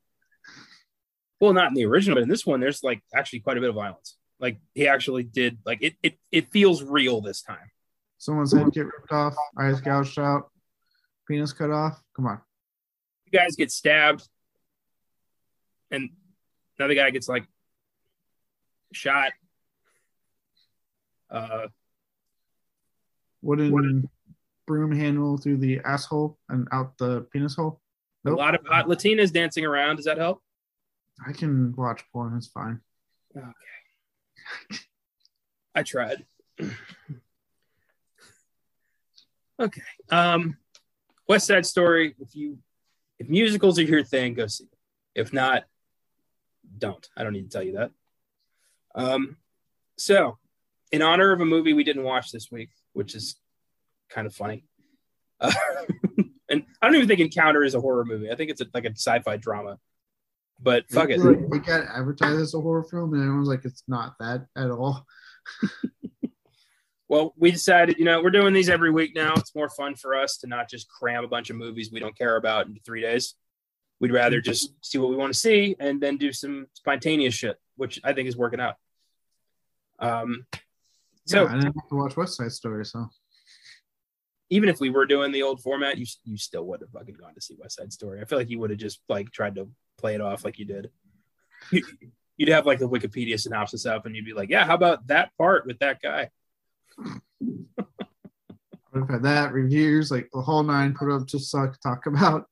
Well, 1.41 1.53
not 1.53 1.69
in 1.69 1.75
the 1.75 1.87
original, 1.87 2.17
but 2.17 2.23
in 2.23 2.29
this 2.29 2.45
one, 2.45 2.61
there's 2.61 2.83
like 2.83 3.03
actually 3.15 3.41
quite 3.41 3.57
a 3.57 3.61
bit 3.61 3.71
of 3.71 3.77
violence. 3.77 4.17
Like 4.41 4.59
he 4.75 4.89
actually 4.89 5.23
did. 5.23 5.59
Like 5.65 5.79
it. 5.83 5.95
It. 6.03 6.19
It 6.33 6.51
feels 6.51 6.83
real 6.83 7.21
this 7.21 7.43
time. 7.43 7.71
Someone's 8.19 8.53
head 8.53 8.73
get 8.73 8.87
ripped 8.87 9.13
off, 9.13 9.37
eyes 9.57 9.81
gouged 9.81 10.19
out, 10.19 10.51
penis 11.29 11.53
cut 11.53 11.71
off. 11.71 12.01
Come 12.17 12.27
on. 12.27 12.41
You 13.31 13.39
guys 13.39 13.55
get 13.57 13.71
stabbed, 13.71 14.27
and 15.91 16.11
another 16.79 16.95
guy 16.95 17.11
gets 17.11 17.29
like 17.29 17.47
shot. 18.93 19.33
Uh, 21.31 21.67
Wooden 23.43 24.09
broom 24.67 24.93
handle 24.93 25.37
through 25.39 25.57
the 25.59 25.81
asshole 25.85 26.39
and 26.49 26.69
out 26.73 26.97
the 26.99 27.27
penis 27.33 27.57
hole. 27.57 27.81
a 28.25 28.31
lot 28.31 28.55
of 28.55 28.61
hot 28.67 28.87
Latinas 28.87 29.33
dancing 29.33 29.65
around. 29.65 29.97
Does 29.97 30.05
that 30.05 30.19
help? 30.19 30.43
I 31.27 31.33
can 31.33 31.75
watch 31.77 32.05
porn. 32.13 32.37
It's 32.37 32.47
fine. 32.47 32.81
Okay. 33.37 33.47
I 35.75 35.83
tried. 35.83 36.25
okay. 39.61 39.83
Um 40.11 40.57
West 41.29 41.47
Side 41.47 41.67
Story, 41.67 42.15
if 42.21 42.35
you 42.35 42.59
if 43.19 43.29
musicals 43.29 43.79
are 43.79 43.83
your 43.83 44.05
thing, 44.05 44.35
go 44.35 44.47
see. 44.47 44.69
If 45.15 45.33
not, 45.33 45.65
don't. 46.77 47.07
I 47.17 47.25
don't 47.25 47.33
need 47.33 47.51
to 47.51 47.57
tell 47.57 47.63
you 47.63 47.73
that. 47.73 47.91
Um 48.95 49.37
so 49.97 50.39
in 50.93 51.03
honor 51.03 51.33
of 51.33 51.41
a 51.41 51.45
movie 51.45 51.73
we 51.73 51.85
didn't 51.85 52.05
watch 52.05 52.31
this 52.31 52.51
week, 52.51 52.71
which 52.93 53.15
is 53.15 53.37
kind 54.09 54.27
of 54.27 54.35
funny. 54.35 54.65
Uh, 55.41 55.53
and 56.51 56.65
I 56.81 56.87
don't 56.87 56.97
even 56.97 57.09
think 57.09 57.21
Encounter 57.21 57.63
is 57.63 57.75
a 57.75 57.81
horror 57.81 58.05
movie. 58.05 58.31
I 58.31 58.37
think 58.37 58.51
it's 58.51 58.61
a, 58.61 58.67
like 58.73 58.85
a 58.85 58.91
sci-fi 58.91 59.37
drama. 59.37 59.79
But 60.61 60.89
fuck 60.91 61.11
it. 61.11 61.21
Like, 61.21 61.39
we 61.49 61.61
got 61.61 61.87
advertised 61.87 62.41
as 62.41 62.55
a 62.55 62.61
horror 62.61 62.83
film, 62.83 63.15
and 63.15 63.23
everyone's 63.23 63.49
like, 63.49 63.65
it's 63.65 63.85
not 63.87 64.15
that 64.19 64.47
at 64.57 64.71
all. 64.71 65.07
Well, 67.09 67.35
we 67.39 67.51
decided, 67.51 67.99
you 67.99 68.05
know, 68.05 68.23
we're 68.23 68.31
doing 68.31 68.53
these 68.53 68.69
every 68.69 68.91
week 68.91 69.15
now. 69.15 69.33
It's 69.35 69.55
more 69.55 69.71
fun 69.71 69.95
for 69.95 70.15
us 70.15 70.37
to 70.39 70.47
not 70.47 70.69
just 70.69 70.89
cram 70.91 71.25
a 71.25 71.29
bunch 71.29 71.49
of 71.49 71.57
movies 71.57 71.91
we 71.91 72.01
don't 72.01 72.17
care 72.17 72.37
about 72.37 72.67
into 72.67 72.81
three 72.85 73.01
days. 73.01 73.35
We'd 73.99 74.13
rather 74.13 74.41
just 74.41 74.73
see 74.85 74.99
what 74.99 75.11
we 75.11 75.17
want 75.17 75.33
to 75.33 75.39
see 75.39 75.75
and 75.81 76.01
then 76.01 76.19
do 76.19 76.33
some 76.33 76.67
spontaneous 76.75 77.35
shit, 77.35 77.57
which 77.77 77.99
I 78.05 78.13
think 78.13 78.29
is 78.29 78.37
working 78.37 78.61
out. 78.61 78.77
Um, 79.99 80.47
so 81.27 81.43
yeah, 81.43 81.49
I 81.49 81.55
didn't 81.55 81.75
have 81.75 81.89
to 81.89 81.95
watch 81.97 82.17
West 82.17 82.37
Side 82.37 82.53
Story, 82.53 82.85
so 82.85 83.09
even 84.51 84.69
if 84.69 84.81
we 84.81 84.91
were 84.91 85.05
doing 85.05 85.33
the 85.33 85.43
old 85.43 85.61
format, 85.61 85.99
you 85.99 86.07
you 86.25 86.37
still 86.37 86.65
would 86.67 86.81
have 86.81 86.91
fucking 86.91 87.17
gone 87.21 87.35
to 87.35 87.41
see 87.41 87.57
West 87.59 87.77
Side 87.77 87.93
Story. 87.93 88.21
I 88.21 88.25
feel 88.25 88.39
like 88.39 88.49
you 88.49 88.59
would 88.61 88.71
have 88.71 88.79
just 88.79 89.01
like 89.09 89.31
tried 89.31 89.57
to 89.57 89.69
play 89.99 90.15
it 90.15 90.21
off 90.21 90.45
like 90.45 90.59
you 90.59 90.65
did. 90.65 90.91
You, 91.71 91.85
you'd 92.37 92.49
have 92.51 92.67
like 92.67 92.79
the 92.79 92.89
Wikipedia 92.89 93.39
synopsis 93.39 93.85
up, 93.85 94.07
and 94.07 94.15
you'd 94.15 94.25
be 94.25 94.33
like, 94.33 94.49
"Yeah, 94.49 94.65
how 94.65 94.75
about 94.75 95.07
that 95.09 95.37
part 95.37 95.67
with 95.67 95.81
that 95.81 96.01
guy?" 96.01 96.31
I 96.99 97.05
would 98.93 99.01
have 99.01 99.09
had 99.11 99.23
that 99.23 99.53
reviews, 99.53 100.11
like 100.11 100.29
the 100.33 100.41
whole 100.41 100.63
nine 100.63 100.95
put 100.95 101.11
up 101.11 101.27
just 101.27 101.51
so 101.51 101.61
I 101.61 101.67
could 101.69 101.81
talk 101.83 102.07
about. 102.07 102.47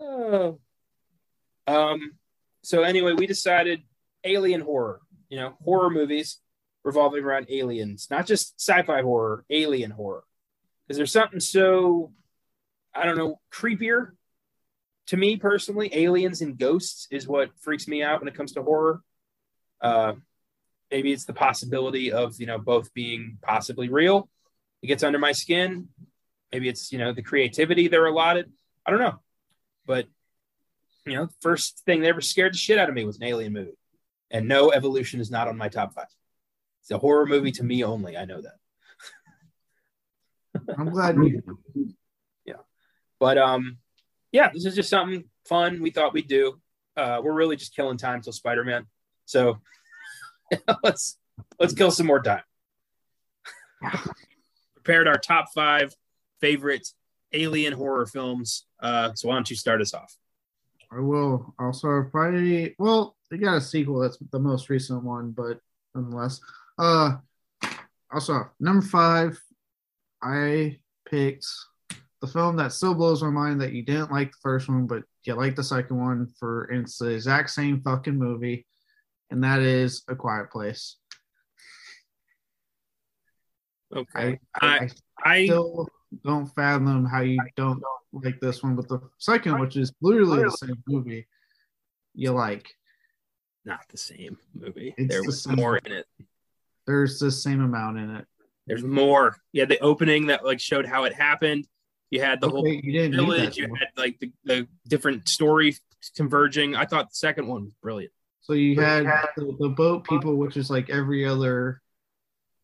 Oh. 0.00 0.58
Um. 1.66 2.12
So 2.62 2.82
anyway, 2.82 3.12
we 3.14 3.26
decided 3.26 3.82
alien 4.24 4.60
horror. 4.60 5.00
You 5.28 5.38
know, 5.38 5.54
horror 5.64 5.90
movies 5.90 6.38
revolving 6.84 7.24
around 7.24 7.46
aliens, 7.50 8.06
not 8.10 8.26
just 8.26 8.60
sci-fi 8.60 9.02
horror, 9.02 9.44
alien 9.50 9.90
horror. 9.90 10.22
Because 10.86 10.98
there's 10.98 11.12
something 11.12 11.40
so, 11.40 12.12
I 12.94 13.04
don't 13.04 13.18
know, 13.18 13.40
creepier 13.52 14.12
to 15.08 15.16
me 15.16 15.36
personally. 15.36 15.90
Aliens 15.92 16.42
and 16.42 16.56
ghosts 16.56 17.08
is 17.10 17.26
what 17.26 17.50
freaks 17.58 17.88
me 17.88 18.04
out 18.04 18.20
when 18.20 18.28
it 18.28 18.36
comes 18.36 18.52
to 18.52 18.62
horror. 18.62 19.02
Uh, 19.80 20.12
maybe 20.90 21.12
it's 21.12 21.24
the 21.24 21.32
possibility 21.32 22.12
of 22.12 22.38
you 22.38 22.46
know 22.46 22.58
both 22.58 22.92
being 22.94 23.38
possibly 23.42 23.88
real. 23.88 24.28
It 24.82 24.88
gets 24.88 25.02
under 25.02 25.18
my 25.18 25.32
skin. 25.32 25.88
Maybe 26.52 26.68
it's 26.68 26.92
you 26.92 26.98
know 26.98 27.12
the 27.12 27.22
creativity 27.22 27.88
they're 27.88 28.06
allotted. 28.06 28.50
I 28.84 28.90
don't 28.90 29.00
know, 29.00 29.20
but 29.86 30.06
you 31.06 31.14
know, 31.14 31.28
first 31.40 31.82
thing 31.86 32.00
that 32.00 32.08
ever 32.08 32.20
scared 32.20 32.52
the 32.52 32.58
shit 32.58 32.78
out 32.78 32.88
of 32.88 32.94
me 32.94 33.04
was 33.04 33.16
an 33.16 33.24
alien 33.24 33.52
movie. 33.52 33.78
And 34.30 34.48
no, 34.48 34.72
Evolution 34.72 35.20
is 35.20 35.30
not 35.30 35.46
on 35.48 35.56
my 35.56 35.68
top 35.68 35.94
five. 35.94 36.06
It's 36.82 36.90
a 36.90 36.98
horror 36.98 37.26
movie 37.26 37.52
to 37.52 37.64
me 37.64 37.84
only. 37.84 38.16
I 38.16 38.24
know 38.24 38.42
that. 38.42 38.56
I'm 40.76 40.90
glad 40.90 41.16
you 41.16 41.42
Yeah, 42.44 42.54
But 43.20 43.38
um, 43.38 43.78
yeah, 44.32 44.50
this 44.52 44.64
is 44.66 44.74
just 44.74 44.90
something 44.90 45.24
fun 45.48 45.80
we 45.80 45.90
thought 45.90 46.12
we'd 46.12 46.28
do. 46.28 46.60
Uh, 46.96 47.20
we're 47.22 47.34
really 47.34 47.56
just 47.56 47.74
killing 47.76 47.98
time 47.98 48.20
till 48.20 48.32
Spider 48.32 48.64
Man. 48.64 48.86
So 49.26 49.58
let's 50.82 51.18
let's 51.58 51.74
kill 51.74 51.90
some 51.90 52.06
more 52.06 52.22
time. 52.22 52.42
Prepared 54.74 55.08
our 55.08 55.18
top 55.18 55.46
five 55.54 55.94
favorite 56.40 56.88
alien 57.32 57.72
horror 57.72 58.06
films. 58.06 58.66
Uh, 58.80 59.12
so 59.14 59.28
why 59.28 59.34
don't 59.34 59.50
you 59.50 59.56
start 59.56 59.80
us 59.80 59.94
off? 59.94 60.16
I 60.90 61.00
will 61.00 61.54
also 61.58 62.04
probably 62.10 62.74
well, 62.78 63.16
they 63.30 63.38
got 63.38 63.56
a 63.56 63.60
sequel 63.60 64.00
that's 64.00 64.18
the 64.30 64.38
most 64.38 64.70
recent 64.70 65.02
one, 65.02 65.32
but 65.32 65.60
nonetheless. 65.94 66.40
Uh 66.78 67.16
also 68.12 68.50
number 68.60 68.86
five, 68.86 69.40
I 70.22 70.78
picked 71.08 71.46
the 72.20 72.26
film 72.26 72.56
that 72.56 72.72
still 72.72 72.94
blows 72.94 73.22
my 73.22 73.30
mind 73.30 73.60
that 73.60 73.72
you 73.72 73.82
didn't 73.82 74.12
like 74.12 74.30
the 74.30 74.38
first 74.42 74.68
one, 74.68 74.86
but 74.86 75.02
you 75.24 75.34
like 75.34 75.56
the 75.56 75.64
second 75.64 75.96
one 75.96 76.28
for 76.38 76.64
it's 76.70 76.98
the 76.98 77.08
exact 77.08 77.50
same 77.50 77.80
fucking 77.82 78.16
movie, 78.16 78.66
and 79.30 79.44
that 79.44 79.60
is 79.60 80.02
A 80.08 80.14
Quiet 80.14 80.50
Place. 80.50 80.96
Okay. 83.94 84.38
I, 84.54 84.66
I, 84.66 84.78
I 84.78 84.88
I 85.24 85.44
still 85.46 85.88
don't 86.24 86.46
fathom 86.54 87.04
how 87.04 87.20
you 87.20 87.38
don't 87.56 87.82
like 88.12 88.40
this 88.40 88.62
one, 88.62 88.76
but 88.76 88.88
the 88.88 89.00
second, 89.18 89.58
which 89.58 89.76
is 89.76 89.92
literally 90.00 90.42
the 90.42 90.50
same 90.50 90.82
movie, 90.86 91.26
you 92.14 92.32
like. 92.32 92.68
not 93.66 93.80
the 93.90 93.98
same 93.98 94.38
movie. 94.54 94.94
It's 94.96 95.08
there 95.08 95.20
the 95.20 95.26
was 95.26 95.42
same. 95.42 95.56
more 95.56 95.76
in 95.78 95.92
it. 95.92 96.06
There's 96.86 97.18
the 97.18 97.30
same 97.30 97.60
amount 97.60 97.98
in 97.98 98.14
it. 98.16 98.24
There's 98.66 98.84
more. 98.84 99.36
You 99.52 99.60
had 99.60 99.68
the 99.68 99.80
opening 99.80 100.28
that 100.28 100.44
like 100.44 100.60
showed 100.60 100.86
how 100.86 101.04
it 101.04 101.12
happened. 101.12 101.66
You 102.10 102.20
had 102.20 102.40
the 102.40 102.46
okay, 102.46 102.54
whole 102.54 102.68
you 102.68 102.92
didn't 102.92 103.16
village. 103.16 103.56
You 103.56 103.68
had 103.74 103.88
like 103.96 104.18
the, 104.20 104.32
the 104.44 104.68
different 104.88 105.28
stories 105.28 105.80
converging. 106.16 106.76
I 106.76 106.84
thought 106.84 107.10
the 107.10 107.16
second 107.16 107.48
one 107.48 107.64
was 107.64 107.74
brilliant. 107.82 108.12
So 108.46 108.52
you 108.52 108.80
had 108.80 109.06
the, 109.36 109.56
the 109.58 109.70
boat 109.70 110.04
people, 110.04 110.36
which 110.36 110.56
is 110.56 110.70
like 110.70 110.88
every 110.88 111.26
other 111.26 111.82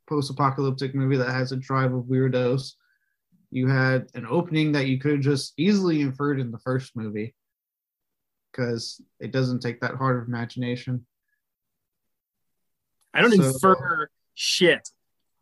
post-apocalyptic 0.08 0.94
movie 0.94 1.16
that 1.16 1.32
has 1.32 1.50
a 1.50 1.58
tribe 1.58 1.92
of 1.92 2.04
weirdos. 2.04 2.74
You 3.50 3.66
had 3.66 4.06
an 4.14 4.24
opening 4.30 4.70
that 4.72 4.86
you 4.86 5.00
could 5.00 5.14
have 5.14 5.20
just 5.22 5.54
easily 5.56 6.00
inferred 6.00 6.38
in 6.38 6.52
the 6.52 6.58
first 6.60 6.94
movie 6.94 7.34
because 8.52 9.00
it 9.18 9.32
doesn't 9.32 9.58
take 9.58 9.80
that 9.80 9.96
hard 9.96 10.22
of 10.22 10.28
imagination. 10.28 11.04
I 13.12 13.20
don't 13.22 13.32
So- 13.32 13.42
infer 13.72 14.08
shit. 14.34 14.88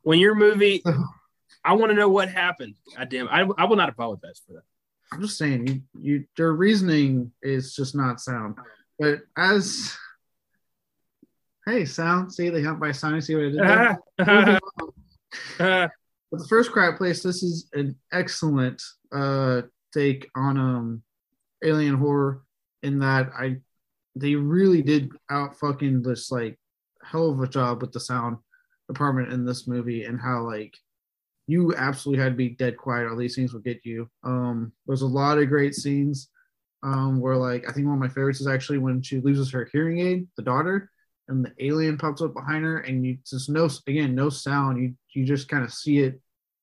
When 0.05 0.18
your 0.20 0.34
movie, 0.34 0.82
I 1.66 1.74
want 1.74 1.91
to 1.91 1.95
know 1.97 2.09
what 2.09 2.30
happened. 2.30 2.76
God 2.97 3.11
damn, 3.11 3.28
I, 3.28 3.47
I 3.59 3.64
will 3.66 3.76
not 3.76 3.91
apologize 3.91 4.41
for 4.47 4.55
that. 4.55 4.62
I'm 5.12 5.20
just 5.20 5.36
saying, 5.36 5.66
you, 5.66 5.82
you 6.01 6.24
their 6.38 6.55
reasoning 6.55 7.30
is 7.43 7.74
just 7.74 7.95
not 7.95 8.20
sound. 8.20 8.57
But 8.99 9.18
as 9.36 9.95
hey, 11.67 11.85
sound, 11.85 12.33
see 12.33 12.49
they 12.51 12.63
hunt 12.63 12.81
by 12.81 12.93
sound. 12.93 13.23
See 13.23 13.35
what 13.35 13.45
I 13.45 13.49
did 13.49 13.99
there? 14.19 14.61
But 16.31 16.43
the 16.43 16.49
first 16.49 16.71
crap 16.71 16.97
place, 16.97 17.23
this 17.23 17.43
is 17.43 17.69
an 17.73 17.97
excellent 18.13 18.81
uh 19.13 19.63
take 19.93 20.29
on 20.37 20.57
um 20.57 21.03
alien 21.65 21.97
horror 21.97 22.43
in 22.83 23.01
that 23.01 23.31
I 23.37 23.57
they 24.15 24.37
really 24.37 24.83
did 24.83 25.11
out 25.31 25.59
fucking 25.59 26.03
this 26.03 26.31
like 26.31 26.59
hell 27.03 27.31
of 27.31 27.41
a 27.41 27.49
job 27.49 27.81
with 27.81 27.93
the 27.93 28.01
sound 28.01 28.37
department 28.89 29.33
in 29.33 29.45
this 29.45 29.67
movie 29.67 30.05
and 30.05 30.21
how 30.21 30.43
like 30.43 30.77
you 31.49 31.75
absolutely 31.77 32.23
had 32.23 32.33
to 32.33 32.37
be 32.37 32.51
dead 32.51 32.77
quiet. 32.77 33.07
Or 33.07 33.17
these 33.17 33.35
scenes 33.35 33.53
will 33.53 33.61
get 33.61 33.85
you. 33.85 34.09
Um 34.23 34.73
there's 34.87 35.03
a 35.03 35.07
lot 35.07 35.39
of 35.39 35.49
great 35.49 35.75
scenes 35.75 36.29
um 36.85 37.21
where 37.21 37.37
like 37.37 37.69
I 37.69 37.73
think 37.73 37.87
one 37.87 37.97
of 37.97 38.01
my 38.01 38.09
favorites 38.09 38.41
is 38.41 38.47
actually 38.47 38.79
when 38.79 39.03
she 39.03 39.21
loses 39.21 39.51
her 39.51 39.69
hearing 39.73 39.99
aid, 39.99 40.29
the 40.37 40.43
daughter, 40.43 40.91
and 41.31 41.45
the 41.45 41.53
alien 41.64 41.97
pops 41.97 42.20
up 42.20 42.35
behind 42.35 42.64
her 42.64 42.81
and 42.81 43.07
you 43.07 43.16
just 43.26 43.49
no 43.49 43.68
again 43.87 44.14
no 44.14 44.28
sound. 44.28 44.83
You 44.83 44.95
you 45.14 45.24
just 45.24 45.49
kind 45.49 45.64
of 45.64 45.72
see 45.72 45.99
it 45.99 46.20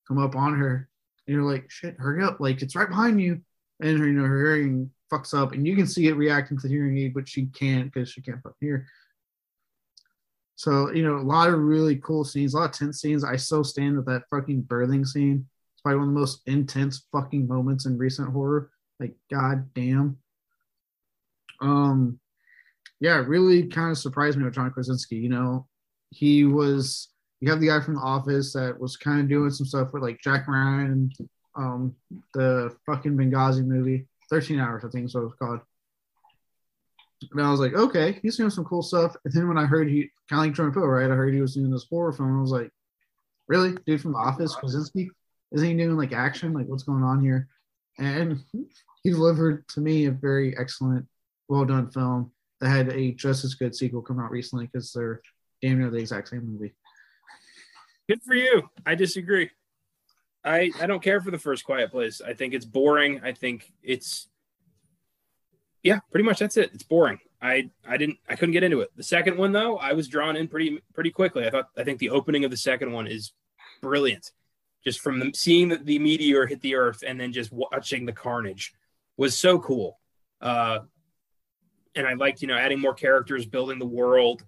come 0.08 0.18
up 0.18 0.36
on 0.36 0.58
her 0.58 0.90
and 1.26 1.36
you're 1.36 1.50
like 1.50 1.70
shit 1.70 1.96
hurry 1.98 2.24
up 2.24 2.40
like 2.40 2.62
it's 2.62 2.76
right 2.76 2.90
behind 2.90 3.20
you. 3.22 3.42
And 3.80 3.98
her 4.00 4.08
you 4.08 4.14
know 4.14 4.26
her 4.26 4.38
hearing 4.38 4.92
fucks 5.12 5.34
up 5.34 5.54
and 5.54 5.66
you 5.66 5.76
can 5.76 5.88
see 5.88 6.08
it 6.08 6.16
reacting 6.16 6.58
to 6.58 6.68
the 6.68 6.74
hearing 6.74 6.98
aid 6.98 7.14
but 7.14 7.30
she 7.30 7.46
can't 7.46 7.92
because 7.92 8.10
she 8.10 8.22
can't 8.22 8.42
hear 8.60 8.86
so 10.58 10.92
you 10.92 11.02
know 11.02 11.16
a 11.16 11.24
lot 11.24 11.48
of 11.48 11.60
really 11.60 11.96
cool 11.98 12.26
scenes 12.26 12.54
a 12.54 12.58
lot 12.58 12.66
of 12.66 12.72
tense 12.72 13.00
scenes. 13.00 13.24
I 13.24 13.38
still 13.38 13.64
stand 13.64 13.96
with 13.96 14.06
that 14.08 14.24
fucking 14.30 14.64
birthing 14.64 15.08
scene. 15.08 15.48
It's 15.74 15.82
probably 15.82 16.00
one 16.00 16.10
of 16.10 16.14
the 16.14 16.20
most 16.20 16.42
intense 16.46 17.06
fucking 17.12 17.48
moments 17.48 17.86
in 17.86 17.98
recent 17.98 18.32
horror. 18.34 18.72
Like 19.00 19.16
god 19.32 19.74
damn 19.74 20.18
um 21.62 22.20
yeah, 23.00 23.24
really 23.26 23.68
kind 23.68 23.92
of 23.92 23.98
surprised 23.98 24.38
me 24.38 24.44
with 24.44 24.56
John 24.56 24.72
Krasinski. 24.72 25.18
You 25.18 25.30
know, 25.30 25.68
he 26.10 26.46
was 26.46 27.10
you 27.40 27.50
have 27.50 27.60
the 27.60 27.68
guy 27.68 27.80
from 27.80 27.96
the 27.96 28.02
office 28.02 28.54
that 28.54 28.80
was 28.80 28.98
kind 28.98 29.22
of 29.22 29.30
doing 29.30 29.52
some 29.52 29.68
stuff 29.68 29.94
with 29.94 30.02
like 30.02 30.20
Jack 30.22 30.48
Ryan, 30.48 31.12
um, 31.56 31.96
the 32.34 32.76
fucking 32.86 33.16
Benghazi 33.16 33.64
movie, 33.64 34.08
13 34.30 34.60
hours, 34.60 34.84
I 34.84 34.90
think 34.90 35.06
is 35.06 35.14
what 35.14 35.22
it 35.22 35.26
was 35.26 35.36
called. 35.40 35.60
And 37.32 37.42
I 37.42 37.52
was 37.52 37.60
like, 37.60 37.74
okay, 37.74 38.20
he's 38.22 38.38
doing 38.38 38.50
some 38.50 38.66
cool 38.66 38.82
stuff. 38.82 39.16
And 39.24 39.34
then 39.34 39.48
when 39.48 39.58
I 39.58 39.66
heard 39.66 39.88
he 39.88 40.10
kind 40.30 40.42
of 40.42 40.48
like 40.48 40.54
Jordan 40.54 40.74
Peele, 40.74 40.88
right? 40.88 41.12
I 41.12 41.16
heard 41.16 41.34
he 41.34 41.42
was 41.42 41.56
doing 41.56 41.72
this 41.72 41.86
horror 41.90 42.12
film. 42.12 42.38
I 42.38 42.42
was 42.42 42.52
like, 42.52 42.72
really? 43.48 43.76
Dude 43.86 44.02
from 44.02 44.14
the 44.14 44.20
office, 44.20 44.56
Krasinski? 44.56 45.10
Isn't 45.52 45.68
he 45.68 45.76
doing 45.76 45.98
like 45.98 46.14
action? 46.14 46.54
Like 46.54 46.68
what's 46.68 46.84
going 46.84 47.04
on 47.04 47.22
here? 47.22 47.48
And 48.00 48.44
he 49.04 49.12
delivered 49.12 49.68
to 49.70 49.82
me 49.82 50.06
a 50.06 50.12
very 50.12 50.58
excellent, 50.58 51.08
well 51.50 51.66
done 51.66 51.90
film 51.90 52.32
that 52.62 52.70
had 52.70 52.90
a 52.90 53.12
just 53.12 53.44
as 53.44 53.56
good 53.56 53.76
sequel 53.76 54.02
come 54.02 54.20
out 54.20 54.32
recently 54.32 54.68
because 54.68 54.92
they're 54.92 55.22
damn 55.62 55.80
near 55.80 55.90
the 55.90 55.98
exact 55.98 56.30
same 56.30 56.46
movie. 56.46 56.74
Good 58.08 58.22
for 58.24 58.36
you. 58.36 58.70
I 58.86 58.96
disagree. 58.96 59.50
I 60.44 60.72
I 60.80 60.88
don't 60.88 61.04
care 61.04 61.22
for 61.22 61.32
the 61.32 61.40
first 61.40 61.66
Quiet 61.66 61.92
Place. 61.92 62.22
I 62.26 62.34
think 62.34 62.54
it's 62.54 62.66
boring. 62.66 63.22
I 63.24 63.34
think 63.34 63.72
it's 63.84 64.28
yeah, 65.84 66.00
pretty 66.12 66.24
much 66.24 66.40
that's 66.40 66.58
it. 66.58 66.72
It's 66.74 66.84
boring. 66.84 67.20
I 67.42 67.70
I 67.88 67.98
didn't 67.98 68.18
I 68.28 68.36
couldn't 68.36 68.54
get 68.54 68.64
into 68.64 68.82
it. 68.82 68.92
The 68.96 69.04
second 69.04 69.38
one 69.38 69.52
though, 69.52 69.78
I 69.78 69.94
was 69.94 70.08
drawn 70.08 70.36
in 70.36 70.48
pretty 70.48 70.80
pretty 70.94 71.12
quickly. 71.12 71.46
I 71.46 71.50
thought 71.50 71.70
I 71.78 71.84
think 71.84 72.00
the 72.00 72.10
opening 72.10 72.46
of 72.46 72.52
the 72.52 72.58
second 72.58 72.92
one 72.92 73.08
is 73.08 73.34
brilliant. 73.82 74.32
Just 74.84 75.02
from 75.02 75.20
the, 75.20 75.32
seeing 75.36 75.70
the, 75.70 75.78
the 75.78 76.00
meteor 76.00 76.46
hit 76.46 76.62
the 76.62 76.76
earth 76.76 77.04
and 77.06 77.20
then 77.20 77.34
just 77.34 77.52
watching 77.52 78.06
the 78.06 78.14
carnage 78.14 78.74
was 79.18 79.38
so 79.38 79.60
cool. 79.60 80.00
Uh, 80.40 80.80
and 81.98 82.08
I 82.08 82.14
liked, 82.14 82.42
you 82.42 82.48
know, 82.48 82.56
adding 82.56 82.80
more 82.80 82.94
characters, 82.94 83.46
building 83.46 83.80
the 83.80 83.86
world, 83.86 84.46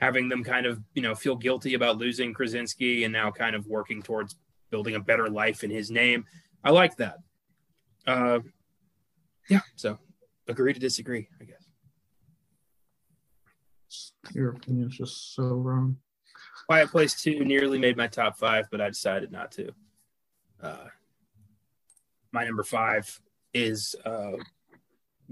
having 0.00 0.28
them 0.28 0.44
kind 0.44 0.66
of, 0.66 0.80
you 0.94 1.02
know, 1.02 1.14
feel 1.14 1.34
guilty 1.36 1.74
about 1.74 1.98
losing 1.98 2.32
Krasinski 2.32 3.04
and 3.04 3.12
now 3.12 3.30
kind 3.30 3.56
of 3.56 3.66
working 3.66 4.00
towards 4.02 4.36
building 4.70 4.94
a 4.94 5.00
better 5.00 5.28
life 5.28 5.64
in 5.64 5.70
his 5.70 5.90
name. 5.90 6.24
I 6.62 6.70
like 6.70 6.96
that. 6.96 7.18
Uh, 8.06 8.38
yeah, 9.50 9.60
so 9.74 9.98
agree 10.48 10.72
to 10.72 10.80
disagree, 10.80 11.28
I 11.40 11.44
guess. 11.44 11.68
Your 14.32 14.50
opinion's 14.50 14.96
just 14.96 15.34
so 15.34 15.42
wrong. 15.42 15.96
Quiet 16.66 16.88
Place 16.90 17.20
2 17.20 17.44
nearly 17.44 17.78
made 17.78 17.96
my 17.96 18.06
top 18.06 18.38
five, 18.38 18.66
but 18.70 18.80
I 18.80 18.88
decided 18.88 19.32
not 19.32 19.50
to. 19.52 19.70
Uh, 20.62 20.86
my 22.30 22.44
number 22.44 22.62
five 22.62 23.20
is 23.52 23.96
uh, 24.04 24.32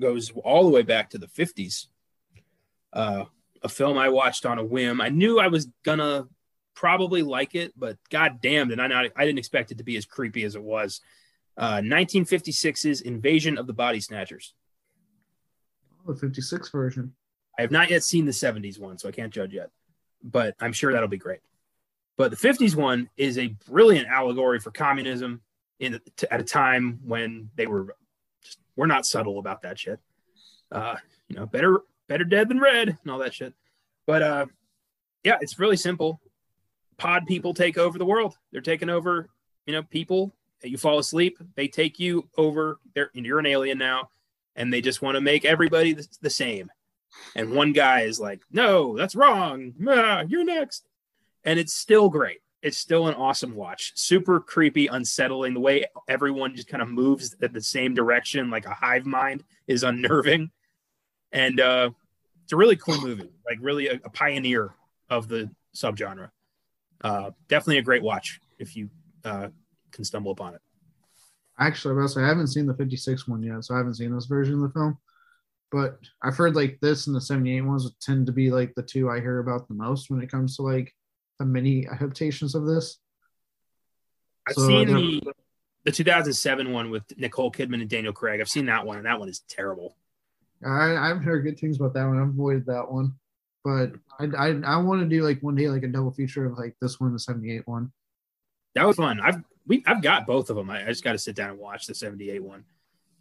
goes 0.00 0.32
all 0.44 0.64
the 0.64 0.70
way 0.70 0.82
back 0.82 1.10
to 1.10 1.18
the 1.18 1.26
50s. 1.26 1.86
Uh, 2.92 3.24
a 3.62 3.68
film 3.68 3.98
I 3.98 4.08
watched 4.08 4.46
on 4.46 4.58
a 4.58 4.64
whim. 4.64 5.00
I 5.00 5.08
knew 5.08 5.38
I 5.38 5.48
was 5.48 5.68
gonna 5.84 6.26
probably 6.74 7.22
like 7.22 7.54
it, 7.54 7.72
but 7.76 7.98
god 8.08 8.40
damn 8.40 8.68
did 8.68 8.80
I 8.80 8.86
not 8.86 9.06
I 9.16 9.24
didn't 9.24 9.38
expect 9.38 9.70
it 9.70 9.78
to 9.78 9.84
be 9.84 9.96
as 9.96 10.06
creepy 10.06 10.44
as 10.44 10.54
it 10.54 10.62
was. 10.62 11.00
Uh, 11.56 11.80
1956's 11.82 13.02
Invasion 13.02 13.58
of 13.58 13.66
the 13.66 13.72
Body 13.72 14.00
Snatchers. 14.00 14.54
Oh, 16.06 16.12
the 16.12 16.18
56 16.18 16.70
version. 16.70 17.12
I 17.58 17.62
have 17.62 17.70
not 17.70 17.90
yet 17.90 18.02
seen 18.02 18.24
the 18.24 18.32
70s 18.32 18.78
one, 18.78 18.96
so 18.96 19.08
I 19.08 19.12
can't 19.12 19.32
judge 19.32 19.52
yet, 19.52 19.70
but 20.22 20.54
I'm 20.60 20.72
sure 20.72 20.92
that'll 20.92 21.08
be 21.08 21.18
great. 21.18 21.40
But 22.16 22.30
the 22.30 22.36
50s 22.36 22.74
one 22.74 23.10
is 23.16 23.36
a 23.36 23.48
brilliant 23.68 24.08
allegory 24.08 24.60
for 24.60 24.70
communism 24.70 25.42
in 25.78 26.00
at 26.30 26.40
a 26.40 26.44
time 26.44 27.00
when 27.04 27.50
they 27.56 27.66
were 27.66 27.96
just 28.42 28.58
we're 28.76 28.86
not 28.86 29.06
subtle 29.06 29.38
about 29.38 29.62
that 29.62 29.78
shit. 29.78 30.00
Uh, 30.72 30.96
you 31.28 31.36
know, 31.36 31.46
better 31.46 31.80
better 32.08 32.24
dead 32.24 32.48
than 32.48 32.60
red 32.60 32.88
and 32.88 33.10
all 33.10 33.18
that 33.18 33.34
shit. 33.34 33.54
But 34.06 34.22
uh, 34.22 34.46
yeah, 35.24 35.38
it's 35.40 35.58
really 35.58 35.76
simple. 35.76 36.20
Pod 36.96 37.26
people 37.26 37.54
take 37.54 37.78
over 37.78 37.98
the 37.98 38.04
world. 38.04 38.36
They're 38.52 38.60
taking 38.60 38.90
over, 38.90 39.30
you 39.66 39.72
know, 39.72 39.82
people. 39.82 40.34
You 40.62 40.76
fall 40.76 40.98
asleep, 40.98 41.38
they 41.54 41.68
take 41.68 41.98
you 41.98 42.28
over. 42.36 42.78
They're, 42.94 43.10
you're 43.14 43.38
an 43.38 43.46
alien 43.46 43.78
now, 43.78 44.10
and 44.56 44.70
they 44.70 44.82
just 44.82 45.00
want 45.00 45.14
to 45.14 45.22
make 45.22 45.46
everybody 45.46 45.94
the, 45.94 46.06
the 46.20 46.28
same. 46.28 46.70
And 47.34 47.52
one 47.52 47.72
guy 47.72 48.02
is 48.02 48.20
like, 48.20 48.42
"No, 48.50 48.94
that's 48.94 49.14
wrong. 49.14 49.72
Ah, 49.88 50.24
you're 50.28 50.44
next," 50.44 50.86
and 51.44 51.58
it's 51.58 51.72
still 51.72 52.10
great. 52.10 52.40
It's 52.62 52.76
still 52.76 53.08
an 53.08 53.14
awesome 53.14 53.54
watch. 53.54 53.92
Super 53.94 54.38
creepy, 54.38 54.86
unsettling. 54.86 55.54
The 55.54 55.60
way 55.60 55.86
everyone 56.08 56.54
just 56.54 56.68
kind 56.68 56.82
of 56.82 56.88
moves 56.88 57.34
at 57.42 57.52
the 57.52 57.60
same 57.60 57.94
direction, 57.94 58.50
like 58.50 58.66
a 58.66 58.74
hive 58.74 59.06
mind, 59.06 59.44
is 59.66 59.82
unnerving. 59.82 60.50
And 61.32 61.58
uh, 61.60 61.90
it's 62.44 62.52
a 62.52 62.56
really 62.56 62.76
cool 62.76 63.00
movie. 63.00 63.30
Like 63.48 63.58
really 63.60 63.88
a, 63.88 63.94
a 64.04 64.10
pioneer 64.10 64.74
of 65.08 65.28
the 65.28 65.50
subgenre. 65.74 66.30
Uh, 67.02 67.30
definitely 67.48 67.78
a 67.78 67.82
great 67.82 68.02
watch 68.02 68.40
if 68.58 68.76
you 68.76 68.90
uh, 69.24 69.48
can 69.92 70.04
stumble 70.04 70.32
upon 70.32 70.54
it. 70.54 70.60
Actually, 71.58 72.02
I 72.02 72.06
say 72.06 72.22
I 72.22 72.28
haven't 72.28 72.48
seen 72.48 72.66
the 72.66 72.74
56 72.74 73.28
one 73.28 73.42
yet, 73.42 73.64
so 73.64 73.74
I 73.74 73.78
haven't 73.78 73.94
seen 73.94 74.14
this 74.14 74.26
version 74.26 74.54
of 74.54 74.60
the 74.62 74.70
film. 74.70 74.98
But 75.70 75.98
I've 76.22 76.36
heard 76.36 76.56
like 76.56 76.78
this 76.80 77.06
and 77.06 77.14
the 77.14 77.20
78 77.20 77.60
ones 77.60 77.90
tend 78.00 78.26
to 78.26 78.32
be 78.32 78.50
like 78.50 78.74
the 78.74 78.82
two 78.82 79.08
I 79.08 79.20
hear 79.20 79.38
about 79.38 79.68
the 79.68 79.74
most 79.74 80.10
when 80.10 80.20
it 80.20 80.30
comes 80.30 80.56
to 80.56 80.62
like 80.62 80.92
the 81.40 81.46
mini 81.46 81.88
adaptations 81.88 82.54
of 82.54 82.66
this. 82.66 82.98
I've 84.46 84.54
So, 84.54 84.68
seen 84.68 84.86
the 84.86 85.32
the 85.84 85.90
2007 85.90 86.72
one 86.72 86.90
with 86.90 87.02
Nicole 87.16 87.50
Kidman 87.50 87.80
and 87.80 87.88
Daniel 87.88 88.12
Craig. 88.12 88.40
I've 88.40 88.50
seen 88.50 88.66
that 88.66 88.86
one, 88.86 88.98
and 88.98 89.06
that 89.06 89.18
one 89.18 89.30
is 89.30 89.40
terrible. 89.48 89.96
I, 90.64 90.94
I've 90.94 91.24
heard 91.24 91.42
good 91.42 91.58
things 91.58 91.78
about 91.78 91.94
that 91.94 92.06
one. 92.06 92.18
I've 92.18 92.28
avoided 92.28 92.66
that 92.66 92.92
one. 92.92 93.14
But 93.64 93.92
I, 94.18 94.24
I, 94.36 94.60
I 94.64 94.76
want 94.76 95.00
to 95.00 95.08
do 95.08 95.22
like 95.22 95.40
one 95.40 95.54
day 95.54 95.68
like 95.68 95.82
a 95.82 95.88
double 95.88 96.12
feature 96.12 96.44
of 96.44 96.58
like 96.58 96.76
this 96.80 97.00
one, 97.00 97.08
and 97.08 97.14
the 97.14 97.20
78 97.20 97.66
one. 97.66 97.90
That 98.74 98.86
was 98.86 98.96
fun. 98.96 99.20
I've 99.20 99.42
we 99.66 99.82
I've 99.86 100.02
got 100.02 100.26
both 100.26 100.50
of 100.50 100.56
them. 100.56 100.70
I, 100.70 100.84
I 100.84 100.88
just 100.88 101.02
got 101.02 101.12
to 101.12 101.18
sit 101.18 101.34
down 101.34 101.50
and 101.50 101.58
watch 101.58 101.86
the 101.86 101.94
78 101.94 102.42
one. 102.42 102.64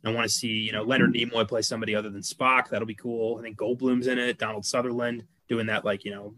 I 0.05 0.11
want 0.11 0.23
to 0.23 0.33
see, 0.33 0.47
you 0.47 0.71
know, 0.71 0.83
Leonard 0.83 1.13
mm-hmm. 1.13 1.35
Nimoy 1.35 1.47
play 1.47 1.61
somebody 1.61 1.95
other 1.95 2.09
than 2.09 2.21
Spock. 2.21 2.69
That'll 2.69 2.85
be 2.85 2.95
cool. 2.95 3.37
I 3.37 3.41
think 3.41 3.57
Goldblum's 3.57 4.07
in 4.07 4.17
it. 4.17 4.37
Donald 4.37 4.65
Sutherland 4.65 5.23
doing 5.49 5.67
that, 5.67 5.83
like, 5.83 6.05
you 6.05 6.11
know, 6.11 6.35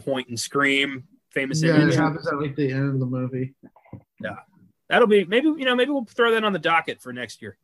point 0.00 0.28
and 0.28 0.38
scream 0.38 1.04
famous 1.30 1.62
Yeah, 1.62 1.80
image. 1.80 1.94
it 1.94 1.98
happens 1.98 2.26
at 2.28 2.40
like 2.40 2.56
the 2.56 2.70
end 2.70 2.94
of 2.94 3.00
the 3.00 3.06
movie. 3.06 3.54
Yeah, 4.20 4.36
that'll 4.88 5.08
be 5.08 5.24
maybe 5.24 5.48
you 5.48 5.64
know 5.64 5.74
maybe 5.74 5.90
we'll 5.90 6.04
throw 6.04 6.32
that 6.32 6.44
on 6.44 6.52
the 6.52 6.58
docket 6.58 7.00
for 7.00 7.12
next 7.12 7.42
year. 7.42 7.58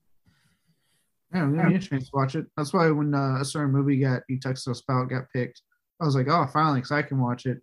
Yeah, 1.33 1.69
a 1.69 1.79
chance 1.79 2.07
to 2.07 2.11
watch 2.13 2.35
it. 2.35 2.47
That's 2.57 2.73
why 2.73 2.91
when 2.91 3.15
uh, 3.15 3.39
a 3.41 3.45
certain 3.45 3.71
movie 3.71 3.99
got 3.99 4.23
you 4.29 4.41
texted 4.41 4.69
us 4.69 4.83
about 4.87 5.11
got 5.11 5.31
picked, 5.33 5.63
I 6.01 6.05
was 6.05 6.17
like, 6.17 6.27
oh, 6.29 6.47
finally, 6.53 6.81
because 6.81 6.91
I 6.91 7.03
can 7.03 7.21
watch 7.21 7.47
it. 7.47 7.61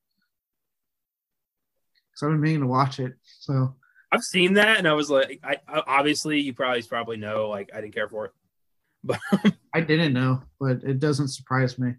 Because 2.09 2.23
I've 2.23 2.29
been 2.31 2.39
meaning 2.39 2.61
to 2.61 2.67
watch 2.67 2.99
it. 3.01 3.15
So 3.23 3.75
I've 4.09 4.23
seen 4.23 4.53
that 4.53 4.77
and 4.77 4.87
I 4.87 4.93
was 4.93 5.09
like, 5.09 5.41
I, 5.43 5.57
I 5.67 5.83
obviously 5.85 6.39
you 6.39 6.53
probably 6.53 6.81
probably 6.83 7.17
know 7.17 7.49
like 7.49 7.69
I 7.73 7.81
didn't 7.81 7.93
care 7.93 8.07
for 8.07 8.25
it, 8.25 8.31
but 9.03 9.19
I 9.73 9.81
didn't 9.81 10.13
know, 10.13 10.43
but 10.61 10.83
it 10.83 10.99
doesn't 10.99 11.27
surprise 11.27 11.77
me. 11.77 11.93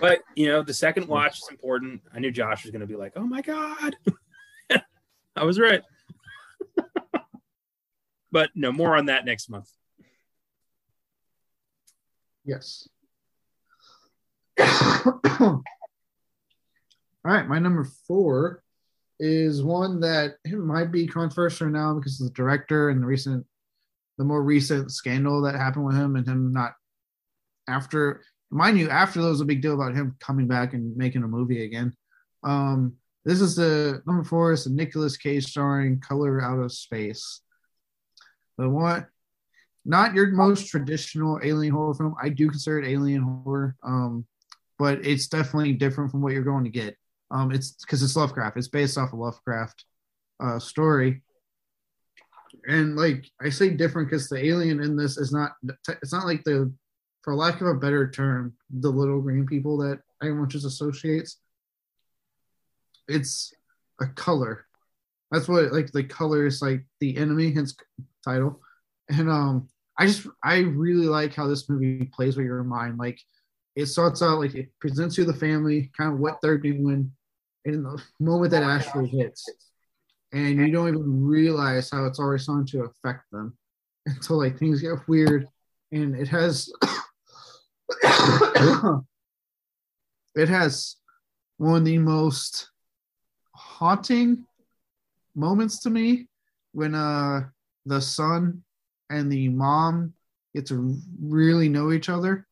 But 0.00 0.20
you 0.34 0.46
know 0.46 0.62
the 0.62 0.74
second 0.74 1.08
watch 1.08 1.38
is 1.38 1.48
important. 1.50 2.02
I 2.14 2.18
knew 2.18 2.30
Josh 2.30 2.64
was 2.64 2.70
going 2.70 2.80
to 2.80 2.86
be 2.86 2.96
like, 2.96 3.12
oh 3.16 3.26
my 3.26 3.42
god, 3.42 3.96
I 5.36 5.44
was 5.44 5.58
right. 5.58 5.82
but 8.32 8.50
no 8.54 8.72
more 8.72 8.96
on 8.96 9.06
that 9.06 9.24
next 9.24 9.48
month. 9.48 9.68
Yes. 12.44 12.88
All 14.58 15.62
right, 17.24 17.46
my 17.46 17.58
number 17.58 17.84
four 18.06 18.62
is 19.18 19.62
one 19.62 20.00
that 20.00 20.36
might 20.46 20.90
be 20.90 21.06
controversial 21.06 21.68
now 21.68 21.94
because 21.94 22.20
of 22.20 22.26
the 22.26 22.32
director 22.32 22.88
and 22.88 23.02
the 23.02 23.06
recent, 23.06 23.46
the 24.16 24.24
more 24.24 24.42
recent 24.42 24.90
scandal 24.90 25.42
that 25.42 25.54
happened 25.54 25.84
with 25.84 25.96
him 25.96 26.16
and 26.16 26.26
him 26.26 26.52
not 26.52 26.72
after, 27.68 28.22
mind 28.50 28.78
you, 28.78 28.88
after 28.88 29.20
there 29.20 29.30
was 29.30 29.40
a 29.40 29.46
big 29.46 29.62
deal 29.62 29.74
about 29.74 29.94
him 29.94 30.16
coming 30.20 30.46
back 30.46 30.74
and 30.74 30.96
making 30.96 31.22
a 31.22 31.28
movie 31.28 31.64
again. 31.64 31.94
Um, 32.42 32.94
this 33.24 33.40
is 33.40 33.56
the 33.56 34.02
number 34.06 34.24
four 34.24 34.52
is 34.52 34.64
the 34.64 34.70
Nicolas 34.70 35.16
Cage 35.16 35.46
starring 35.46 36.00
Color 36.00 36.42
Out 36.42 36.58
of 36.58 36.72
Space. 36.72 37.42
The 38.56 38.68
one 38.68 39.06
not 39.84 40.14
your 40.14 40.28
most 40.28 40.68
traditional 40.68 41.40
alien 41.42 41.72
horror 41.72 41.94
film. 41.94 42.14
I 42.22 42.28
do 42.28 42.48
consider 42.48 42.80
it 42.80 42.88
alien 42.88 43.22
horror, 43.22 43.76
um, 43.82 44.26
but 44.78 45.04
it's 45.04 45.28
definitely 45.28 45.72
different 45.72 46.10
from 46.10 46.22
what 46.22 46.32
you're 46.32 46.42
going 46.42 46.64
to 46.64 46.70
get. 46.70 46.96
Um, 47.30 47.52
it's 47.52 47.72
because 47.72 48.02
it's 48.02 48.16
Lovecraft. 48.16 48.56
It's 48.56 48.68
based 48.68 48.98
off 48.98 49.12
a 49.12 49.16
Lovecraft 49.16 49.84
uh, 50.42 50.58
story, 50.58 51.22
and 52.66 52.96
like 52.96 53.26
I 53.40 53.50
say, 53.50 53.70
different 53.70 54.10
because 54.10 54.28
the 54.28 54.44
alien 54.44 54.82
in 54.82 54.96
this 54.96 55.16
is 55.16 55.32
not. 55.32 55.52
It's 55.88 56.12
not 56.12 56.26
like 56.26 56.44
the, 56.44 56.72
for 57.22 57.34
lack 57.34 57.60
of 57.60 57.66
a 57.66 57.74
better 57.74 58.10
term, 58.10 58.54
the 58.70 58.90
little 58.90 59.20
green 59.20 59.46
people 59.46 59.76
that 59.78 60.00
everyone 60.22 60.48
just 60.48 60.66
associates. 60.66 61.38
It's 63.08 63.52
a 64.00 64.06
color. 64.06 64.66
That's 65.30 65.48
what 65.48 65.72
like 65.72 65.92
the 65.92 66.04
color 66.04 66.46
is 66.46 66.62
like 66.62 66.84
the 67.00 67.16
enemy, 67.16 67.52
hence 67.52 67.76
title 68.24 68.60
and 69.10 69.30
um 69.30 69.68
i 69.98 70.06
just 70.06 70.26
i 70.42 70.58
really 70.58 71.06
like 71.06 71.34
how 71.34 71.46
this 71.46 71.68
movie 71.68 72.08
plays 72.14 72.36
with 72.36 72.46
your 72.46 72.62
mind 72.64 72.98
like 72.98 73.18
it 73.76 73.86
starts 73.86 74.22
out 74.22 74.38
like 74.38 74.54
it 74.54 74.68
presents 74.80 75.16
you 75.16 75.24
the 75.24 75.34
family 75.34 75.90
kind 75.96 76.12
of 76.12 76.18
what 76.18 76.38
they're 76.42 76.58
doing 76.58 77.10
in 77.64 77.82
the 77.82 78.02
moment 78.18 78.50
that 78.50 78.62
asteroid 78.62 79.08
hits 79.08 79.48
and 80.32 80.58
you 80.58 80.70
don't 80.70 80.88
even 80.88 81.24
realize 81.24 81.90
how 81.90 82.04
it's 82.04 82.18
already 82.18 82.42
starting 82.42 82.66
to 82.66 82.84
affect 82.84 83.24
them 83.32 83.56
until 84.06 84.38
like 84.38 84.58
things 84.58 84.80
get 84.80 85.08
weird 85.08 85.46
and 85.92 86.14
it 86.14 86.28
has 86.28 86.72
it 90.34 90.48
has 90.48 90.96
one 91.58 91.76
of 91.76 91.84
the 91.84 91.98
most 91.98 92.70
haunting 93.54 94.44
moments 95.34 95.80
to 95.80 95.90
me 95.90 96.26
when 96.72 96.94
uh 96.94 97.42
the 97.86 98.00
son 98.00 98.62
and 99.10 99.30
the 99.30 99.48
mom 99.48 100.14
get 100.54 100.66
to 100.66 100.96
really 101.22 101.68
know 101.68 101.92
each 101.92 102.08
other. 102.08 102.46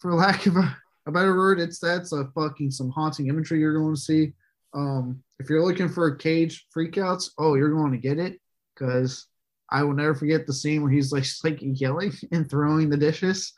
For 0.00 0.14
lack 0.14 0.46
of 0.46 0.56
a, 0.56 0.76
a 1.06 1.12
better 1.12 1.36
word, 1.36 1.60
it's 1.60 1.78
that's 1.78 2.12
a 2.12 2.26
fucking 2.34 2.70
some 2.70 2.90
haunting 2.90 3.28
imagery 3.28 3.60
you're 3.60 3.78
going 3.78 3.94
to 3.94 4.00
see. 4.00 4.32
Um, 4.74 5.22
if 5.40 5.48
you're 5.48 5.64
looking 5.64 5.88
for 5.88 6.14
cage 6.14 6.66
freakouts, 6.74 7.30
oh, 7.38 7.54
you're 7.54 7.74
going 7.74 7.92
to 7.92 7.98
get 7.98 8.18
it 8.18 8.40
because 8.74 9.26
I 9.70 9.82
will 9.82 9.94
never 9.94 10.14
forget 10.14 10.46
the 10.46 10.52
scene 10.52 10.82
where 10.82 10.90
he's 10.90 11.12
like 11.12 11.24
like 11.44 11.58
yelling 11.60 12.12
and 12.32 12.48
throwing 12.48 12.90
the 12.90 12.96
dishes 12.96 13.52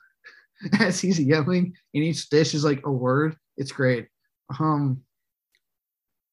as 0.81 1.01
he's 1.01 1.21
yelling, 1.21 1.75
and 1.95 2.05
each 2.05 2.29
dish 2.29 2.55
is 2.55 2.65
like 2.65 2.85
a 2.85 2.93
word. 2.93 3.37
It's 3.57 3.73
great. 3.73 4.09
Um, 4.59 5.03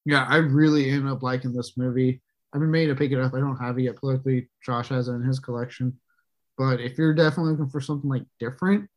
yeah, 0.05 0.25
I 0.27 0.37
really 0.37 0.89
end 0.89 1.07
up 1.07 1.23
liking 1.23 1.53
this 1.53 1.77
movie. 1.77 2.21
I've 2.53 2.61
been 2.61 2.71
made 2.71 2.87
to 2.87 2.95
pick 2.95 3.11
it 3.11 3.19
up. 3.19 3.33
I 3.33 3.39
don't 3.39 3.57
have 3.57 3.77
it 3.77 3.83
yet. 3.83 3.97
Politically, 3.97 4.49
Josh 4.65 4.89
has 4.89 5.09
it 5.09 5.13
in 5.13 5.23
his 5.23 5.39
collection. 5.39 5.99
But 6.57 6.79
if 6.79 6.97
you're 6.97 7.13
definitely 7.13 7.51
looking 7.51 7.69
for 7.69 7.81
something 7.81 8.09
like 8.09 8.23
different 8.39 8.89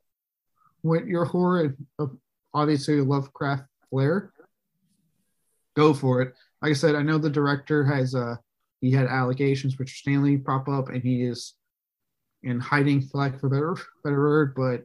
with 0.82 1.06
your 1.06 1.24
horror, 1.24 1.76
obviously 2.54 3.00
Lovecraft 3.00 3.64
flair, 3.90 4.32
go 5.76 5.92
for 5.92 6.22
it. 6.22 6.34
Like 6.62 6.70
I 6.70 6.74
said, 6.74 6.94
I 6.94 7.02
know 7.02 7.18
the 7.18 7.30
director 7.30 7.84
has 7.84 8.14
uh 8.14 8.36
he 8.80 8.90
had 8.90 9.06
allegations 9.06 9.78
which 9.78 9.98
Stanley 9.98 10.38
prop 10.38 10.68
up 10.68 10.88
and 10.88 11.02
he 11.02 11.22
is 11.22 11.54
in 12.42 12.58
hiding 12.60 13.02
for 13.02 13.18
lack 13.18 13.34
of 13.34 13.44
a 13.44 13.48
better 13.48 13.76
better 14.02 14.20
word. 14.20 14.54
But 14.54 14.84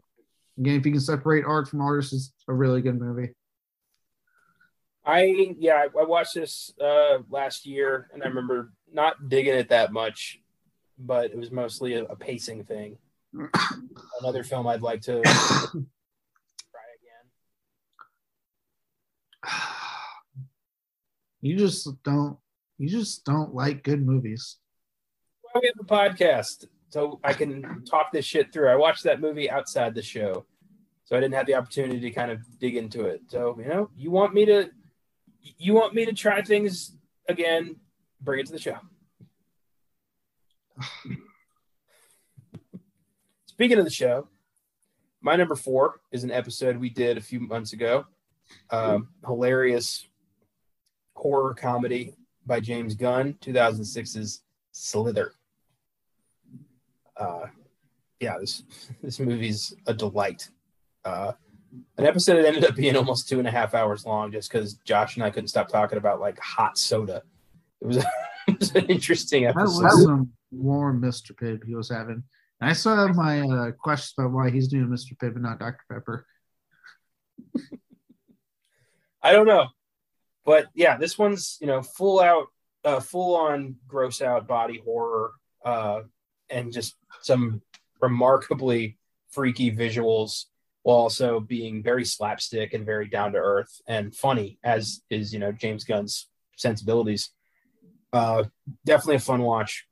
again, 0.57 0.75
if 0.79 0.85
you 0.85 0.91
can 0.91 1.01
separate 1.01 1.45
art 1.45 1.67
from 1.67 1.81
artists, 1.81 2.13
it's 2.13 2.33
a 2.47 2.53
really 2.53 2.81
good 2.81 2.99
movie. 2.99 3.33
I 5.05 5.55
yeah, 5.59 5.75
I, 5.75 5.99
I 5.99 6.03
watched 6.03 6.33
this 6.33 6.73
uh, 6.81 7.19
last 7.29 7.65
year, 7.65 8.09
and 8.13 8.23
I 8.23 8.27
remember 8.27 8.71
not 8.91 9.29
digging 9.29 9.53
it 9.53 9.69
that 9.69 9.93
much, 9.93 10.39
but 10.97 11.25
it 11.25 11.37
was 11.37 11.51
mostly 11.51 11.93
a, 11.93 12.05
a 12.05 12.15
pacing 12.15 12.63
thing. 12.63 12.97
Another 14.21 14.43
film 14.43 14.65
I'd 14.65 14.81
like 14.81 15.01
to 15.01 15.21
try 15.23 15.83
again. 15.83 15.85
You 21.41 21.57
just 21.57 21.87
don't. 22.03 22.37
You 22.77 22.89
just 22.89 23.23
don't 23.25 23.53
like 23.53 23.83
good 23.83 24.05
movies. 24.05 24.57
Well, 25.43 25.61
we 25.61 25.67
have 25.67 25.79
a 25.79 25.85
podcast, 25.87 26.65
so 26.89 27.19
I 27.23 27.33
can 27.33 27.83
talk 27.85 28.11
this 28.11 28.25
shit 28.25 28.51
through. 28.53 28.69
I 28.69 28.75
watched 28.75 29.03
that 29.03 29.21
movie 29.21 29.49
outside 29.49 29.95
the 29.95 30.01
show, 30.01 30.45
so 31.03 31.15
I 31.15 31.19
didn't 31.19 31.35
have 31.35 31.45
the 31.45 31.55
opportunity 31.55 31.99
to 31.99 32.11
kind 32.11 32.31
of 32.31 32.39
dig 32.59 32.75
into 32.75 33.05
it. 33.05 33.21
So 33.27 33.57
you 33.59 33.67
know, 33.67 33.89
you 33.95 34.11
want 34.11 34.33
me 34.33 34.45
to 34.45 34.69
you 35.57 35.73
want 35.73 35.93
me 35.93 36.05
to 36.05 36.13
try 36.13 36.41
things 36.41 36.95
again, 37.27 37.75
bring 38.21 38.39
it 38.39 38.45
to 38.47 38.53
the 38.53 38.59
show. 38.59 38.77
Speaking 43.47 43.77
of 43.77 43.85
the 43.85 43.91
show, 43.91 44.27
my 45.21 45.35
number 45.35 45.55
four 45.55 46.01
is 46.11 46.23
an 46.23 46.31
episode 46.31 46.77
we 46.77 46.89
did 46.89 47.17
a 47.17 47.21
few 47.21 47.39
months 47.39 47.73
ago. 47.73 48.05
Um, 48.69 49.09
hilarious 49.25 50.07
horror 51.15 51.53
comedy 51.53 52.13
by 52.45 52.59
James 52.59 52.95
Gunn, 52.95 53.33
2006's 53.41 54.41
Slither. 54.71 55.33
Uh, 57.17 57.47
yeah, 58.19 58.37
this 58.39 58.63
this 59.01 59.19
movie's 59.19 59.75
a 59.87 59.93
delight. 59.93 60.49
Uh, 61.03 61.33
an 61.97 62.05
episode 62.05 62.37
that 62.37 62.45
ended 62.45 62.65
up 62.65 62.75
being 62.75 62.95
almost 62.95 63.27
two 63.27 63.39
and 63.39 63.47
a 63.47 63.51
half 63.51 63.73
hours 63.73 64.05
long 64.05 64.31
just 64.31 64.51
because 64.51 64.75
Josh 64.85 65.15
and 65.15 65.25
I 65.25 65.29
couldn't 65.29 65.49
stop 65.49 65.67
talking 65.67 65.97
about 65.97 66.19
like 66.19 66.39
hot 66.39 66.77
soda. 66.77 67.21
It 67.81 67.87
was, 67.87 67.97
it 68.47 68.59
was 68.59 68.75
an 68.75 68.85
interesting 68.85 69.45
episode. 69.45 69.83
That 69.83 69.95
was 69.95 70.03
some 70.03 70.31
warm 70.51 71.01
Mr. 71.01 71.31
Pibb 71.31 71.65
he 71.65 71.75
was 71.75 71.89
having. 71.89 72.23
And 72.61 72.69
I 72.69 72.73
still 72.73 72.95
have 72.95 73.15
my 73.15 73.41
uh, 73.41 73.71
questions 73.71 74.13
about 74.17 74.31
why 74.31 74.49
he's 74.49 74.67
doing 74.67 74.87
Mr. 74.87 75.17
Pibb 75.17 75.33
and 75.33 75.43
not 75.43 75.59
Dr. 75.59 75.83
Pepper. 75.91 76.25
I 79.21 79.33
don't 79.33 79.47
know, 79.47 79.67
but 80.45 80.67
yeah, 80.75 80.97
this 80.97 81.17
one's 81.17 81.57
you 81.59 81.67
know 81.67 81.81
full 81.81 82.19
out, 82.19 82.47
uh, 82.83 82.99
full 82.99 83.35
on 83.35 83.75
gross 83.87 84.21
out 84.21 84.47
body 84.47 84.81
horror, 84.85 85.31
uh, 85.65 86.01
and 86.49 86.71
just 86.71 86.95
some 87.21 87.61
remarkably 88.01 88.97
freaky 89.29 89.71
visuals 89.71 90.45
while 90.83 90.97
also 90.97 91.39
being 91.39 91.81
very 91.81 92.05
slapstick 92.05 92.73
and 92.73 92.85
very 92.85 93.07
down 93.07 93.31
to 93.31 93.39
earth 93.39 93.81
and 93.87 94.15
funny, 94.15 94.59
as 94.63 95.01
is 95.09 95.33
you 95.33 95.39
know 95.39 95.51
James 95.51 95.83
Gunn's 95.83 96.27
sensibilities. 96.57 97.31
Uh, 98.13 98.43
definitely 98.85 99.15
a 99.15 99.19
fun 99.19 99.41
watch, 99.41 99.87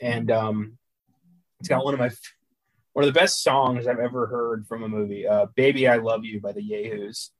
and 0.00 0.30
um, 0.30 0.78
it's 1.58 1.70
got 1.70 1.84
one 1.84 1.94
of 1.94 2.00
my 2.00 2.10
one 2.92 3.04
of 3.04 3.12
the 3.12 3.18
best 3.18 3.42
songs 3.42 3.86
I've 3.86 3.98
ever 3.98 4.26
heard 4.26 4.66
from 4.66 4.82
a 4.82 4.88
movie. 4.88 5.26
Uh, 5.26 5.46
"Baby 5.56 5.88
I 5.88 5.96
Love 5.96 6.24
You" 6.24 6.38
by 6.38 6.52
the 6.52 6.62
Yahoos, 6.62 7.30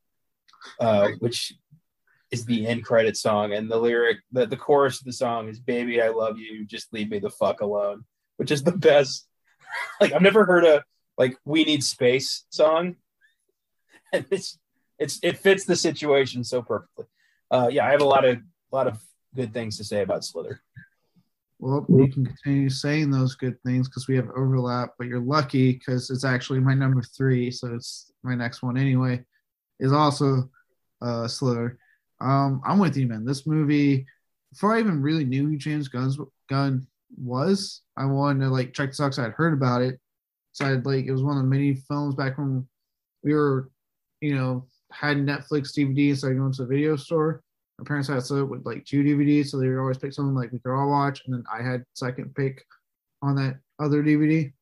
uh, 0.81 1.11
which 1.18 1.53
is 2.31 2.47
the 2.47 2.66
end 2.66 2.83
credit 2.83 3.16
song, 3.16 3.53
and 3.53 3.70
the 3.70 3.77
lyric, 3.77 4.18
the, 4.33 4.47
the 4.47 4.57
chorus 4.57 5.01
of 5.01 5.05
the 5.05 5.12
song 5.12 5.49
is 5.49 5.61
"Baby 5.61 6.01
I 6.01 6.09
Love 6.09 6.39
You, 6.39 6.64
just 6.64 6.95
leave 6.95 7.11
me 7.11 7.18
the 7.18 7.29
fuck 7.29 7.61
alone," 7.61 8.07
which 8.37 8.51
is 8.51 8.62
the 8.62 8.72
best. 8.72 9.26
like 10.01 10.12
I've 10.12 10.22
never 10.22 10.45
heard 10.45 10.64
a 10.64 10.85
like 11.18 11.37
"We 11.45 11.64
Need 11.64 11.85
Space" 11.85 12.45
song, 12.51 12.97
and 14.12 14.24
it's 14.30 14.59
it's 14.99 15.18
it 15.22 15.39
fits 15.39 15.64
the 15.64 15.76
situation 15.76 16.45
so 16.45 16.62
perfectly. 16.62 17.07
uh, 17.51 17.68
yeah, 17.70 17.87
I 17.87 17.91
have 17.91 18.03
a 18.03 18.07
lot 18.07 18.24
of 18.24 18.37
a 18.37 18.74
lot 18.74 18.87
of 18.87 19.01
good 19.35 19.53
things 19.53 19.76
to 19.78 19.85
say 19.85 20.03
about 20.03 20.24
Slither. 20.24 20.61
Well, 21.61 21.87
we 21.89 22.09
can 22.09 22.26
continue 22.26 22.68
saying 22.68 23.11
those 23.11 23.37
good 23.37 23.57
things 23.62 23.89
because 23.89 24.07
we 24.07 24.16
have 24.16 24.28
overlap, 24.37 24.91
but 24.99 25.07
you're 25.07 25.20
lucky 25.20 25.72
because 25.72 26.11
it's 26.11 26.24
actually 26.24 26.61
my 26.61 26.74
number 26.74 27.01
three, 27.01 27.51
so 27.51 27.74
it's 27.74 28.12
my 28.22 28.35
next 28.35 28.62
one 28.62 28.76
anyway. 28.76 29.24
Is 29.80 29.93
also 29.93 30.51
uh, 31.01 31.26
Slither. 31.26 31.78
Um, 32.20 32.61
I'm 32.66 32.78
with 32.78 32.97
you, 32.97 33.07
man. 33.07 33.24
This 33.24 33.47
movie, 33.47 34.07
before 34.53 34.74
I 34.74 34.80
even 34.80 35.01
really 35.03 35.24
knew 35.24 35.49
who 35.49 35.57
James 35.57 35.89
Gunn's 35.89 36.18
Gunn 36.49 36.87
was, 37.17 37.83
I 37.97 38.07
wanted 38.07 38.45
to 38.45 38.51
like 38.51 38.73
check 38.73 38.91
this 38.91 39.01
out. 39.01 39.07
because 39.07 39.19
I'd 39.19 39.33
heard 39.33 39.55
about 39.55 39.83
it, 39.83 39.99
so 40.53 40.67
I'd 40.67 40.87
like 40.87 41.07
it 41.07 41.13
was 41.13 41.23
one 41.23 41.37
of 41.37 41.43
the 41.43 41.49
many 41.49 41.75
films 41.75 42.15
back 42.15 42.39
when 42.39 42.67
we 43.23 43.35
were, 43.35 43.71
you 44.21 44.35
know, 44.35 44.67
had 44.93 45.17
Netflix 45.19 45.73
DVD, 45.77 46.17
so 46.17 46.29
I 46.29 46.35
go 46.35 46.47
into 46.47 46.63
the 46.63 46.69
video 46.69 46.97
store 46.97 47.43
my 47.79 47.85
parents 47.85 48.09
had 48.09 48.23
set 48.23 48.39
up 48.39 48.49
with 48.49 48.65
like 48.65 48.85
two 48.85 49.03
DVDs, 49.03 49.49
so 49.49 49.59
they 49.59 49.69
would 49.69 49.81
always 49.81 49.99
pick 49.99 50.13
something 50.13 50.35
like 50.35 50.53
we 50.53 50.59
could 50.61 50.75
all 50.75 50.89
watch, 50.89 51.23
and 51.25 51.35
then 51.35 51.45
I 51.53 51.63
had 51.63 51.85
second 51.95 52.35
pick 52.35 52.65
on 53.23 53.35
that 53.37 53.59
other 53.81 54.03
DVD. 54.03 54.53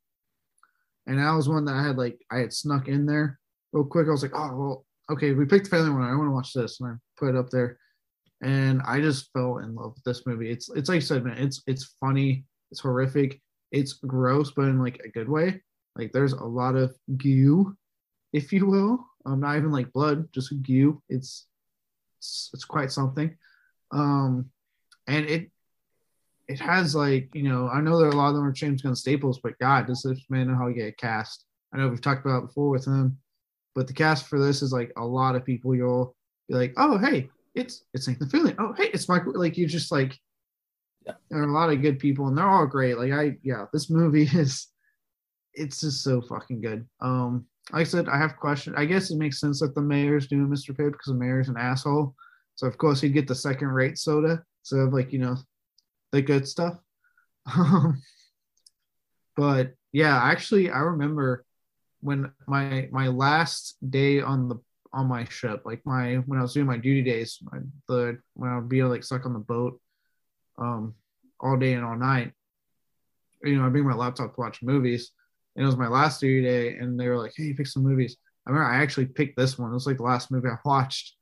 And 1.06 1.18
that 1.18 1.32
was 1.32 1.48
one 1.48 1.64
that 1.66 1.74
I 1.74 1.82
had 1.82 1.98
like 1.98 2.18
I 2.30 2.38
had 2.38 2.52
snuck 2.52 2.88
in 2.88 3.04
there 3.04 3.38
real 3.72 3.84
quick. 3.84 4.06
I 4.06 4.12
was 4.12 4.22
like, 4.22 4.34
oh 4.34 4.56
well, 4.56 4.86
okay, 5.10 5.32
we 5.32 5.44
picked 5.44 5.64
the 5.64 5.76
family 5.76 5.90
one. 5.90 6.02
I 6.02 6.14
want 6.14 6.28
to 6.28 6.32
watch 6.32 6.52
this, 6.54 6.80
and 6.80 6.90
I 6.90 6.94
put 7.18 7.30
it 7.30 7.36
up 7.36 7.50
there. 7.50 7.78
And 8.42 8.82
I 8.86 9.00
just 9.00 9.30
fell 9.32 9.58
in 9.58 9.74
love 9.74 9.94
with 9.94 10.04
this 10.04 10.26
movie. 10.26 10.50
It's 10.50 10.68
it's 10.70 10.88
like 10.88 10.96
I 10.96 11.00
said, 11.00 11.24
man, 11.24 11.38
it's 11.38 11.62
it's 11.66 11.94
funny, 12.00 12.44
it's 12.70 12.80
horrific, 12.80 13.40
it's 13.70 13.94
gross, 13.94 14.50
but 14.50 14.62
in 14.62 14.80
like 14.80 15.00
a 15.04 15.08
good 15.08 15.28
way. 15.28 15.62
Like 15.96 16.12
there's 16.12 16.32
a 16.32 16.44
lot 16.44 16.74
of 16.74 16.94
goo, 17.16 17.76
if 18.32 18.52
you 18.52 18.66
will. 18.66 19.06
Um, 19.24 19.40
not 19.40 19.56
even 19.56 19.70
like 19.70 19.92
blood, 19.92 20.28
just 20.32 20.52
goo. 20.62 21.00
It's 21.08 21.46
it's, 22.18 22.50
it's 22.54 22.64
quite 22.64 22.90
something. 22.90 23.36
Um, 23.92 24.50
and 25.06 25.26
it 25.26 25.50
it 26.48 26.60
has 26.60 26.94
like 26.94 27.30
you 27.34 27.44
know 27.44 27.68
I 27.68 27.80
know 27.80 27.98
that 27.98 28.14
a 28.14 28.16
lot 28.16 28.30
of 28.30 28.34
them 28.34 28.44
are 28.44 28.52
James 28.52 28.82
Gunn 28.82 28.96
staples, 28.96 29.40
but 29.42 29.58
God, 29.58 29.86
does 29.86 30.02
this 30.02 30.24
man 30.28 30.48
know 30.48 30.56
how 30.56 30.68
to 30.68 30.74
get 30.74 30.96
cast? 30.96 31.44
I 31.72 31.78
know 31.78 31.88
we've 31.88 32.00
talked 32.00 32.26
about 32.26 32.48
before 32.48 32.70
with 32.70 32.86
him, 32.86 33.18
but 33.74 33.86
the 33.86 33.92
cast 33.92 34.26
for 34.26 34.38
this 34.38 34.62
is 34.62 34.72
like 34.72 34.92
a 34.96 35.04
lot 35.04 35.36
of 35.36 35.44
people. 35.44 35.74
You'll 35.74 36.16
be 36.48 36.54
like, 36.54 36.74
oh 36.76 36.98
hey, 36.98 37.28
it's 37.54 37.84
it's 37.94 38.08
Nathan 38.08 38.28
Fillion. 38.28 38.56
Oh 38.58 38.72
hey, 38.72 38.90
it's 38.92 39.08
Michael. 39.08 39.38
Like 39.38 39.56
you 39.56 39.66
just 39.66 39.92
like 39.92 40.18
yeah. 41.06 41.14
there 41.30 41.40
are 41.40 41.48
a 41.48 41.52
lot 41.52 41.70
of 41.70 41.82
good 41.82 41.98
people, 41.98 42.28
and 42.28 42.36
they're 42.36 42.48
all 42.48 42.66
great. 42.66 42.98
Like 42.98 43.12
I 43.12 43.36
yeah, 43.42 43.66
this 43.72 43.90
movie 43.90 44.22
is 44.34 44.68
it's 45.54 45.80
just 45.80 46.02
so 46.02 46.20
fucking 46.20 46.60
good. 46.60 46.86
Um, 47.00 47.46
like 47.70 47.82
I 47.82 47.84
said, 47.84 48.08
I 48.08 48.18
have 48.18 48.36
questions. 48.36 48.76
I 48.78 48.84
guess 48.86 49.10
it 49.10 49.18
makes 49.18 49.38
sense 49.38 49.60
that 49.60 49.74
the 49.74 49.82
mayor's 49.82 50.26
doing 50.26 50.48
Mr. 50.48 50.76
Pibb 50.76 50.92
because 50.92 51.06
the 51.06 51.14
mayor's 51.14 51.48
an 51.48 51.56
asshole. 51.56 52.14
So 52.56 52.66
of 52.66 52.76
course 52.78 53.00
he'd 53.00 53.14
get 53.14 53.28
the 53.28 53.34
second 53.34 53.68
rate 53.68 53.98
soda 53.98 54.42
instead 54.62 54.80
of 54.80 54.92
like, 54.92 55.12
you 55.12 55.18
know, 55.18 55.36
the 56.10 56.22
good 56.22 56.46
stuff. 56.46 56.76
Um, 57.44 58.00
but 59.36 59.74
yeah, 59.90 60.16
actually 60.16 60.70
I 60.70 60.78
remember 60.78 61.44
when 62.00 62.30
my 62.46 62.88
my 62.92 63.08
last 63.08 63.78
day 63.90 64.20
on 64.20 64.48
the 64.48 64.56
on 64.92 65.06
my 65.06 65.24
ship, 65.24 65.62
like 65.64 65.80
my 65.84 66.16
when 66.26 66.38
I 66.38 66.42
was 66.42 66.54
doing 66.54 66.66
my 66.66 66.76
duty 66.76 67.02
days, 67.02 67.38
my, 67.42 67.58
the 67.88 68.18
when 68.34 68.50
I 68.50 68.56
would 68.56 68.68
be 68.68 68.82
like 68.82 69.04
stuck 69.04 69.26
on 69.26 69.32
the 69.32 69.38
boat 69.38 69.80
um 70.58 70.94
all 71.40 71.56
day 71.56 71.72
and 71.72 71.84
all 71.84 71.96
night, 71.96 72.32
you 73.42 73.56
know, 73.56 73.66
I 73.66 73.70
bring 73.70 73.86
my 73.86 73.94
laptop 73.94 74.34
to 74.34 74.40
watch 74.40 74.62
movies 74.62 75.12
and 75.56 75.62
it 75.62 75.66
was 75.66 75.76
my 75.76 75.88
last 75.88 76.20
duty 76.20 76.42
day, 76.42 76.76
and 76.76 76.98
they 76.98 77.08
were 77.08 77.18
like, 77.18 77.32
"Hey, 77.36 77.52
pick 77.52 77.66
some 77.66 77.82
movies." 77.82 78.16
I 78.46 78.50
remember 78.50 78.70
I 78.70 78.82
actually 78.82 79.06
picked 79.06 79.36
this 79.36 79.58
one. 79.58 79.70
It 79.70 79.74
was 79.74 79.86
like 79.86 79.98
the 79.98 80.02
last 80.02 80.30
movie 80.30 80.48
I 80.48 80.56
watched, 80.64 81.14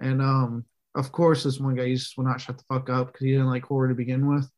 and 0.00 0.20
um, 0.20 0.64
of 0.94 1.12
course, 1.12 1.44
this 1.44 1.60
one 1.60 1.74
guy 1.74 1.86
he 1.86 1.94
just 1.94 2.16
would 2.16 2.26
not 2.26 2.40
shut 2.40 2.58
the 2.58 2.64
fuck 2.68 2.90
up 2.90 3.08
because 3.08 3.24
he 3.24 3.32
didn't 3.32 3.50
like 3.50 3.64
horror 3.64 3.88
to 3.88 3.94
begin 3.94 4.26
with, 4.26 4.48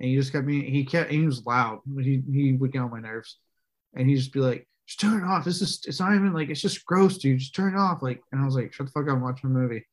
and 0.00 0.08
he 0.08 0.16
just 0.16 0.32
kept 0.32 0.46
me. 0.46 0.70
He 0.70 0.84
kept. 0.84 1.10
He 1.10 1.26
was 1.26 1.44
loud. 1.44 1.80
He 1.98 2.22
he 2.32 2.52
would 2.54 2.72
get 2.72 2.80
on 2.80 2.90
my 2.90 3.00
nerves, 3.00 3.38
and 3.94 4.08
he'd 4.08 4.16
just 4.16 4.32
be 4.32 4.40
like, 4.40 4.66
"Just 4.86 5.00
turn 5.00 5.22
it 5.22 5.26
off. 5.26 5.44
This 5.44 5.60
is. 5.62 5.82
It's 5.86 6.00
not 6.00 6.14
even 6.14 6.32
like. 6.32 6.48
It's 6.48 6.60
just 6.60 6.84
gross, 6.84 7.18
dude. 7.18 7.38
Just 7.38 7.54
turn 7.54 7.74
it 7.74 7.78
off." 7.78 8.02
Like, 8.02 8.22
and 8.32 8.40
I 8.40 8.44
was 8.44 8.54
like, 8.54 8.72
"Shut 8.72 8.86
the 8.86 8.92
fuck 8.92 9.08
up. 9.08 9.16
I'm 9.16 9.22
watching 9.22 9.50
a 9.50 9.52
movie." 9.52 9.86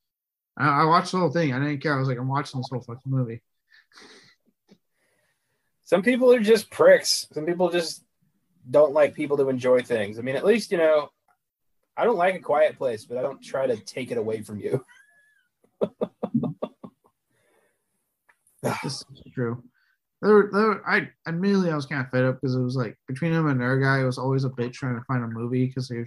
I, 0.56 0.82
I 0.82 0.84
watched 0.84 1.12
the 1.12 1.18
whole 1.18 1.30
thing. 1.30 1.52
I 1.52 1.58
didn't 1.58 1.82
care. 1.82 1.94
I 1.94 1.98
was 1.98 2.08
like, 2.08 2.18
"I'm 2.18 2.28
watching 2.28 2.60
this 2.60 2.68
whole 2.70 2.80
fucking 2.80 3.10
movie." 3.10 3.42
Some 5.84 6.02
people 6.02 6.32
are 6.32 6.40
just 6.40 6.70
pricks. 6.70 7.26
Some 7.32 7.44
people 7.44 7.70
just 7.70 8.02
don't 8.70 8.92
like 8.92 9.14
people 9.14 9.36
to 9.36 9.48
enjoy 9.48 9.82
things. 9.82 10.18
I 10.18 10.22
mean, 10.22 10.36
at 10.36 10.44
least, 10.44 10.72
you 10.72 10.78
know, 10.78 11.10
I 11.96 12.04
don't 12.04 12.16
like 12.16 12.34
a 12.34 12.40
quiet 12.40 12.78
place, 12.78 13.04
but 13.04 13.18
I 13.18 13.22
don't 13.22 13.42
try 13.42 13.66
to 13.66 13.76
take 13.76 14.10
it 14.10 14.18
away 14.18 14.40
from 14.40 14.58
you. 14.58 14.84
this 18.62 18.84
is 18.84 19.04
true. 19.32 19.62
There 20.24 20.34
were, 20.34 20.50
there 20.50 20.62
were, 20.62 20.88
I 20.88 21.10
admittedly 21.28 21.70
I 21.70 21.76
was 21.76 21.84
kind 21.84 22.00
of 22.00 22.10
fed 22.10 22.24
up 22.24 22.40
because 22.40 22.56
it 22.56 22.62
was 22.62 22.76
like 22.76 22.96
between 23.06 23.32
him 23.32 23.46
and 23.46 23.60
their 23.60 23.78
guy, 23.78 24.00
it 24.00 24.04
was 24.04 24.16
always 24.16 24.44
a 24.44 24.48
bitch 24.48 24.72
trying 24.72 24.96
to 24.96 25.04
find 25.04 25.22
a 25.22 25.28
movie 25.28 25.66
because 25.66 25.86
they 25.86 25.98
were 25.98 26.06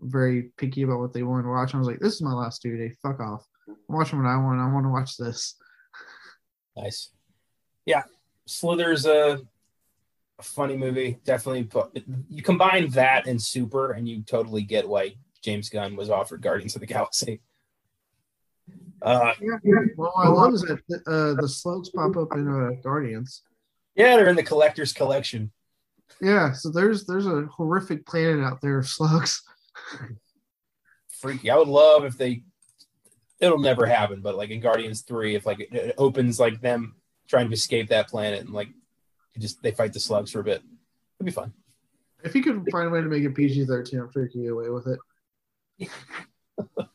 very 0.00 0.50
picky 0.56 0.82
about 0.82 1.00
what 1.00 1.12
they 1.12 1.24
wanted 1.24 1.42
to 1.42 1.48
watch. 1.48 1.74
I 1.74 1.78
was 1.78 1.88
like, 1.88 1.98
this 1.98 2.14
is 2.14 2.22
my 2.22 2.32
last 2.32 2.62
duty. 2.62 2.96
Fuck 3.02 3.18
off. 3.18 3.44
I'm 3.68 3.76
watching 3.88 4.22
what 4.22 4.28
I 4.28 4.36
want. 4.36 4.60
I 4.60 4.72
want 4.72 4.86
to 4.86 4.90
watch 4.90 5.16
this. 5.16 5.56
Nice. 6.76 7.10
Yeah. 7.86 8.04
Slither's 8.46 9.04
a 9.04 9.40
a 10.38 10.42
funny 10.42 10.76
movie. 10.76 11.18
Definitely, 11.24 11.64
put, 11.64 11.98
you 12.28 12.42
combine 12.42 12.90
that 12.90 13.26
and 13.26 13.40
Super, 13.42 13.92
and 13.92 14.08
you 14.08 14.22
totally 14.22 14.62
get 14.62 14.88
why 14.88 15.16
James 15.42 15.68
Gunn 15.68 15.96
was 15.96 16.10
offered 16.10 16.42
Guardians 16.42 16.76
of 16.76 16.80
the 16.80 16.86
Galaxy. 16.86 17.40
Uh, 19.02 19.32
yeah, 19.40 19.80
well, 19.96 20.12
I 20.16 20.28
love 20.28 20.54
is 20.54 20.62
that 20.62 20.80
uh, 21.06 21.40
the 21.40 21.48
slugs 21.48 21.90
pop 21.90 22.16
up 22.16 22.32
in 22.32 22.48
uh, 22.48 22.70
Guardians. 22.82 23.42
Yeah, 23.96 24.16
they're 24.16 24.28
in 24.28 24.36
the 24.36 24.42
collector's 24.42 24.92
collection. 24.92 25.50
Yeah, 26.20 26.52
so 26.52 26.70
there's 26.70 27.06
there's 27.06 27.26
a 27.26 27.46
horrific 27.46 28.06
planet 28.06 28.44
out 28.44 28.60
there 28.60 28.78
of 28.78 28.88
slugs. 28.88 29.42
Freaky! 31.08 31.50
I 31.50 31.56
would 31.56 31.68
love 31.68 32.04
if 32.04 32.16
they. 32.16 32.42
It'll 33.38 33.58
never 33.58 33.84
happen, 33.84 34.22
but 34.22 34.36
like 34.36 34.50
in 34.50 34.60
Guardians 34.60 35.02
Three, 35.02 35.34
if 35.34 35.44
like 35.44 35.60
it 35.60 35.94
opens 35.98 36.40
like 36.40 36.60
them 36.60 36.96
trying 37.28 37.48
to 37.48 37.54
escape 37.54 37.88
that 37.88 38.08
planet 38.08 38.40
and 38.40 38.50
like 38.50 38.68
just 39.38 39.62
they 39.62 39.72
fight 39.72 39.92
the 39.92 40.00
slugs 40.00 40.30
for 40.30 40.40
a 40.40 40.44
bit. 40.44 40.62
It'd 41.18 41.26
be 41.26 41.32
fun. 41.32 41.52
If 42.24 42.34
you 42.34 42.42
could 42.42 42.66
find 42.70 42.88
a 42.88 42.90
way 42.90 43.00
to 43.00 43.08
make 43.08 43.24
it 43.24 43.34
PG 43.34 43.66
thirteen, 43.66 44.00
I'm 44.00 44.10
sure 44.12 44.22
you 44.24 44.30
could 44.30 44.42
get 44.42 44.52
away 44.52 44.70
with 44.70 44.86
it. 44.86 45.90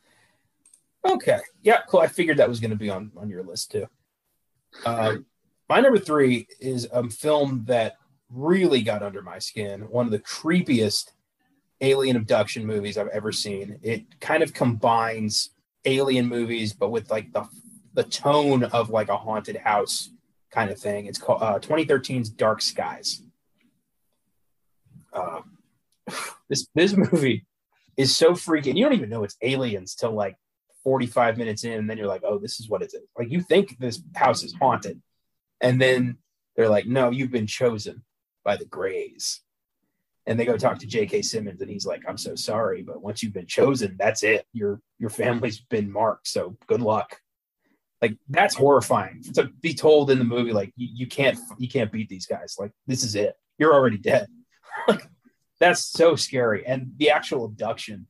okay. 1.08 1.40
Yeah, 1.62 1.80
cool. 1.88 2.00
I 2.00 2.08
figured 2.08 2.38
that 2.38 2.48
was 2.48 2.60
going 2.60 2.70
to 2.70 2.76
be 2.76 2.90
on 2.90 3.12
on 3.16 3.28
your 3.28 3.44
list 3.44 3.70
too. 3.70 3.86
Uh, 4.84 5.16
my 5.68 5.80
number 5.80 5.98
three 5.98 6.46
is 6.60 6.88
a 6.92 7.08
film 7.08 7.64
that 7.66 7.96
really 8.30 8.82
got 8.82 9.02
under 9.02 9.22
my 9.22 9.38
skin. 9.38 9.82
One 9.82 10.06
of 10.06 10.12
the 10.12 10.18
creepiest 10.18 11.12
alien 11.80 12.16
abduction 12.16 12.64
movies 12.64 12.96
I've 12.96 13.08
ever 13.08 13.32
seen. 13.32 13.78
It 13.82 14.20
kind 14.20 14.42
of 14.42 14.54
combines 14.54 15.50
alien 15.84 16.26
movies, 16.26 16.72
but 16.72 16.90
with 16.90 17.10
like 17.10 17.32
the 17.32 17.46
the 17.94 18.04
tone 18.04 18.64
of 18.64 18.88
like 18.88 19.08
a 19.08 19.16
haunted 19.16 19.56
house 19.56 20.10
kind 20.50 20.70
of 20.70 20.78
thing. 20.78 21.06
It's 21.06 21.18
called 21.18 21.42
uh, 21.42 21.58
2013's 21.58 22.30
Dark 22.30 22.62
Skies. 22.62 23.22
Uh, 25.12 25.40
this 26.48 26.68
this 26.74 26.94
movie 26.96 27.44
is 27.96 28.16
so 28.16 28.32
freaking. 28.32 28.76
You 28.76 28.84
don't 28.84 28.94
even 28.94 29.10
know 29.10 29.24
it's 29.24 29.36
aliens 29.42 29.94
till 29.94 30.12
like 30.12 30.36
45 30.84 31.36
minutes 31.36 31.64
in, 31.64 31.72
and 31.72 31.90
then 31.90 31.98
you're 31.98 32.06
like, 32.06 32.22
oh, 32.24 32.38
this 32.38 32.60
is 32.60 32.68
what 32.68 32.82
it 32.82 32.86
is. 32.86 33.00
Like 33.18 33.30
you 33.30 33.42
think 33.42 33.78
this 33.78 34.00
house 34.14 34.42
is 34.42 34.54
haunted, 34.54 35.00
and 35.62 35.80
then 35.80 36.18
they're 36.56 36.68
like, 36.68 36.86
no, 36.86 37.10
you've 37.10 37.30
been 37.30 37.46
chosen 37.46 38.04
by 38.44 38.56
the 38.56 38.66
Greys. 38.66 39.40
And 40.26 40.38
they 40.38 40.44
go 40.44 40.56
talk 40.56 40.78
to 40.80 40.86
J.K. 40.86 41.22
Simmons, 41.22 41.60
and 41.62 41.70
he's 41.70 41.84
like, 41.84 42.02
"I'm 42.06 42.16
so 42.16 42.36
sorry, 42.36 42.82
but 42.82 43.02
once 43.02 43.24
you've 43.24 43.32
been 43.32 43.48
chosen, 43.48 43.96
that's 43.98 44.22
it. 44.22 44.46
Your 44.52 44.80
your 45.00 45.10
family's 45.10 45.58
been 45.58 45.90
marked. 45.90 46.28
So 46.28 46.56
good 46.68 46.80
luck." 46.80 47.18
like 48.02 48.16
that's 48.28 48.56
horrifying 48.56 49.22
to 49.34 49.44
be 49.60 49.72
told 49.72 50.10
in 50.10 50.18
the 50.18 50.24
movie 50.24 50.52
like 50.52 50.72
you, 50.76 50.88
you 50.92 51.06
can't 51.06 51.38
you 51.56 51.68
can't 51.68 51.92
beat 51.92 52.08
these 52.08 52.26
guys 52.26 52.56
like 52.58 52.72
this 52.86 53.04
is 53.04 53.14
it 53.14 53.34
you're 53.58 53.72
already 53.72 53.96
dead 53.96 54.26
like 54.88 55.08
that's 55.60 55.84
so 55.84 56.16
scary 56.16 56.66
and 56.66 56.92
the 56.98 57.10
actual 57.10 57.44
abduction 57.44 58.06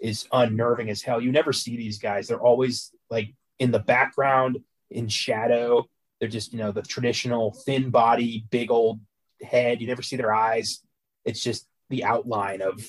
is 0.00 0.26
unnerving 0.32 0.90
as 0.90 1.00
hell 1.00 1.20
you 1.22 1.32
never 1.32 1.52
see 1.52 1.76
these 1.76 1.98
guys 1.98 2.26
they're 2.26 2.40
always 2.40 2.90
like 3.08 3.32
in 3.58 3.70
the 3.70 3.78
background 3.78 4.58
in 4.90 5.08
shadow 5.08 5.86
they're 6.20 6.28
just 6.28 6.52
you 6.52 6.58
know 6.58 6.72
the 6.72 6.82
traditional 6.82 7.56
thin 7.64 7.90
body 7.90 8.46
big 8.50 8.70
old 8.70 9.00
head 9.42 9.80
you 9.80 9.86
never 9.86 10.02
see 10.02 10.16
their 10.16 10.34
eyes 10.34 10.80
it's 11.24 11.42
just 11.42 11.68
the 11.90 12.04
outline 12.04 12.62
of 12.62 12.84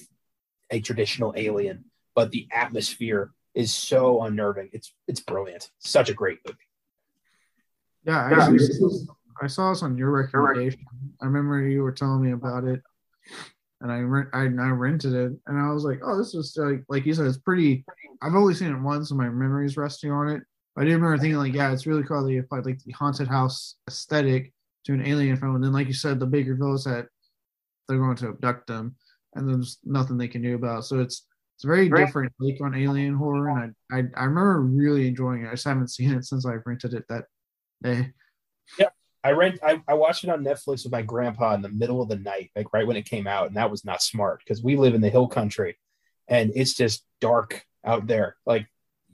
a 0.71 0.79
traditional 0.79 1.33
alien 1.35 1.85
but 2.15 2.31
the 2.31 2.47
atmosphere 2.51 3.31
is 3.57 3.73
so 3.73 4.21
unnerving. 4.21 4.69
It's 4.71 4.93
it's 5.07 5.19
brilliant. 5.19 5.71
Such 5.79 6.09
a 6.09 6.13
great 6.13 6.37
movie. 6.45 6.57
Yeah, 8.05 8.25
I, 8.25 8.31
actually, 8.39 8.65
I 9.41 9.47
saw 9.47 9.71
this 9.71 9.81
on 9.81 9.97
your 9.97 10.11
recommendation. 10.11 10.85
I 11.21 11.25
remember 11.25 11.67
you 11.67 11.81
were 11.81 11.91
telling 11.91 12.21
me 12.21 12.31
about 12.31 12.65
it, 12.65 12.81
and 13.81 13.91
I 13.91 13.99
rent 13.99 14.29
I, 14.31 14.43
I 14.43 14.69
rented 14.69 15.13
it, 15.13 15.31
and 15.47 15.59
I 15.59 15.71
was 15.73 15.83
like, 15.83 16.01
oh, 16.03 16.17
this 16.19 16.35
is 16.35 16.55
like 16.55 16.83
like 16.87 17.05
you 17.07 17.15
said, 17.15 17.25
it's 17.25 17.39
pretty. 17.39 17.83
I've 18.21 18.35
only 18.35 18.53
seen 18.53 18.71
it 18.71 18.79
once, 18.79 19.09
and 19.09 19.17
my 19.17 19.29
memory's 19.29 19.75
resting 19.75 20.11
on 20.11 20.29
it. 20.29 20.43
I 20.77 20.83
do 20.85 20.91
remember 20.91 21.17
thinking 21.17 21.37
like, 21.37 21.53
yeah, 21.53 21.71
it's 21.71 21.87
really 21.87 22.03
cool 22.03 22.23
they 22.23 22.37
applied 22.37 22.65
like 22.65 22.83
the 22.83 22.91
haunted 22.91 23.27
house 23.27 23.75
aesthetic 23.87 24.53
to 24.85 24.93
an 24.93 25.05
alien 25.05 25.37
film, 25.37 25.55
and 25.55 25.63
then 25.63 25.73
like 25.73 25.87
you 25.87 25.93
said, 25.93 26.19
the 26.19 26.25
big 26.25 26.47
reveal 26.47 26.73
is 26.75 26.83
that 26.85 27.07
they're 27.87 27.97
going 27.97 28.15
to 28.17 28.29
abduct 28.29 28.67
them, 28.67 28.95
and 29.35 29.47
there's 29.49 29.79
nothing 29.83 30.17
they 30.17 30.27
can 30.27 30.41
do 30.41 30.55
about. 30.55 30.79
It. 30.79 30.83
So 30.83 30.99
it's 30.99 31.25
it's 31.55 31.63
a 31.63 31.67
very 31.67 31.89
Right. 31.89 32.05
different 32.05 32.31
take 32.41 32.61
on 32.61 32.75
alien 32.75 33.15
horror, 33.15 33.49
and 33.49 33.73
I, 33.91 33.97
I 33.97 34.21
I 34.21 34.25
remember 34.25 34.61
really 34.61 35.07
enjoying 35.07 35.43
it. 35.43 35.47
I 35.47 35.51
just 35.51 35.65
haven't 35.65 35.89
seen 35.89 36.13
it 36.13 36.25
since 36.25 36.45
I 36.45 36.55
rented 36.65 36.93
it 36.93 37.05
that 37.09 37.25
day. 37.81 38.11
Yeah, 38.79 38.89
I 39.23 39.31
rent. 39.31 39.59
I, 39.63 39.81
I 39.87 39.95
watched 39.95 40.23
it 40.23 40.29
on 40.29 40.43
Netflix 40.43 40.83
with 40.83 40.91
my 40.91 41.01
grandpa 41.01 41.53
in 41.55 41.61
the 41.61 41.69
middle 41.69 42.01
of 42.01 42.09
the 42.09 42.17
night, 42.17 42.51
like 42.55 42.71
right 42.73 42.85
when 42.85 42.97
it 42.97 43.09
came 43.09 43.25
out, 43.27 43.47
and 43.47 43.57
that 43.57 43.71
was 43.71 43.83
not 43.83 44.03
smart 44.03 44.39
because 44.39 44.61
we 44.61 44.75
live 44.75 44.93
in 44.93 45.01
the 45.01 45.09
hill 45.09 45.27
country, 45.27 45.77
and 46.27 46.51
it's 46.55 46.73
just 46.75 47.03
dark 47.21 47.65
out 47.83 48.05
there. 48.07 48.35
Like 48.45 48.67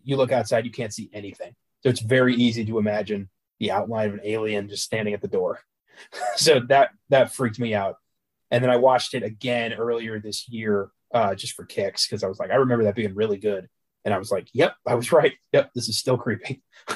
you 0.03 0.17
look 0.17 0.31
outside, 0.31 0.65
you 0.65 0.71
can't 0.71 0.93
see 0.93 1.09
anything, 1.13 1.55
so 1.81 1.89
it's 1.89 2.01
very 2.01 2.35
easy 2.35 2.65
to 2.65 2.79
imagine 2.79 3.29
the 3.59 3.71
outline 3.71 4.09
of 4.09 4.13
an 4.15 4.21
alien 4.23 4.67
just 4.69 4.83
standing 4.83 5.13
at 5.13 5.21
the 5.21 5.27
door. 5.27 5.59
so 6.35 6.59
that 6.69 6.89
that 7.09 7.33
freaked 7.33 7.59
me 7.59 7.73
out, 7.73 7.95
and 8.51 8.63
then 8.63 8.71
I 8.71 8.77
watched 8.77 9.13
it 9.13 9.23
again 9.23 9.73
earlier 9.73 10.19
this 10.19 10.49
year, 10.49 10.89
uh, 11.13 11.35
just 11.35 11.53
for 11.53 11.65
kicks 11.65 12.07
because 12.07 12.23
I 12.23 12.27
was 12.27 12.39
like, 12.39 12.51
I 12.51 12.55
remember 12.55 12.85
that 12.85 12.95
being 12.95 13.15
really 13.15 13.37
good, 13.37 13.69
and 14.05 14.13
I 14.13 14.17
was 14.17 14.31
like, 14.31 14.47
Yep, 14.53 14.75
I 14.87 14.95
was 14.95 15.11
right. 15.13 15.33
Yep, 15.51 15.71
this 15.73 15.89
is 15.89 15.97
still 15.97 16.17
creepy. 16.17 16.63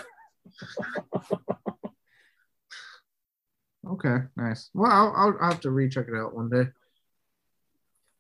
Okay, 3.92 4.18
nice. 4.36 4.70
Well, 4.74 4.92
I'll, 4.92 5.14
I'll, 5.16 5.38
I'll 5.42 5.52
have 5.52 5.62
to 5.62 5.72
recheck 5.72 6.08
it 6.08 6.16
out 6.16 6.36
one 6.36 6.50
day. 6.50 6.68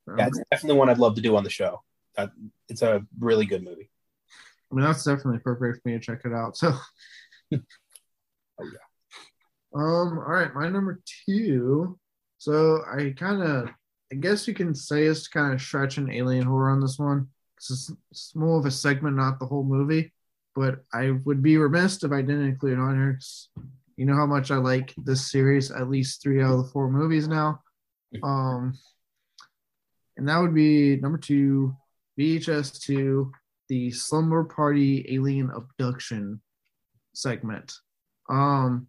Um, 0.07 0.17
Yeah, 0.17 0.27
it's 0.27 0.41
definitely 0.49 0.79
one 0.79 0.89
I'd 0.89 0.97
love 0.97 1.15
to 1.15 1.21
do 1.21 1.35
on 1.35 1.43
the 1.43 1.49
show. 1.49 1.83
Uh, 2.17 2.27
it's 2.69 2.81
a 2.81 3.05
really 3.19 3.45
good 3.45 3.63
movie. 3.63 3.89
I 4.71 4.75
mean, 4.75 4.85
that's 4.85 5.03
definitely 5.03 5.37
appropriate 5.37 5.75
for 5.81 5.89
me 5.89 5.93
to 5.93 5.99
check 5.99 6.21
it 6.25 6.33
out. 6.33 6.57
So, 6.57 6.73
Oh, 8.59 8.65
yeah. 8.65 8.79
Um. 9.75 10.19
All 10.19 10.33
right, 10.33 10.53
my 10.53 10.69
number 10.69 11.01
two. 11.25 11.99
So 12.39 12.83
I 12.89 13.13
kind 13.17 13.41
of, 13.41 13.69
I 14.11 14.15
guess 14.15 14.47
you 14.47 14.53
can 14.53 14.73
say 14.73 15.03
it's 15.05 15.27
kind 15.27 15.53
of 15.53 15.61
stretching 15.61 16.11
alien 16.11 16.45
horror 16.45 16.69
on 16.69 16.79
this 16.79 16.97
one. 16.97 17.27
It's, 17.57 17.91
it's 18.11 18.35
more 18.35 18.59
of 18.59 18.65
a 18.65 18.71
segment, 18.71 19.15
not 19.15 19.39
the 19.39 19.45
whole 19.45 19.63
movie. 19.63 20.13
But 20.55 20.83
I 20.93 21.11
would 21.25 21.43
be 21.43 21.57
remiss 21.57 22.03
if 22.03 22.11
I 22.11 22.21
didn't 22.21 22.47
include 22.47 22.73
it 22.73 22.81
on 22.81 22.95
here. 22.95 23.19
You 23.95 24.05
know 24.05 24.15
how 24.15 24.25
much 24.25 24.49
I 24.49 24.57
like 24.57 24.93
this 24.97 25.31
series. 25.31 25.71
At 25.71 25.89
least 25.89 26.21
three 26.21 26.41
out 26.41 26.53
of 26.53 26.65
the 26.65 26.71
four 26.71 26.89
movies 26.89 27.27
now. 27.27 27.61
Um. 28.23 28.77
And 30.15 30.29
that 30.29 30.39
would 30.39 30.55
be 30.55 30.95
number 30.95 31.19
two, 31.19 31.75
VHS 32.17 32.79
two, 32.79 33.31
the 33.69 33.91
Slumber 33.91 34.43
Party 34.43 35.05
Alien 35.09 35.51
Abduction 35.51 36.41
segment. 37.13 37.73
Um, 38.29 38.87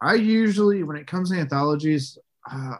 I 0.00 0.14
usually, 0.14 0.82
when 0.82 0.96
it 0.96 1.06
comes 1.06 1.30
to 1.30 1.38
anthologies, 1.38 2.18
uh, 2.50 2.76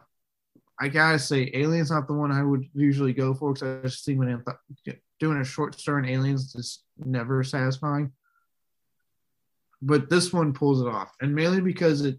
I 0.81 0.89
gotta 0.89 1.19
say, 1.19 1.51
Alien's 1.55 1.91
not 1.91 2.07
the 2.07 2.15
one 2.15 2.33
I 2.33 2.43
would 2.43 2.69
usually 2.75 3.13
go 3.13 3.33
for 3.35 3.53
because 3.55 3.79
I 3.85 3.89
just 3.89 4.05
think 4.05 4.19
when 4.19 4.29
anth- 4.29 4.99
doing 5.21 5.39
a 5.39 5.45
short 5.45 5.79
story 5.79 6.03
on 6.03 6.09
Aliens 6.09 6.55
is 6.55 6.83
never 6.99 7.45
satisfying. 7.45 8.13
But 9.81 10.11
this 10.11 10.33
one 10.33 10.53
pulls 10.53 10.81
it 10.81 10.89
off, 10.89 11.13
and 11.21 11.35
mainly 11.35 11.61
because 11.61 12.05
it 12.05 12.19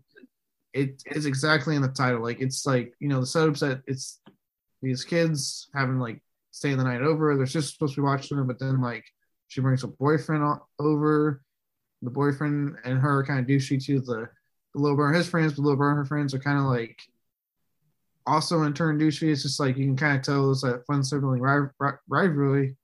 it 0.74 1.02
is 1.08 1.26
exactly 1.26 1.76
in 1.76 1.82
the 1.82 1.88
title. 1.88 2.22
Like 2.22 2.42
it's 2.42 2.66
like 2.66 2.94
you 3.00 3.08
know 3.08 3.20
the 3.20 3.26
setup's 3.26 3.62
that 3.62 3.82
it's 3.88 4.22
these 4.82 5.04
kids 5.04 5.70
having 5.74 6.00
like 6.00 6.22
staying 6.56 6.78
the 6.78 6.84
night 6.86 7.02
over. 7.02 7.36
They're 7.36 7.46
just 7.46 7.74
supposed 7.74 7.96
to 7.96 8.02
be 8.02 8.06
watching 8.06 8.38
them, 8.38 8.48
but 8.48 8.60
then 8.60 8.80
like 8.80 9.04
she 9.50 9.60
brings 9.60 9.84
a 9.84 9.88
boyfriend 9.88 10.60
over. 10.80 11.42
The 12.02 12.10
boyfriend 12.10 12.78
and 12.86 13.00
her 13.00 13.26
kind 13.26 13.40
of 13.40 13.46
douchey 13.46 13.84
to 13.86 14.00
the, 14.00 14.30
the 14.74 14.80
little 14.80 14.96
brother 14.96 15.14
his 15.14 15.28
friends, 15.28 15.54
but 15.54 15.64
little 15.64 15.78
brother 15.78 15.92
and 15.92 15.98
her 15.98 16.06
friends 16.06 16.34
are 16.34 16.40
kind 16.40 16.60
of 16.60 16.66
like 16.66 16.98
also 18.26 18.64
in 18.64 18.74
turn 18.74 19.00
douchey. 19.00 19.32
It's 19.32 19.44
just 19.44 19.60
like 19.60 19.76
you 19.76 19.86
can 19.86 19.98
kind 19.98 20.18
of 20.18 20.24
tell 20.24 20.52
it's 20.52 20.64
a 20.64 20.80
fun 20.88 21.04
sibling 21.04 21.42
ri- 21.42 21.70
ri- 21.80 22.00
rivalry, 22.08 22.78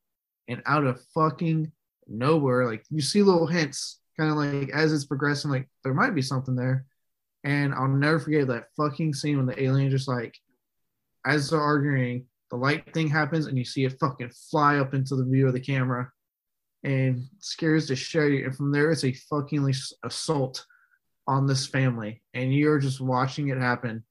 and 0.47 0.61
out 0.65 0.83
of 0.83 1.01
fucking 1.13 1.71
nowhere, 2.07 2.65
like 2.65 2.83
you 2.89 3.01
see 3.01 3.21
little 3.21 3.47
hints, 3.47 3.99
kind 4.17 4.31
of 4.31 4.37
like 4.37 4.69
as 4.71 4.91
it's 4.91 5.05
progressing, 5.05 5.51
like 5.51 5.69
there 5.83 5.93
might 5.93 6.15
be 6.15 6.21
something 6.21 6.55
there. 6.55 6.85
And 7.43 7.73
I'll 7.73 7.87
never 7.87 8.19
forget 8.19 8.47
that 8.47 8.67
fucking 8.75 9.13
scene 9.13 9.37
when 9.37 9.45
the 9.45 9.61
alien 9.61 9.91
just 9.91 10.07
like, 10.07 10.37
as 11.25 11.49
they're 11.49 11.61
arguing, 11.61 12.25
the 12.51 12.57
light 12.57 12.93
thing 12.93 13.07
happens 13.07 13.47
and 13.47 13.57
you 13.57 13.65
see 13.65 13.85
it 13.85 13.99
fucking 13.99 14.31
fly 14.51 14.77
up 14.77 14.93
into 14.93 15.15
the 15.15 15.25
view 15.25 15.47
of 15.47 15.53
the 15.53 15.59
camera 15.59 16.11
and 16.83 17.25
scares 17.39 17.87
the 17.87 17.95
shit 17.95 18.21
out 18.21 18.27
of 18.27 18.33
you. 18.33 18.45
And 18.45 18.55
from 18.55 18.71
there, 18.71 18.91
it's 18.91 19.05
a 19.05 19.13
fucking 19.13 19.73
assault 20.03 20.65
on 21.27 21.47
this 21.47 21.65
family. 21.65 22.21
And 22.33 22.53
you're 22.53 22.79
just 22.79 22.99
watching 22.99 23.47
it 23.47 23.57
happen 23.57 24.03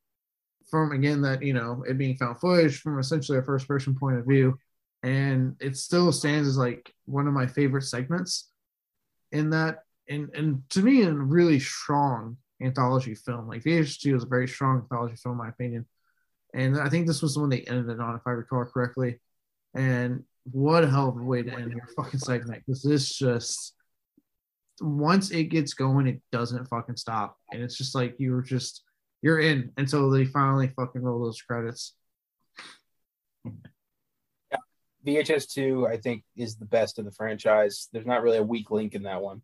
from, 0.70 0.92
again, 0.92 1.20
that, 1.22 1.42
you 1.42 1.52
know, 1.52 1.84
it 1.86 1.98
being 1.98 2.16
found 2.16 2.40
footage 2.40 2.80
from 2.80 2.98
essentially 2.98 3.38
a 3.38 3.42
first 3.42 3.68
person 3.68 3.94
point 3.94 4.18
of 4.18 4.26
view. 4.26 4.58
And 5.02 5.56
it 5.60 5.76
still 5.76 6.10
stands 6.10 6.48
as 6.48 6.56
like 6.56 6.92
one 7.04 7.26
of 7.26 7.34
my 7.34 7.46
favorite 7.46 7.82
segments 7.82 8.50
in 9.32 9.50
that. 9.50 9.84
And, 10.08 10.30
and 10.34 10.62
to 10.70 10.82
me, 10.82 11.02
a 11.02 11.12
really 11.12 11.60
strong 11.60 12.36
anthology 12.62 13.14
film. 13.14 13.48
Like 13.48 13.64
VH2 13.64 14.16
is 14.16 14.24
a 14.24 14.28
very 14.28 14.48
strong 14.48 14.78
anthology 14.78 15.16
film, 15.16 15.34
in 15.34 15.38
my 15.38 15.48
opinion. 15.48 15.86
And 16.54 16.78
I 16.78 16.88
think 16.88 17.06
this 17.06 17.22
was 17.22 17.34
the 17.34 17.40
one 17.40 17.50
they 17.50 17.62
ended 17.62 17.88
it 17.88 18.00
on, 18.00 18.16
if 18.16 18.22
I 18.26 18.30
recall 18.30 18.64
correctly. 18.64 19.20
And 19.74 20.24
what 20.44 20.84
a 20.84 20.90
hell 20.90 21.08
of 21.08 21.16
a 21.16 21.22
way 21.22 21.42
to 21.42 21.52
end 21.52 21.72
your 21.72 21.86
fucking 21.96 22.20
segment 22.20 22.64
because 22.66 22.82
this 22.82 23.14
just 23.14 23.74
once 24.80 25.30
it 25.30 25.44
gets 25.44 25.74
going, 25.74 26.06
it 26.06 26.20
doesn't 26.32 26.66
fucking 26.66 26.96
stop. 26.96 27.36
And 27.52 27.62
it's 27.62 27.76
just 27.76 27.94
like 27.94 28.16
you're 28.18 28.42
just 28.42 28.82
you're 29.22 29.40
in 29.40 29.72
until 29.76 30.10
they 30.10 30.24
finally 30.24 30.72
fucking 30.76 31.02
roll 31.02 31.22
those 31.22 31.42
credits. 31.42 31.94
VHS 35.06 35.52
two, 35.52 35.86
I 35.86 35.96
think, 35.96 36.24
is 36.36 36.56
the 36.56 36.66
best 36.66 36.98
of 36.98 37.04
the 37.04 37.12
franchise. 37.12 37.88
There's 37.92 38.06
not 38.06 38.22
really 38.22 38.38
a 38.38 38.42
weak 38.42 38.70
link 38.70 38.94
in 38.94 39.04
that 39.04 39.22
one. 39.22 39.42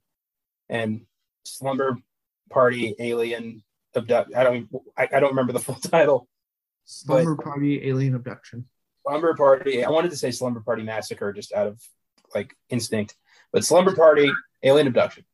And 0.69 1.03
Slumber 1.45 1.97
Party 2.51 2.95
Alien 2.99 3.63
Abduct. 3.95 4.35
I 4.35 4.45
don't. 4.45 4.69
I, 4.97 5.09
I 5.15 5.21
don't 5.21 5.31
remember 5.31 5.53
the 5.53 5.61
full 5.61 5.75
title. 5.83 6.29
Slumber 6.87 7.37
Party 7.37 7.87
Alien 7.89 8.15
Abduction. 8.15 8.65
Slumber 9.07 9.35
Party. 9.35 9.85
I 9.85 9.91
wanted 9.91 10.11
to 10.13 10.17
say 10.17 10.31
Slumber 10.31 10.61
Party 10.61 10.83
Massacre 10.83 11.33
just 11.33 11.53
out 11.53 11.67
of 11.67 11.81
like 12.35 12.55
instinct, 12.71 13.15
but 13.53 13.65
Slumber 13.65 13.95
Party 13.95 14.33
Alien 14.63 14.87
Abduction 14.87 15.25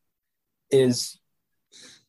is 0.70 1.18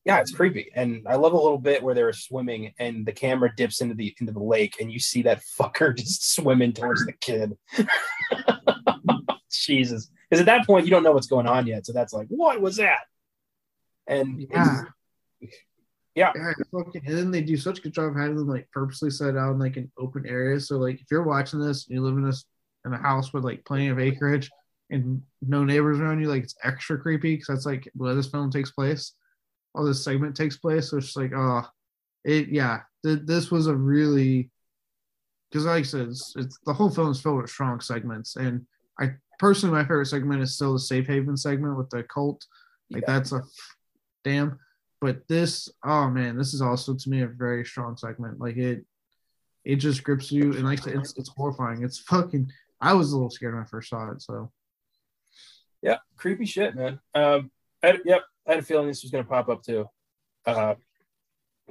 yeah, 0.05 0.19
it's 0.19 0.31
creepy, 0.31 0.69
and 0.75 1.07
I 1.07 1.15
love 1.15 1.31
a 1.31 1.37
little 1.37 1.57
bit 1.57 1.81
where 1.81 1.95
they're 1.95 2.11
swimming 2.11 2.73
and 2.77 3.05
the 3.05 3.13
camera 3.13 3.49
dips 3.55 3.79
into 3.79 3.95
the 3.95 4.13
into 4.19 4.33
the 4.33 4.43
lake, 4.43 4.77
and 4.81 4.91
you 4.91 4.99
see 4.99 5.21
that 5.23 5.41
fucker 5.59 5.95
just 5.95 6.33
swimming 6.33 6.73
towards 6.73 7.05
the 7.05 7.13
kid. 7.13 7.57
Jesus, 9.51 10.09
because 10.29 10.41
at 10.41 10.47
that 10.47 10.65
point 10.65 10.85
you 10.85 10.91
don't 10.91 11.03
know 11.03 11.13
what's 11.13 11.27
going 11.27 11.47
on 11.47 11.67
yet, 11.67 11.85
so 11.85 11.93
that's 11.93 12.11
like, 12.11 12.27
what 12.27 12.59
was 12.59 12.77
that? 12.77 13.01
And 14.07 14.45
Yeah. 14.51 14.83
Yeah. 16.15 16.31
Yeah, 16.35 16.53
fucking, 16.71 17.03
and 17.07 17.17
then 17.17 17.31
they 17.31 17.41
do 17.41 17.57
such 17.57 17.79
a 17.79 17.81
good 17.81 17.93
job 17.93 18.11
of 18.11 18.15
having 18.15 18.35
them 18.35 18.47
like 18.47 18.69
purposely 18.71 19.09
set 19.09 19.35
out 19.35 19.53
in 19.53 19.59
like 19.59 19.77
an 19.77 19.91
open 19.97 20.25
area. 20.27 20.59
So 20.59 20.77
like 20.77 21.01
if 21.01 21.07
you're 21.09 21.23
watching 21.23 21.59
this 21.59 21.87
and 21.87 21.95
you 21.95 22.03
live 22.03 22.15
in 22.17 22.23
this 22.23 22.45
in 22.85 22.93
a 22.93 22.97
house 22.97 23.33
with 23.33 23.43
like 23.43 23.65
plenty 23.65 23.87
of 23.87 23.99
acreage 23.99 24.51
and 24.91 25.21
no 25.41 25.63
neighbors 25.63 25.99
around 25.99 26.21
you, 26.21 26.27
like 26.27 26.43
it's 26.43 26.55
extra 26.63 26.99
creepy 26.99 27.35
because 27.35 27.47
that's 27.47 27.65
like 27.65 27.89
where 27.95 28.13
this 28.13 28.27
film 28.27 28.51
takes 28.51 28.71
place, 28.71 29.13
All 29.73 29.83
this 29.85 30.03
segment 30.03 30.35
takes 30.35 30.57
place. 30.57 30.91
So 30.91 30.97
it's 30.97 31.07
just 31.07 31.17
like, 31.17 31.31
oh, 31.35 31.63
it 32.23 32.49
yeah. 32.49 32.81
Th- 33.03 33.19
this 33.23 33.49
was 33.49 33.65
a 33.67 33.75
really 33.75 34.51
because 35.49 35.65
like 35.65 35.79
I 35.79 35.83
said, 35.83 36.07
it's, 36.09 36.33
it's 36.35 36.59
the 36.65 36.73
whole 36.73 36.89
film 36.89 37.11
is 37.11 37.21
filled 37.21 37.41
with 37.41 37.49
strong 37.49 37.79
segments, 37.79 38.35
and 38.35 38.65
I 38.99 39.13
personally 39.39 39.75
my 39.75 39.83
favorite 39.83 40.05
segment 40.07 40.41
is 40.43 40.53
still 40.55 40.73
the 40.73 40.79
safe 40.79 41.07
haven 41.07 41.37
segment 41.37 41.75
with 41.77 41.89
the 41.89 42.03
cult. 42.03 42.45
Like 42.91 43.03
Yeah. 43.07 43.13
that's 43.13 43.31
a 43.31 43.41
damn. 44.23 44.59
But 45.03 45.27
this, 45.27 45.67
oh 45.83 46.09
man, 46.09 46.37
this 46.37 46.53
is 46.53 46.61
also 46.61 46.93
to 46.93 47.09
me 47.09 47.23
a 47.23 47.27
very 47.27 47.65
strong 47.65 47.97
segment. 47.97 48.39
Like 48.39 48.55
it, 48.55 48.85
it 49.65 49.75
just 49.75 50.01
grips 50.01 50.31
you, 50.31 50.53
and 50.53 50.63
like 50.63 50.87
it's 50.87 51.17
it's 51.17 51.27
horrifying. 51.27 51.83
It's 51.83 51.99
fucking. 51.99 52.49
I 52.79 52.93
was 52.93 53.11
a 53.11 53.17
little 53.17 53.29
scared 53.29 53.53
when 53.53 53.63
I 53.63 53.65
first 53.65 53.89
saw 53.89 54.11
it. 54.11 54.21
So 54.21 54.49
Yeah, 55.81 55.97
creepy 56.15 56.45
shit, 56.45 56.73
man. 56.75 57.01
Um, 57.13 57.51
I, 57.83 57.99
yep, 58.05 58.21
I 58.47 58.51
had 58.51 58.59
a 58.59 58.63
feeling 58.63 58.87
this 58.87 59.03
was 59.03 59.11
to 59.11 59.25
pop 59.25 59.49
up 59.49 59.61
too. 59.61 59.87
Uh, 60.45 60.75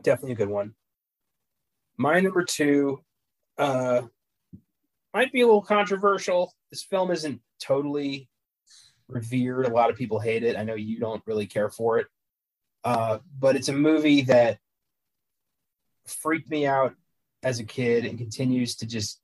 definitely 0.03 0.33
a 0.33 0.37
good 0.37 0.51
one. 0.51 0.75
My 1.97 2.21
number 2.21 2.45
two 2.45 3.03
uh, 3.57 4.03
might 5.15 5.33
be 5.33 5.41
a 5.41 5.47
little 5.47 5.63
controversial. 5.63 6.53
This 6.71 6.83
film 6.83 7.11
isn't 7.11 7.41
totally 7.63 8.29
revered. 9.09 9.65
A 9.65 9.73
lot 9.73 9.89
of 9.89 9.97
people 9.97 10.21
hate 10.21 10.43
it. 10.43 10.55
I 10.55 10.65
know 10.65 10.75
you 10.75 10.99
don't 10.99 11.23
really 11.25 11.47
care 11.47 11.71
for 11.71 11.99
it, 11.99 12.09
uh, 12.85 13.19
but 13.39 13.57
it's 13.57 13.69
a 13.69 13.73
movie 13.73 14.23
that 14.23 14.59
freaked 16.07 16.51
me 16.51 16.67
out 16.67 16.95
as 17.43 17.59
a 17.61 17.65
kid 17.65 18.05
and 18.05 18.19
continues 18.19 18.77
to 18.77 18.87
just 18.87 19.21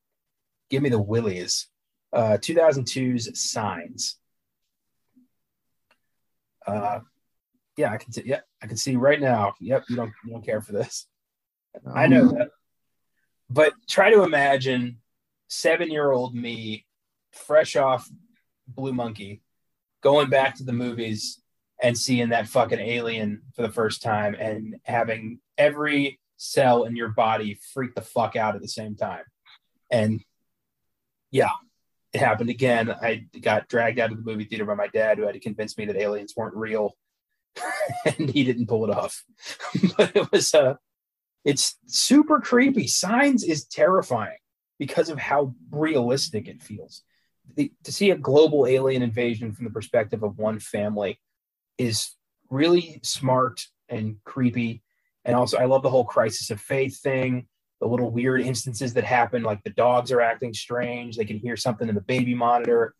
give 0.70 0.82
me 0.82 0.88
the 0.88 1.00
willies. 1.00 1.68
Uh, 2.12 2.38
2002's 2.40 3.38
Signs. 3.40 4.16
Uh, 6.66 7.00
yeah, 7.76 7.92
I 7.92 7.96
can 7.96 8.12
see. 8.12 8.22
Yeah, 8.24 8.40
I 8.62 8.66
can 8.66 8.76
see 8.76 8.96
right 8.96 9.20
now. 9.20 9.54
Yep, 9.60 9.84
you 9.88 9.96
don't 9.96 10.12
you 10.24 10.32
don't 10.32 10.44
care 10.44 10.60
for 10.60 10.72
this. 10.72 11.06
I 11.94 12.06
know 12.06 12.22
Um, 12.28 12.34
that. 12.38 12.48
But 13.50 13.72
try 13.88 14.10
to 14.10 14.22
imagine 14.24 14.98
seven 15.48 15.90
year 15.90 16.10
old 16.10 16.34
me, 16.34 16.86
fresh 17.32 17.76
off 17.76 18.08
Blue 18.66 18.92
Monkey, 18.92 19.42
going 20.02 20.28
back 20.28 20.56
to 20.56 20.64
the 20.64 20.72
movies 20.72 21.40
and 21.82 21.96
seeing 21.96 22.30
that 22.30 22.48
fucking 22.48 22.80
alien 22.80 23.42
for 23.54 23.62
the 23.62 23.72
first 23.72 24.02
time 24.02 24.34
and 24.34 24.76
having 24.84 25.40
every 25.56 26.18
cell 26.36 26.84
in 26.84 26.96
your 26.96 27.08
body 27.08 27.58
freak 27.72 27.94
the 27.94 28.00
fuck 28.00 28.36
out 28.36 28.54
at 28.54 28.62
the 28.62 28.68
same 28.68 28.96
time. 28.96 29.24
And 29.90 30.20
yeah, 31.30 31.50
it 32.12 32.20
happened 32.20 32.50
again. 32.50 32.90
I 32.90 33.26
got 33.40 33.68
dragged 33.68 33.98
out 33.98 34.10
of 34.10 34.16
the 34.18 34.30
movie 34.30 34.44
theater 34.44 34.64
by 34.64 34.74
my 34.74 34.88
dad, 34.88 35.18
who 35.18 35.24
had 35.24 35.34
to 35.34 35.40
convince 35.40 35.76
me 35.76 35.84
that 35.86 35.96
aliens 35.96 36.34
weren't 36.36 36.56
real, 36.56 36.96
and 38.04 38.30
he 38.30 38.44
didn't 38.44 38.66
pull 38.66 38.84
it 38.84 38.96
off. 38.96 39.24
but 39.96 40.16
it 40.16 40.32
was 40.32 40.54
uh, 40.54 40.74
it's 41.44 41.76
super 41.86 42.40
creepy. 42.40 42.86
Signs 42.86 43.44
is 43.44 43.66
terrifying 43.66 44.38
because 44.78 45.08
of 45.10 45.18
how 45.18 45.54
realistic 45.70 46.48
it 46.48 46.62
feels. 46.62 47.02
The, 47.56 47.72
to 47.84 47.92
see 47.92 48.10
a 48.10 48.16
global 48.16 48.66
alien 48.66 49.02
invasion 49.02 49.52
from 49.52 49.64
the 49.64 49.70
perspective 49.70 50.22
of 50.22 50.38
one 50.38 50.60
family 50.60 51.18
is 51.78 52.14
really 52.50 53.00
smart 53.02 53.66
and 53.88 54.16
creepy. 54.24 54.82
And 55.24 55.34
also, 55.34 55.58
I 55.58 55.64
love 55.64 55.82
the 55.82 55.90
whole 55.90 56.04
crisis 56.04 56.50
of 56.50 56.60
faith 56.60 57.00
thing 57.00 57.46
the 57.80 57.86
little 57.86 58.10
weird 58.10 58.40
instances 58.40 58.94
that 58.94 59.04
happen, 59.04 59.42
like 59.42 59.62
the 59.62 59.70
dogs 59.70 60.10
are 60.10 60.20
acting 60.20 60.52
strange. 60.52 61.16
They 61.16 61.24
can 61.24 61.38
hear 61.38 61.56
something 61.56 61.88
in 61.88 61.94
the 61.94 62.00
baby 62.00 62.34
monitor. 62.34 62.94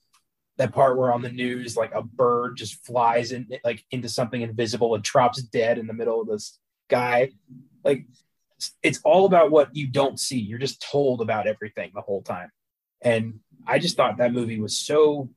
That 0.56 0.72
part 0.72 0.96
where 0.96 1.12
on 1.12 1.22
the 1.22 1.30
news, 1.30 1.76
like 1.76 1.92
a 1.94 2.02
bird 2.02 2.56
just 2.56 2.84
flies 2.84 3.32
in, 3.32 3.48
like 3.64 3.84
into 3.90 4.08
something 4.08 4.40
invisible 4.40 4.94
and 4.94 5.04
drops 5.04 5.42
dead 5.42 5.78
in 5.78 5.86
the 5.86 5.92
middle 5.92 6.20
of 6.20 6.28
this 6.28 6.58
guy. 6.88 7.30
Like 7.84 8.06
it's 8.82 9.00
all 9.04 9.26
about 9.26 9.50
what 9.50 9.74
you 9.74 9.86
don't 9.86 10.18
see. 10.18 10.38
You're 10.38 10.58
just 10.58 10.82
told 10.82 11.20
about 11.20 11.46
everything 11.46 11.92
the 11.94 12.00
whole 12.00 12.22
time. 12.22 12.50
And 13.00 13.40
I 13.66 13.78
just 13.78 13.96
thought 13.96 14.18
that 14.18 14.32
movie 14.32 14.60
was 14.60 14.76
so 14.76 15.30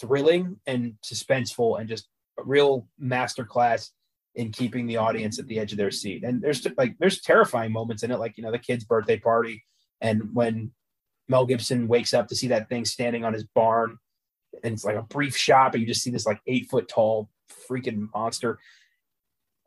thrilling 0.00 0.60
and 0.66 0.94
suspenseful 1.02 1.80
and 1.80 1.88
just 1.88 2.06
real 2.44 2.86
masterclass 3.00 3.90
in 4.34 4.52
keeping 4.52 4.86
the 4.86 4.96
audience 4.96 5.38
at 5.38 5.46
the 5.46 5.58
edge 5.58 5.72
of 5.72 5.78
their 5.78 5.90
seat. 5.90 6.22
And 6.22 6.40
there's 6.40 6.66
like 6.76 6.96
there's 6.98 7.20
terrifying 7.20 7.72
moments 7.72 8.02
in 8.02 8.10
it, 8.10 8.18
like 8.18 8.36
you 8.36 8.44
know 8.44 8.52
the 8.52 8.58
kid's 8.58 8.84
birthday 8.84 9.18
party, 9.18 9.64
and 10.00 10.34
when 10.34 10.70
Mel 11.28 11.46
Gibson 11.46 11.88
wakes 11.88 12.14
up 12.14 12.28
to 12.28 12.36
see 12.36 12.48
that 12.48 12.68
thing 12.68 12.84
standing 12.84 13.24
on 13.24 13.32
his 13.32 13.44
barn, 13.44 13.98
and 14.62 14.72
it's 14.72 14.84
like 14.84 14.96
a 14.96 15.02
brief 15.02 15.36
shot, 15.36 15.72
but 15.72 15.80
you 15.80 15.86
just 15.86 16.02
see 16.02 16.10
this 16.10 16.26
like 16.26 16.40
eight 16.46 16.70
foot 16.70 16.88
tall 16.88 17.28
freaking 17.68 18.08
monster. 18.14 18.58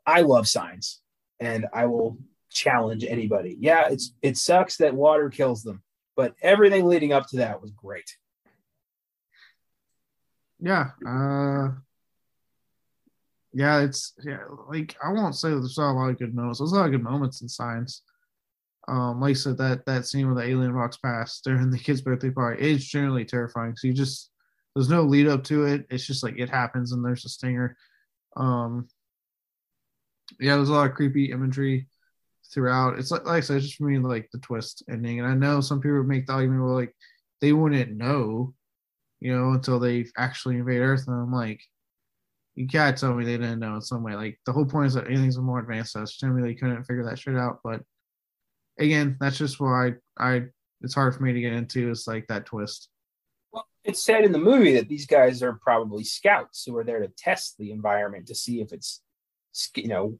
I 0.06 0.22
love 0.22 0.48
signs, 0.48 1.00
and 1.38 1.66
I 1.72 1.86
will 1.86 2.18
challenge 2.50 3.04
anybody. 3.04 3.56
Yeah, 3.60 3.88
it's 3.90 4.14
it 4.22 4.36
sucks 4.36 4.78
that 4.78 4.94
water 4.94 5.30
kills 5.30 5.62
them, 5.62 5.82
but 6.16 6.34
everything 6.42 6.86
leading 6.86 7.12
up 7.12 7.28
to 7.28 7.36
that 7.36 7.60
was 7.60 7.70
great. 7.72 8.16
yeah. 10.60 10.90
Uh, 11.06 11.72
yeah, 13.52 13.80
it's 13.80 14.14
yeah. 14.24 14.40
Like 14.68 14.96
I 15.04 15.12
won't 15.12 15.36
say 15.36 15.50
there's 15.50 15.78
not 15.78 15.92
a 15.92 15.98
lot 15.98 16.10
of 16.10 16.18
good 16.18 16.34
moments. 16.34 16.58
There's 16.58 16.72
a 16.72 16.76
lot 16.76 16.86
of 16.86 16.92
good 16.92 17.02
moments 17.02 17.42
in 17.42 17.48
Signs. 17.48 18.02
Um, 18.88 19.20
like 19.20 19.30
I 19.30 19.34
said, 19.34 19.58
that 19.58 19.86
that 19.86 20.06
scene 20.06 20.26
where 20.26 20.34
the 20.34 20.50
alien 20.50 20.74
walks 20.74 20.96
past 20.96 21.44
during 21.44 21.70
the 21.70 21.78
kid's 21.78 22.00
birthday 22.00 22.30
party 22.30 22.62
is 22.62 22.86
generally 22.86 23.24
terrifying. 23.24 23.76
So 23.76 23.86
you 23.88 23.94
just 23.94 24.30
there's 24.74 24.88
no 24.88 25.02
lead 25.02 25.28
up 25.28 25.44
to 25.44 25.64
it. 25.66 25.86
It's 25.90 26.06
just 26.06 26.22
like 26.22 26.38
it 26.38 26.48
happens 26.48 26.92
and 26.92 27.04
there's 27.04 27.24
a 27.24 27.28
stinger. 27.28 27.76
Um, 28.36 28.88
yeah, 30.40 30.56
there's 30.56 30.70
a 30.70 30.72
lot 30.72 30.88
of 30.88 30.96
creepy 30.96 31.30
imagery 31.30 31.88
throughout. 32.52 32.98
It's 32.98 33.10
like, 33.10 33.24
like 33.24 33.38
I 33.38 33.40
said, 33.40 33.58
it's 33.58 33.66
just 33.66 33.78
for 33.78 33.84
me 33.84 33.98
like 33.98 34.30
the 34.32 34.38
twist 34.38 34.82
ending. 34.90 35.20
And 35.20 35.28
I 35.28 35.34
know 35.34 35.60
some 35.60 35.80
people 35.80 36.02
make 36.04 36.26
the 36.26 36.32
argument 36.32 36.62
where 36.62 36.72
like 36.72 36.94
they 37.40 37.52
wouldn't 37.52 37.96
know, 37.96 38.54
you 39.20 39.36
know, 39.36 39.52
until 39.52 39.78
they 39.78 40.06
actually 40.16 40.56
invade 40.56 40.80
Earth. 40.80 41.04
And 41.06 41.16
I'm 41.16 41.32
like, 41.32 41.60
you 42.54 42.66
gotta 42.66 42.96
tell 42.96 43.14
me 43.14 43.24
they 43.24 43.38
didn't 43.38 43.60
know 43.60 43.76
in 43.76 43.80
some 43.80 44.02
way. 44.02 44.14
Like 44.14 44.38
the 44.44 44.52
whole 44.52 44.66
point 44.66 44.88
is 44.88 44.94
that 44.94 45.10
aliens 45.10 45.38
are 45.38 45.42
more 45.42 45.58
advanced 45.58 45.94
than 45.94 46.02
us. 46.02 46.22
Me 46.22 46.42
they 46.42 46.54
couldn't 46.54 46.84
figure 46.84 47.04
that 47.04 47.18
shit 47.18 47.36
out. 47.36 47.60
But 47.64 47.82
again, 48.78 49.16
that's 49.20 49.38
just 49.38 49.60
why 49.60 49.92
I, 50.18 50.26
I 50.26 50.42
it's 50.82 50.94
hard 50.94 51.14
for 51.14 51.22
me 51.22 51.32
to 51.32 51.40
get 51.40 51.52
into. 51.52 51.90
It's 51.90 52.06
like 52.06 52.26
that 52.28 52.46
twist. 52.46 52.88
Well, 53.52 53.66
it's 53.84 54.04
said 54.04 54.24
in 54.24 54.32
the 54.32 54.38
movie 54.38 54.74
that 54.74 54.88
these 54.88 55.06
guys 55.06 55.42
are 55.42 55.54
probably 55.54 56.04
scouts 56.04 56.64
who 56.64 56.76
are 56.76 56.84
there 56.84 57.00
to 57.00 57.08
test 57.08 57.56
the 57.58 57.70
environment 57.70 58.26
to 58.26 58.34
see 58.34 58.60
if 58.60 58.72
it's, 58.72 59.00
you 59.76 59.88
know, 59.88 60.18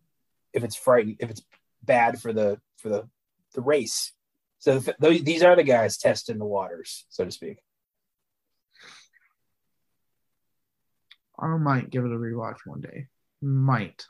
if 0.53 0.65
it's 0.65 0.77
frightened, 0.77 1.17
if 1.21 1.31
it's 1.31 1.43
bad 1.83 2.21
for 2.21 2.33
the 2.33 2.61
for 2.79 2.89
the 2.89 3.09
the 3.55 3.61
race. 3.61 4.13
So 4.59 4.81
th- 4.81 5.25
these 5.25 5.43
are 5.43 5.57
the 5.57 5.65
guys 5.65 5.99
testing 5.99 6.39
the 6.39 6.45
waters, 6.45 7.05
so 7.09 7.25
to 7.25 7.31
speak. 7.31 7.59
I 11.43 11.57
might 11.57 11.91
give 11.91 12.05
it 12.05 12.13
a 12.13 12.17
rewatch 12.17 12.59
one 12.65 12.81
day. 12.81 13.09
Might. 13.41 14.07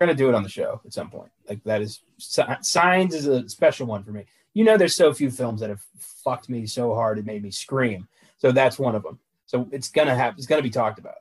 We're 0.00 0.08
gonna 0.08 0.16
do 0.16 0.28
it 0.28 0.34
on 0.34 0.42
the 0.42 0.48
show 0.48 0.80
at 0.84 0.92
some 0.92 1.10
point. 1.10 1.30
Like 1.48 1.62
that 1.64 1.80
is 1.80 2.00
Signs 2.18 3.14
is 3.14 3.26
a 3.26 3.48
special 3.48 3.86
one 3.86 4.02
for 4.02 4.10
me. 4.10 4.24
You 4.52 4.64
know, 4.64 4.76
there's 4.76 4.96
so 4.96 5.14
few 5.14 5.30
films 5.30 5.60
that 5.60 5.70
have 5.70 5.82
fucked 5.98 6.48
me 6.48 6.66
so 6.66 6.94
hard 6.94 7.18
it 7.18 7.26
made 7.26 7.42
me 7.42 7.50
scream. 7.50 8.08
So 8.38 8.50
that's 8.50 8.78
one 8.78 8.96
of 8.96 9.04
them. 9.04 9.20
So 9.46 9.68
it's 9.70 9.90
gonna 9.90 10.14
have 10.16 10.34
it's 10.36 10.46
gonna 10.46 10.62
be 10.62 10.70
talked 10.70 10.98
about. 10.98 11.14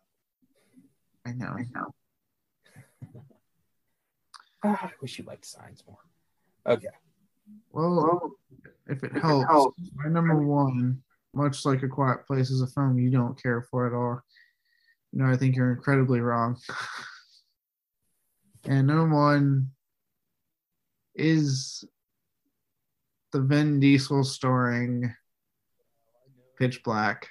I 1.25 1.33
know. 1.33 1.53
I 1.55 1.65
know. 1.73 1.93
Ah, 4.63 4.79
I 4.89 4.91
wish 5.01 5.19
you 5.19 5.25
liked 5.25 5.45
Signs 5.45 5.83
more. 5.87 5.97
Okay. 6.65 6.87
Well, 7.71 8.33
if 8.87 9.03
it 9.03 9.13
helps, 9.13 9.81
my 9.95 10.09
number 10.09 10.35
one, 10.35 11.01
much 11.33 11.65
like 11.65 11.83
A 11.83 11.87
Quiet 11.87 12.25
Place, 12.25 12.49
is 12.49 12.61
a 12.61 12.67
film 12.67 12.97
you 12.97 13.09
don't 13.09 13.41
care 13.41 13.61
for 13.61 13.87
at 13.87 13.93
all. 13.93 14.21
Know, 15.13 15.25
I 15.25 15.35
think 15.35 15.55
you're 15.55 15.71
incredibly 15.71 16.21
wrong. 16.21 16.57
and 18.65 18.87
number 18.87 19.13
one 19.13 19.71
is 21.15 21.83
the 23.31 23.41
Vin 23.41 23.79
Diesel 23.79 24.23
starring 24.23 25.13
Pitch 26.57 26.83
Black. 26.83 27.27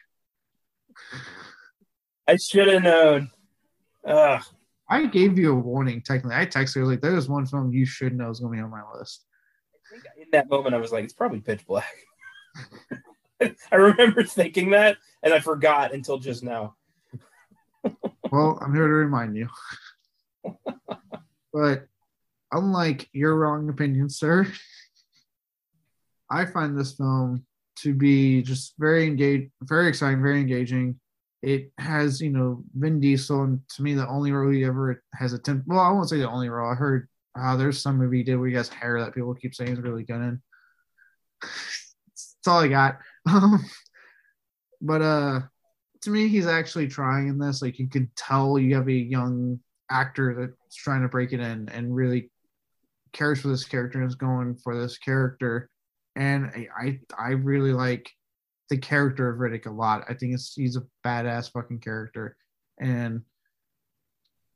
I 2.28 2.37
should 2.37 2.68
have 2.68 2.83
known. 2.83 3.31
Ugh. 4.05 4.43
I 4.89 5.07
gave 5.07 5.39
you 5.39 5.53
a 5.53 5.55
warning. 5.55 6.03
Technically, 6.03 6.37
I 6.37 6.47
texted 6.47 6.76
you 6.76 6.85
like, 6.85 7.01
"There's 7.01 7.28
one 7.28 7.47
film 7.47 7.72
you 7.72 7.87
should 7.87 8.14
know 8.14 8.31
is 8.31 8.41
going 8.41 8.53
to 8.53 8.57
be 8.57 8.62
on 8.62 8.70
my 8.70 8.83
list." 8.99 9.24
I 9.72 9.95
think 9.95 10.05
in 10.16 10.28
that 10.33 10.51
moment, 10.51 10.74
I 10.74 10.78
was 10.78 10.93
like, 10.93 11.05
"It's 11.05 11.12
probably 11.12 11.41
Pitch 11.41 11.66
Black." 11.66 11.95
I 13.72 13.76
remember 13.76 14.24
thinking 14.24 14.70
that, 14.70 14.99
and 15.22 15.33
I 15.33 15.41
forgot 15.41 15.95
until 15.95 16.18
just 16.18 16.43
now. 16.43 16.76
Well, 18.31 18.59
I'm 18.61 18.74
here 18.74 18.87
to 18.87 18.93
remind 18.93 19.37
you. 19.37 19.49
but 21.53 21.87
unlike 22.53 23.09
your 23.12 23.37
wrong 23.37 23.68
opinion, 23.68 24.09
sir, 24.09 24.47
I 26.31 26.47
find 26.47 26.78
this 26.78 26.95
film 26.95 27.45
to 27.81 27.95
be 27.95 28.43
just 28.43 28.74
very 28.78 29.07
engaged, 29.07 29.51
very 29.62 29.89
exciting, 29.89 30.22
very 30.22 30.41
engaging. 30.41 31.01
It 31.43 31.72
has, 31.78 32.20
you 32.20 32.31
know, 32.31 32.62
Vin 32.74 33.01
Diesel, 33.01 33.43
and 33.43 33.61
to 33.76 33.83
me, 33.83 33.95
the 33.95 34.07
only 34.07 34.31
role 34.31 34.53
he 34.53 34.64
ever 34.64 35.03
has 35.14 35.33
attempted. 35.33 35.66
Well, 35.66 35.81
I 35.81 35.91
won't 35.91 36.09
say 36.09 36.18
the 36.18 36.31
only 36.31 36.51
role. 36.51 36.70
I 36.70 36.74
heard 36.74 37.09
uh, 37.39 37.57
there's 37.57 37.81
some 37.81 37.97
movie 37.97 38.18
he 38.18 38.22
did 38.22 38.37
where 38.37 38.49
he 38.49 38.55
has 38.55 38.68
hair 38.68 39.01
that 39.01 39.14
people 39.14 39.35
keep 39.35 39.55
saying 39.55 39.72
is 39.72 39.81
really 39.81 40.03
good 40.03 40.16
in. 40.16 40.43
That's 41.43 42.37
all 42.47 42.61
I 42.61 42.68
got. 42.68 42.99
Um, 43.28 43.62
but 44.81 45.03
uh, 45.03 45.41
to 46.03 46.11
me, 46.11 46.28
he's 46.28 46.46
actually 46.46 46.88
trying 46.88 47.28
in 47.28 47.38
this. 47.38 47.62
Like 47.62 47.78
you 47.78 47.88
can 47.88 48.11
tell, 48.16 48.59
you 48.59 48.74
have 48.74 48.88
a 48.88 48.92
young 48.92 49.61
actor 49.90 50.34
that's 50.34 50.76
trying 50.76 51.03
to 51.03 51.09
break 51.09 51.32
it 51.32 51.40
in 51.40 51.68
and 51.68 51.94
really 51.94 52.30
cares 53.12 53.40
for 53.40 53.48
this 53.48 53.64
character 53.64 54.01
and 54.01 54.09
is 54.09 54.14
going 54.14 54.57
for 54.57 54.80
this 54.80 54.98
character. 54.98 55.68
And 56.16 56.51
I, 56.78 57.01
I, 57.18 57.30
really 57.30 57.72
like 57.72 58.11
the 58.68 58.78
character 58.78 59.28
of 59.28 59.38
Riddick 59.38 59.66
a 59.66 59.70
lot. 59.70 60.05
I 60.09 60.14
think 60.14 60.38
he's 60.55 60.76
a 60.76 60.82
badass 61.07 61.53
fucking 61.53 61.80
character, 61.80 62.36
and 62.80 63.22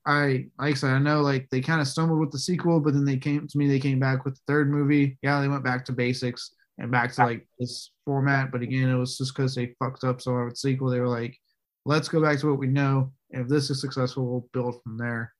I 0.05 0.49
like 0.59 0.73
I 0.73 0.75
said, 0.75 0.91
I 0.91 0.99
know 0.99 1.23
like 1.23 1.49
they 1.51 1.61
kind 1.61 1.81
of 1.81 1.87
stumbled 1.87 2.19
with 2.19 2.33
the 2.33 2.39
sequel, 2.41 2.81
but 2.81 2.93
then 2.93 3.05
they 3.05 3.17
came 3.17 3.47
to 3.47 3.59
me. 3.59 3.69
They 3.69 3.79
came 3.79 4.01
back 4.01 4.25
with 4.25 4.35
the 4.35 4.41
third 4.49 4.69
movie. 4.69 5.17
Yeah, 5.23 5.41
they 5.41 5.49
went 5.49 5.65
back 5.65 5.85
to 5.87 5.93
basics 5.93 6.51
and 6.79 6.91
back 6.91 7.13
to 7.15 7.25
like 7.25 7.47
this 7.59 7.91
format. 8.05 8.51
But 8.51 8.63
again, 8.63 8.89
it 8.89 8.97
was 8.97 9.17
just 9.17 9.35
because 9.35 9.55
they 9.55 9.75
fucked 9.79 10.05
up 10.05 10.21
so 10.21 10.45
with 10.45 10.57
sequel. 10.57 10.91
They 10.91 11.01
were 11.01 11.09
like, 11.09 11.39
let's 11.85 12.09
go 12.09 12.21
back 12.21 12.39
to 12.41 12.51
what 12.51 12.59
we 12.59 12.67
know. 12.67 13.13
And 13.33 13.43
if 13.43 13.49
this 13.49 13.71
is 13.71 13.81
successful, 13.81 14.27
we'll 14.27 14.49
build 14.53 14.83
from 14.83 14.99
there. 14.99 15.33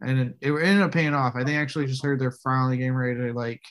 And 0.00 0.18
it, 0.18 0.36
it 0.40 0.52
ended 0.52 0.82
up 0.82 0.92
paying 0.92 1.14
off. 1.14 1.34
I 1.36 1.44
think 1.44 1.58
I 1.58 1.62
actually 1.62 1.86
just 1.86 2.02
heard 2.02 2.18
they're 2.18 2.32
finally 2.32 2.78
getting 2.78 2.94
ready 2.94 3.20
to 3.20 3.32
like 3.32 3.62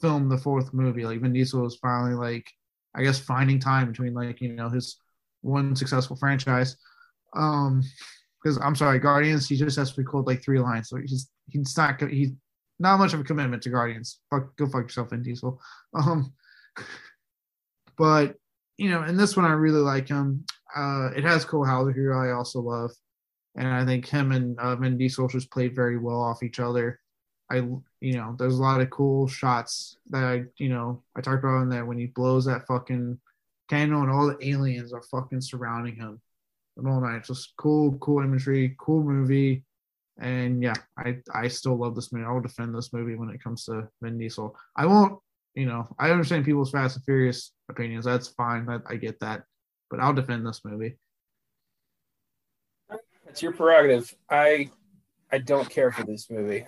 film 0.00 0.28
the 0.28 0.38
fourth 0.38 0.72
movie. 0.72 1.04
Like 1.04 1.20
Vin 1.20 1.32
Diesel 1.32 1.62
was 1.62 1.76
finally 1.76 2.14
like, 2.14 2.46
I 2.94 3.02
guess 3.02 3.18
finding 3.18 3.58
time 3.58 3.88
between 3.88 4.14
like, 4.14 4.40
you 4.40 4.52
know, 4.52 4.68
his 4.68 4.98
one 5.42 5.74
successful 5.74 6.16
franchise. 6.16 6.76
Um 7.34 7.82
because 8.46 8.58
I'm 8.62 8.76
sorry, 8.76 9.00
Guardians. 9.00 9.48
He 9.48 9.56
just 9.56 9.76
has 9.76 9.92
to 9.92 10.00
record 10.00 10.26
like 10.26 10.42
three 10.42 10.60
lines, 10.60 10.88
so 10.88 10.96
he's 10.98 11.28
he's 11.48 11.76
not 11.76 12.00
he's 12.00 12.30
not 12.78 12.98
much 12.98 13.14
of 13.14 13.20
a 13.20 13.24
commitment 13.24 13.62
to 13.62 13.70
Guardians. 13.70 14.20
Fuck, 14.30 14.56
go 14.56 14.66
fuck 14.66 14.82
yourself, 14.82 15.10
Vin 15.10 15.22
Diesel. 15.22 15.60
Um, 15.94 16.32
but 17.96 18.36
you 18.76 18.90
know, 18.90 19.04
in 19.04 19.16
this 19.16 19.36
one, 19.36 19.46
I 19.46 19.52
really 19.52 19.80
like 19.80 20.08
him. 20.08 20.44
Uh, 20.74 21.08
it 21.16 21.24
has 21.24 21.44
Cole 21.44 21.64
Hauser, 21.64 21.92
who 21.92 22.12
I 22.12 22.32
also 22.32 22.60
love, 22.60 22.90
and 23.56 23.66
I 23.66 23.84
think 23.86 24.06
him 24.06 24.32
and 24.32 24.58
uh, 24.58 24.76
Vin 24.76 24.98
Diesel 24.98 25.28
just 25.28 25.50
played 25.50 25.74
very 25.74 25.98
well 25.98 26.20
off 26.20 26.42
each 26.42 26.60
other. 26.60 27.00
I, 27.50 27.56
you 28.00 28.14
know, 28.14 28.34
there's 28.38 28.58
a 28.58 28.62
lot 28.62 28.80
of 28.80 28.90
cool 28.90 29.28
shots 29.28 29.98
that 30.10 30.24
I, 30.24 30.44
you 30.58 30.68
know, 30.68 31.02
I 31.14 31.20
talked 31.20 31.44
about 31.44 31.62
in 31.62 31.68
that 31.70 31.86
when 31.86 31.98
he 31.98 32.06
blows 32.06 32.44
that 32.46 32.66
fucking 32.66 33.18
candle 33.68 34.02
and 34.02 34.10
all 34.10 34.26
the 34.26 34.48
aliens 34.48 34.92
are 34.92 35.02
fucking 35.02 35.40
surrounding 35.40 35.96
him 35.96 36.20
and 36.76 36.88
all 36.88 37.00
night. 37.00 37.24
Just 37.24 37.54
cool, 37.56 37.96
cool 37.98 38.22
imagery, 38.22 38.76
cool 38.78 39.02
movie. 39.02 39.62
And 40.18 40.62
yeah, 40.62 40.74
I 40.98 41.18
I 41.32 41.48
still 41.48 41.76
love 41.76 41.94
this 41.94 42.12
movie. 42.12 42.24
I 42.24 42.32
will 42.32 42.40
defend 42.40 42.74
this 42.74 42.92
movie 42.92 43.16
when 43.16 43.28
it 43.28 43.42
comes 43.42 43.64
to 43.66 43.88
Vin 44.00 44.18
Diesel. 44.18 44.56
I 44.74 44.86
won't, 44.86 45.18
you 45.54 45.66
know, 45.66 45.86
I 45.98 46.10
understand 46.10 46.44
people's 46.44 46.70
Fast 46.70 46.96
and 46.96 47.04
Furious 47.04 47.52
opinions. 47.68 48.06
That's 48.06 48.28
fine. 48.28 48.68
I, 48.68 48.78
I 48.88 48.96
get 48.96 49.20
that, 49.20 49.42
but 49.90 50.00
I'll 50.00 50.14
defend 50.14 50.46
this 50.46 50.62
movie. 50.64 50.96
It's 53.26 53.42
your 53.42 53.52
prerogative. 53.52 54.14
I 54.30 54.70
I 55.30 55.38
don't 55.38 55.68
care 55.68 55.92
for 55.92 56.04
this 56.04 56.30
movie. 56.30 56.64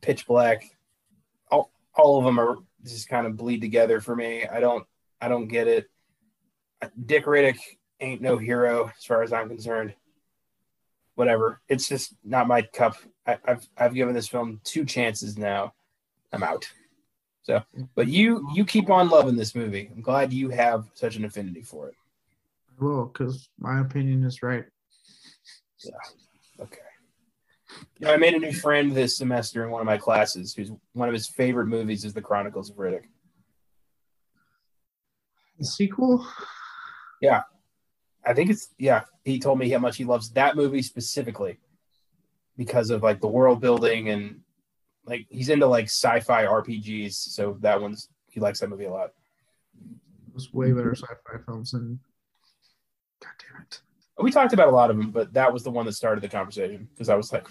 Pitch 0.00 0.26
Black, 0.26 0.62
all 1.50 1.72
all 1.94 2.18
of 2.18 2.24
them 2.24 2.38
are 2.38 2.56
just 2.84 3.08
kind 3.08 3.26
of 3.26 3.36
bleed 3.36 3.60
together 3.60 4.00
for 4.00 4.14
me. 4.14 4.46
I 4.46 4.60
don't 4.60 4.86
I 5.20 5.28
don't 5.28 5.48
get 5.48 5.66
it. 5.66 5.90
Dick 7.04 7.24
Riddick 7.24 7.58
ain't 8.00 8.20
no 8.20 8.36
hero 8.36 8.92
as 8.96 9.04
far 9.04 9.22
as 9.22 9.32
I'm 9.32 9.48
concerned. 9.48 9.94
Whatever. 11.16 11.60
It's 11.68 11.88
just 11.88 12.14
not 12.24 12.46
my 12.46 12.62
cup. 12.62 12.96
I, 13.26 13.38
I've 13.44 13.68
I've 13.76 13.94
given 13.94 14.14
this 14.14 14.28
film 14.28 14.60
two 14.64 14.84
chances 14.84 15.36
now. 15.36 15.74
I'm 16.32 16.42
out. 16.42 16.70
So, 17.42 17.62
but 17.94 18.06
you 18.06 18.48
you 18.54 18.64
keep 18.64 18.90
on 18.90 19.08
loving 19.08 19.36
this 19.36 19.54
movie. 19.54 19.90
I'm 19.94 20.02
glad 20.02 20.32
you 20.32 20.50
have 20.50 20.90
such 20.94 21.16
an 21.16 21.24
affinity 21.24 21.62
for 21.62 21.88
it. 21.88 21.94
I 22.70 22.84
will, 22.84 23.06
because 23.06 23.48
my 23.58 23.80
opinion 23.80 24.24
is 24.24 24.42
right. 24.42 24.64
Yeah. 25.84 25.92
Okay. 26.60 26.80
You 27.98 28.06
know, 28.06 28.12
I 28.12 28.16
made 28.16 28.34
a 28.34 28.38
new 28.38 28.52
friend 28.52 28.92
this 28.92 29.16
semester 29.16 29.64
in 29.64 29.70
one 29.70 29.80
of 29.80 29.86
my 29.86 29.96
classes 29.96 30.54
who's 30.54 30.70
one 30.92 31.08
of 31.08 31.14
his 31.14 31.26
favorite 31.26 31.66
movies 31.66 32.04
is 32.04 32.12
The 32.12 32.22
Chronicles 32.22 32.70
of 32.70 32.76
Riddick. 32.76 33.04
The 35.58 35.64
sequel? 35.64 36.26
Yeah. 37.20 37.42
I 38.26 38.34
think 38.34 38.50
it's 38.50 38.68
yeah, 38.78 39.02
he 39.24 39.38
told 39.38 39.58
me 39.58 39.70
how 39.70 39.78
much 39.78 39.96
he 39.96 40.04
loves 40.04 40.30
that 40.30 40.56
movie 40.56 40.82
specifically 40.82 41.58
because 42.56 42.90
of 42.90 43.02
like 43.02 43.20
the 43.20 43.28
world 43.28 43.60
building 43.60 44.08
and 44.08 44.40
like 45.06 45.26
he's 45.30 45.48
into 45.48 45.66
like 45.66 45.84
sci-fi 45.84 46.44
RPGs, 46.44 47.14
so 47.14 47.56
that 47.60 47.80
one's 47.80 48.08
he 48.30 48.40
likes 48.40 48.60
that 48.60 48.68
movie 48.68 48.86
a 48.86 48.90
lot. 48.90 49.12
It's 50.34 50.52
way 50.52 50.72
better 50.72 50.94
sci-fi 50.94 51.38
films 51.46 51.70
than 51.70 52.00
God 53.22 53.30
damn 53.38 53.62
it. 53.62 53.80
We 54.18 54.30
talked 54.30 54.52
about 54.52 54.68
a 54.68 54.72
lot 54.72 54.90
of 54.90 54.96
them, 54.96 55.10
but 55.10 55.32
that 55.34 55.52
was 55.52 55.62
the 55.62 55.70
one 55.70 55.86
that 55.86 55.92
started 55.92 56.22
the 56.22 56.28
conversation 56.28 56.88
because 56.92 57.08
I 57.08 57.14
was 57.14 57.32
like, 57.32 57.46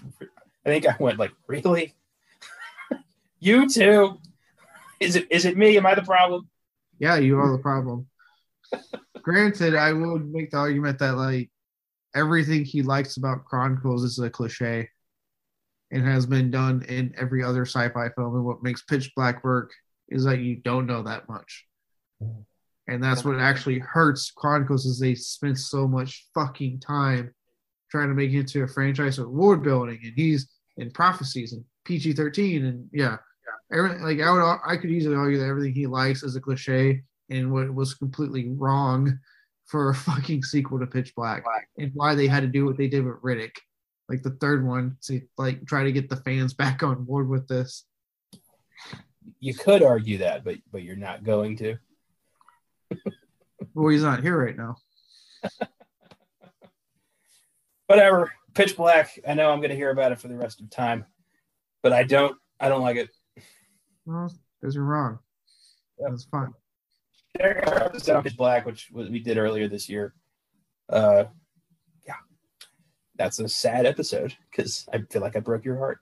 I 0.65 0.69
think 0.69 0.88
I 0.88 0.95
went 0.99 1.19
like, 1.19 1.32
really? 1.47 1.93
you 3.39 3.69
too? 3.69 4.19
Is 4.99 5.15
it 5.15 5.28
is 5.32 5.45
it 5.45 5.57
me? 5.57 5.78
Am 5.78 5.86
I 5.86 5.95
the 5.95 6.01
problem? 6.01 6.49
Yeah, 6.99 7.17
you 7.17 7.39
are 7.39 7.51
the 7.51 7.61
problem. 7.61 8.07
Granted, 9.26 9.73
I 9.73 9.91
would 9.91 10.32
make 10.32 10.51
the 10.51 10.57
argument 10.57 10.99
that 10.99 11.17
like 11.17 11.49
everything 12.13 12.63
he 12.63 12.84
likes 12.84 13.17
about 13.17 13.43
Chronicles 13.45 14.03
is 14.03 14.19
a 14.19 14.30
cliche 14.30 14.88
and 15.91 16.05
has 16.05 16.28
been 16.28 16.51
done 16.51 16.86
in 16.88 17.11
every 17.17 17.43
other 17.43 17.65
sci-fi 17.65 18.09
film. 18.09 18.36
And 18.36 18.45
what 18.45 18.61
makes 18.61 18.84
Pitch 18.84 19.11
Black 19.15 19.43
work 19.43 19.71
is 20.09 20.26
that 20.26 20.41
you 20.41 20.57
don't 20.57 20.86
know 20.86 21.01
that 21.01 21.28
much. 21.28 21.65
And 22.88 23.03
that's 23.03 23.26
what 23.26 23.39
actually 23.39 23.80
hurts 23.80 24.30
Chronicles 24.30 24.86
is 24.86 24.99
they 24.99 25.15
spend 25.15 25.57
so 25.57 25.88
much 25.88 26.28
fucking 26.36 26.82
time 26.82 27.34
trying 27.89 28.09
to 28.09 28.13
make 28.13 28.32
it 28.32 28.41
into 28.41 28.61
a 28.61 28.67
franchise 28.67 29.17
of 29.17 29.32
world 29.32 29.63
building 29.63 29.99
and 30.03 30.13
he's 30.15 30.47
in 30.78 30.91
prophecies 30.91 31.53
and 31.53 31.65
PG 31.86 32.13
thirteen 32.13 32.65
and 32.65 32.89
yeah. 32.93 33.17
Everything, 33.73 34.03
like 34.03 34.19
I 34.21 34.32
would 34.32 34.59
I 34.67 34.78
could 34.78 34.91
easily 34.91 35.15
argue 35.15 35.39
that 35.39 35.47
everything 35.47 35.73
he 35.73 35.88
likes 35.88 36.21
is 36.21 36.36
a 36.36 36.41
cliche 36.41 37.01
and 37.30 37.51
what 37.51 37.73
was 37.73 37.93
completely 37.93 38.49
wrong 38.49 39.19
for 39.65 39.89
a 39.89 39.95
fucking 39.95 40.43
sequel 40.43 40.80
to 40.80 40.88
Pitch 40.88 41.13
Black, 41.15 41.43
and 41.78 41.91
why 41.93 42.15
they 42.15 42.28
had 42.28 42.41
to 42.41 42.47
do 42.47 42.65
what 42.65 42.78
they 42.78 42.88
did 42.88 43.03
with 43.03 43.21
Riddick, 43.21 43.57
like 44.09 44.21
the 44.23 44.38
third 44.41 44.65
one, 44.65 44.97
to 45.03 45.21
like 45.38 45.65
try 45.65 45.84
to 45.84 45.91
get 45.91 46.09
the 46.09 46.17
fans 46.17 46.53
back 46.57 46.84
on 46.84 47.03
board 47.03 47.28
with 47.28 47.47
this. 47.47 47.86
You 49.39 49.53
could 49.55 49.82
argue 49.82 50.19
that, 50.19 50.43
but 50.43 50.57
but 50.71 50.84
you're 50.84 50.95
not 50.95 51.23
going 51.23 51.57
to. 51.57 51.78
well, 53.73 53.89
he's 53.89 54.03
not 54.03 54.21
here 54.21 54.38
right 54.43 54.57
now. 54.57 54.76
Whatever. 57.88 58.32
Pitch 58.53 58.78
Black. 58.78 59.19
I 59.28 59.34
know 59.34 59.51
I'm 59.51 59.59
going 59.59 59.69
to 59.69 59.76
hear 59.76 59.89
about 59.91 60.11
it 60.11 60.19
for 60.19 60.28
the 60.28 60.38
rest 60.38 60.61
of 60.61 60.69
time, 60.69 61.05
but 61.84 61.91
I 61.91 62.03
don't. 62.03 62.38
I 62.59 62.69
don't 62.69 62.82
like 62.82 62.97
it. 62.97 63.09
Well, 64.05 64.32
because 64.61 64.76
you're 64.76 64.86
wrong. 64.86 65.19
Yep. 65.99 66.09
That's 66.11 66.26
fine 66.26 66.53
episode 67.39 68.23
Pitch 68.23 68.38
Black, 68.38 68.65
which 68.65 68.89
we 68.91 69.19
did 69.19 69.38
earlier 69.38 69.67
this 69.67 69.89
year. 69.89 70.13
Uh, 70.89 71.25
yeah, 72.07 72.15
that's 73.15 73.39
a 73.39 73.49
sad 73.49 73.86
episode 73.86 74.36
because 74.49 74.88
I 74.91 74.99
feel 75.09 75.21
like 75.21 75.36
I 75.36 75.39
broke 75.39 75.65
your 75.65 75.77
heart. 75.77 75.99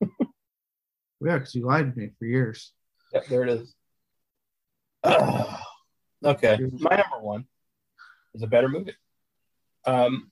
yeah, 0.00 1.38
because 1.38 1.54
you 1.54 1.64
lied 1.64 1.92
to 1.92 1.98
me 1.98 2.10
for 2.18 2.26
years. 2.26 2.72
Yep, 3.12 3.26
there 3.28 3.42
it 3.44 3.48
is. 3.50 3.74
Uh, 5.02 5.56
okay, 6.24 6.58
my 6.72 6.96
number 6.96 7.20
one 7.20 7.46
is 8.34 8.42
a 8.42 8.46
better 8.46 8.68
movie. 8.68 8.94
Um, 9.86 10.30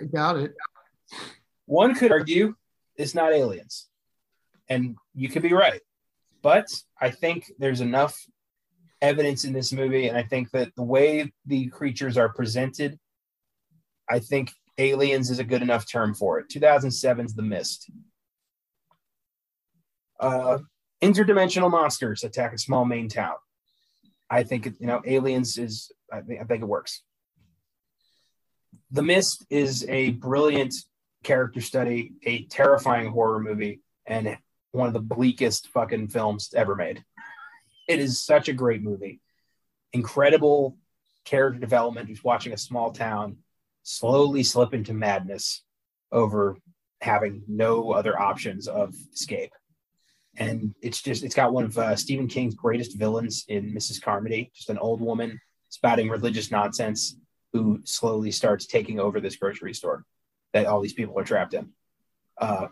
I 0.00 0.06
doubt 0.06 0.38
it. 0.38 0.54
One 1.66 1.94
could 1.94 2.12
argue 2.12 2.54
it's 2.96 3.14
not 3.14 3.32
aliens, 3.32 3.88
and 4.68 4.96
you 5.14 5.28
could 5.28 5.42
be 5.42 5.52
right, 5.52 5.80
but 6.42 6.66
I 7.00 7.10
think 7.10 7.50
there's 7.58 7.80
enough 7.80 8.18
evidence 9.04 9.44
in 9.44 9.52
this 9.52 9.72
movie, 9.72 10.08
and 10.08 10.16
I 10.16 10.22
think 10.22 10.50
that 10.52 10.74
the 10.76 10.82
way 10.82 11.32
the 11.44 11.66
creatures 11.68 12.16
are 12.16 12.30
presented, 12.30 12.98
I 14.08 14.18
think 14.18 14.50
aliens 14.78 15.30
is 15.30 15.38
a 15.38 15.44
good 15.44 15.62
enough 15.62 15.90
term 15.90 16.14
for 16.14 16.38
it. 16.38 16.48
2007's 16.48 17.34
The 17.34 17.42
Mist. 17.42 17.90
Uh, 20.18 20.58
interdimensional 21.02 21.70
monsters 21.70 22.24
attack 22.24 22.54
a 22.54 22.58
small 22.58 22.84
Maine 22.84 23.08
town. 23.08 23.34
I 24.30 24.42
think 24.42 24.66
you 24.80 24.86
know 24.86 25.02
aliens 25.04 25.58
is 25.58 25.92
I 26.10 26.22
think, 26.22 26.40
I 26.40 26.44
think 26.44 26.62
it 26.62 26.66
works. 26.66 27.02
The 28.90 29.02
Mist 29.02 29.44
is 29.50 29.86
a 29.88 30.12
brilliant 30.12 30.74
character 31.24 31.60
study, 31.60 32.12
a 32.24 32.44
terrifying 32.46 33.10
horror 33.10 33.40
movie, 33.40 33.80
and 34.06 34.38
one 34.72 34.88
of 34.88 34.94
the 34.94 35.00
bleakest 35.00 35.68
fucking 35.68 36.08
films 36.08 36.52
ever 36.54 36.74
made. 36.74 37.04
It 37.86 38.00
is 38.00 38.20
such 38.20 38.48
a 38.48 38.52
great 38.52 38.82
movie. 38.82 39.20
Incredible 39.92 40.76
character 41.24 41.60
development. 41.60 42.08
Just 42.08 42.24
watching 42.24 42.52
a 42.52 42.58
small 42.58 42.92
town 42.92 43.38
slowly 43.82 44.42
slip 44.42 44.74
into 44.74 44.94
madness 44.94 45.62
over 46.10 46.56
having 47.00 47.42
no 47.46 47.92
other 47.92 48.18
options 48.18 48.66
of 48.66 48.94
escape. 49.12 49.52
And 50.36 50.74
it's 50.82 51.02
just, 51.02 51.22
it's 51.22 51.34
got 51.34 51.52
one 51.52 51.64
of 51.64 51.78
uh, 51.78 51.94
Stephen 51.96 52.26
King's 52.26 52.54
greatest 52.54 52.96
villains 52.98 53.44
in 53.48 53.72
Mrs. 53.72 54.02
Carmody, 54.02 54.50
just 54.54 54.70
an 54.70 54.78
old 54.78 55.00
woman 55.00 55.38
spouting 55.68 56.08
religious 56.08 56.50
nonsense 56.50 57.16
who 57.52 57.80
slowly 57.84 58.30
starts 58.30 58.66
taking 58.66 58.98
over 58.98 59.20
this 59.20 59.36
grocery 59.36 59.74
store 59.74 60.04
that 60.52 60.66
all 60.66 60.80
these 60.80 60.92
people 60.92 61.18
are 61.18 61.24
trapped 61.24 61.54
in. 61.54 61.70
Uh, 62.38 62.68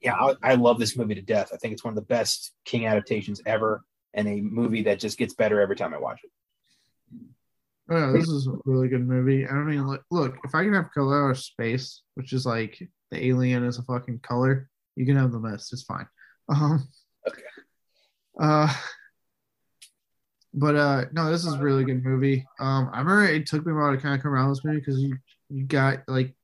yeah, 0.00 0.14
I, 0.14 0.34
I, 0.42 0.54
love 0.54 0.78
this 0.78 0.96
movie 0.96 1.14
to 1.14 1.22
death. 1.22 1.50
I 1.52 1.56
think 1.56 1.72
it's 1.72 1.84
one 1.84 1.92
of 1.92 1.96
the 1.96 2.02
best 2.02 2.52
King 2.64 2.86
adaptations 2.86 3.42
ever 3.44 3.82
and 4.16 4.26
a 4.26 4.40
movie 4.40 4.82
that 4.82 4.98
just 4.98 5.18
gets 5.18 5.34
better 5.34 5.60
every 5.60 5.76
time 5.76 5.94
I 5.94 5.98
watch 5.98 6.20
it. 6.24 6.30
Oh, 7.88 8.12
this 8.12 8.28
is 8.28 8.48
a 8.48 8.56
really 8.64 8.88
good 8.88 9.06
movie. 9.06 9.46
I 9.46 9.50
don't 9.50 9.66
mean, 9.66 9.86
look, 9.86 10.02
look, 10.10 10.38
if 10.42 10.54
I 10.54 10.64
can 10.64 10.74
have 10.74 10.90
color 10.92 11.28
or 11.28 11.34
space, 11.36 12.02
which 12.14 12.32
is 12.32 12.44
like 12.44 12.76
the 13.12 13.24
alien 13.24 13.64
is 13.64 13.78
a 13.78 13.82
fucking 13.82 14.20
color, 14.20 14.68
you 14.96 15.06
can 15.06 15.16
have 15.16 15.30
the 15.30 15.38
mist. 15.38 15.72
It's 15.72 15.84
fine. 15.84 16.06
Um, 16.48 16.88
okay. 17.28 17.42
Uh, 18.40 18.74
but 20.52 20.74
uh, 20.74 21.04
no, 21.12 21.30
this 21.30 21.44
is 21.44 21.52
a 21.52 21.58
really 21.58 21.84
good 21.84 22.04
movie. 22.04 22.44
Um, 22.58 22.90
I 22.92 22.98
remember 22.98 23.26
it 23.26 23.46
took 23.46 23.64
me 23.64 23.72
a 23.72 23.76
while 23.76 23.92
to 23.92 23.98
kind 23.98 24.16
of 24.16 24.22
come 24.22 24.32
around 24.32 24.48
this 24.48 24.64
movie 24.64 24.78
because 24.78 25.00
you 25.00 25.16
you 25.48 25.64
got 25.64 26.00
like, 26.08 26.34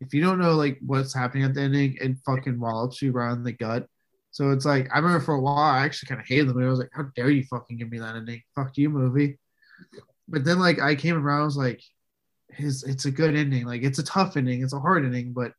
if 0.00 0.12
you 0.12 0.22
don't 0.22 0.40
know 0.40 0.54
like 0.54 0.78
what's 0.84 1.14
happening 1.14 1.44
at 1.44 1.54
the 1.54 1.60
ending, 1.60 1.98
it 2.00 2.16
fucking 2.26 2.58
wallops 2.58 3.00
you 3.00 3.12
around 3.14 3.44
the 3.44 3.52
gut. 3.52 3.86
So 4.30 4.50
it's 4.50 4.64
like 4.64 4.88
I 4.92 4.98
remember 4.98 5.20
for 5.20 5.34
a 5.34 5.40
while 5.40 5.56
I 5.56 5.84
actually 5.84 6.08
kind 6.08 6.20
of 6.20 6.26
hated 6.26 6.48
the 6.48 6.54
movie. 6.54 6.66
I 6.66 6.70
was 6.70 6.78
like, 6.78 6.90
"How 6.92 7.04
dare 7.16 7.30
you 7.30 7.44
fucking 7.44 7.76
give 7.76 7.90
me 7.90 7.98
that 7.98 8.16
ending? 8.16 8.42
Fuck 8.54 8.76
you, 8.78 8.88
movie." 8.88 9.38
But 10.28 10.44
then 10.44 10.58
like 10.58 10.78
I 10.78 10.94
came 10.94 11.16
around, 11.16 11.42
I 11.42 11.44
was 11.44 11.56
like, 11.56 11.82
his 12.52 12.84
it's 12.84 13.04
a 13.06 13.10
good 13.10 13.34
ending. 13.34 13.66
Like 13.66 13.82
it's 13.82 13.98
a 13.98 14.04
tough 14.04 14.36
ending, 14.36 14.62
it's 14.62 14.72
a 14.72 14.80
hard 14.80 15.04
ending, 15.04 15.32
but 15.32 15.52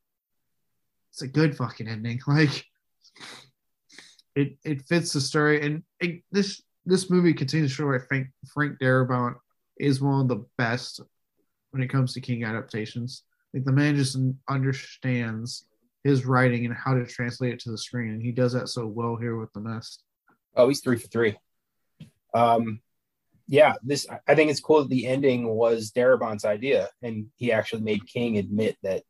it's 1.11 1.21
a 1.21 1.27
good 1.27 1.55
fucking 1.55 1.87
ending. 1.87 2.19
Like 2.27 2.65
it 4.35 4.57
it 4.63 4.83
fits 4.83 5.11
the 5.11 5.21
story, 5.21 5.61
and 5.61 5.83
it, 5.99 6.23
this 6.31 6.61
this 6.85 7.09
movie 7.09 7.33
continues 7.33 7.71
to 7.71 7.75
show 7.75 7.87
why 7.87 7.99
Frank 7.99 8.27
Frank 8.53 8.79
Darabont 8.79 9.35
is 9.77 10.01
one 10.01 10.21
of 10.21 10.27
the 10.27 10.45
best 10.57 11.01
when 11.71 11.83
it 11.83 11.89
comes 11.89 12.13
to 12.13 12.21
King 12.21 12.43
adaptations. 12.43 13.23
Like 13.53 13.65
the 13.65 13.71
man 13.71 13.95
just 13.95 14.17
understands 14.49 15.65
his 16.03 16.25
writing 16.25 16.65
and 16.65 16.73
how 16.73 16.93
to 16.93 17.05
translate 17.05 17.53
it 17.53 17.59
to 17.61 17.71
the 17.71 17.77
screen, 17.77 18.11
and 18.11 18.21
he 18.21 18.31
does 18.31 18.53
that 18.53 18.69
so 18.69 18.87
well 18.87 19.15
here 19.15 19.37
with 19.37 19.51
the 19.53 19.59
Mist. 19.59 20.03
Oh, 20.55 20.67
he's 20.67 20.81
three 20.81 20.97
for 20.97 21.07
three. 21.07 21.37
Um, 22.33 22.81
yeah, 23.47 23.73
this 23.83 24.07
I 24.27 24.35
think 24.35 24.49
it's 24.49 24.59
cool 24.59 24.81
that 24.81 24.89
the 24.89 25.07
ending 25.07 25.47
was 25.47 25.91
Darabont's 25.91 26.45
idea, 26.45 26.89
and 27.01 27.27
he 27.35 27.51
actually 27.51 27.81
made 27.81 28.07
King 28.07 28.37
admit 28.37 28.77
that, 28.83 29.03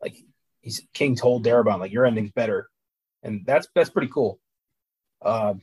like, 0.00 0.16
he's 0.60 0.86
King 0.94 1.16
told 1.16 1.44
Darabont 1.44 1.80
like 1.80 1.92
your 1.92 2.06
ending's 2.06 2.30
better, 2.30 2.68
and 3.22 3.44
that's 3.44 3.68
that's 3.74 3.90
pretty 3.90 4.10
cool. 4.12 4.38
Um, 5.24 5.60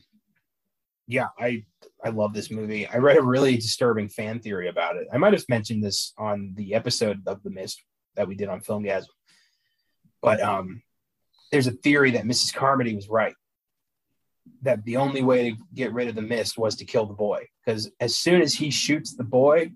yeah, 1.06 1.28
I 1.38 1.64
I 2.04 2.10
love 2.10 2.34
this 2.34 2.50
movie. 2.50 2.86
I 2.86 2.98
read 2.98 3.16
a 3.16 3.22
really 3.22 3.56
disturbing 3.56 4.08
fan 4.08 4.40
theory 4.40 4.68
about 4.68 4.96
it. 4.96 5.08
I 5.12 5.18
might 5.18 5.32
have 5.32 5.44
mentioned 5.48 5.82
this 5.82 6.12
on 6.18 6.52
the 6.56 6.74
episode 6.74 7.22
of 7.26 7.42
The 7.42 7.50
Mist 7.50 7.82
that 8.16 8.28
we 8.28 8.34
did 8.34 8.48
on 8.48 8.60
Filmgazm, 8.60 9.06
but 10.24 10.42
um, 10.42 10.82
there's 11.52 11.66
a 11.66 11.72
theory 11.72 12.12
that 12.12 12.24
Mrs. 12.24 12.54
Carmody 12.54 12.94
was 12.94 13.08
right 13.08 13.34
that 14.62 14.84
the 14.84 14.96
only 14.96 15.22
way 15.22 15.50
to 15.50 15.56
get 15.74 15.92
rid 15.92 16.08
of 16.08 16.14
the 16.14 16.22
mist 16.22 16.58
was 16.58 16.76
to 16.76 16.84
kill 16.84 17.06
the 17.06 17.14
boy. 17.14 17.46
Because 17.64 17.90
as 18.00 18.16
soon 18.16 18.40
as 18.42 18.54
he 18.54 18.70
shoots 18.70 19.14
the 19.14 19.24
boy 19.24 19.72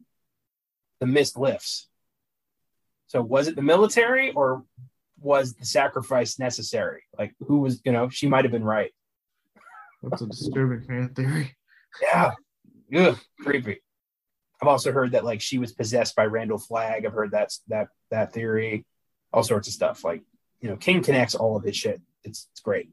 the 1.01 1.07
mist 1.07 1.39
lifts. 1.39 1.89
So 3.07 3.23
was 3.23 3.49
it 3.49 3.57
the 3.57 3.63
military 3.63 4.33
or 4.33 4.65
was 5.21 5.55
the 5.55 5.65
sacrifice 5.65 6.39
necessary? 6.39 7.03
Like 7.19 7.35
who 7.41 7.61
was 7.61 7.81
you 7.85 7.93
know 7.93 8.09
she 8.09 8.27
might 8.27 8.45
have 8.45 8.53
been 8.53 8.65
right. 8.65 8.93
That's 10.03 10.23
a 10.23 10.27
disturbing 10.27 10.83
fan 10.83 11.15
theory. 11.15 11.57
Yeah. 12.03 12.33
Ugh, 12.95 13.19
creepy. 13.41 13.81
I've 14.61 14.69
also 14.69 14.93
heard 14.93 15.13
that 15.13 15.25
like 15.25 15.41
she 15.41 15.59
was 15.59 15.73
possessed 15.73 16.17
by 16.17 16.27
randall 16.27 16.59
flagg. 16.59 17.07
I've 17.07 17.13
heard 17.13 17.31
that's 17.31 17.63
that 17.69 17.89
that 18.11 18.33
theory. 18.33 18.85
All 19.33 19.43
sorts 19.43 19.69
of 19.69 19.75
stuff 19.75 20.05
like 20.05 20.23
you 20.61 20.69
know 20.69 20.77
king 20.77 21.03
connects 21.03 21.35
all 21.35 21.57
of 21.57 21.63
his 21.63 21.77
shit 21.77 22.01
it's, 22.25 22.49
it's 22.53 22.61
great 22.61 22.91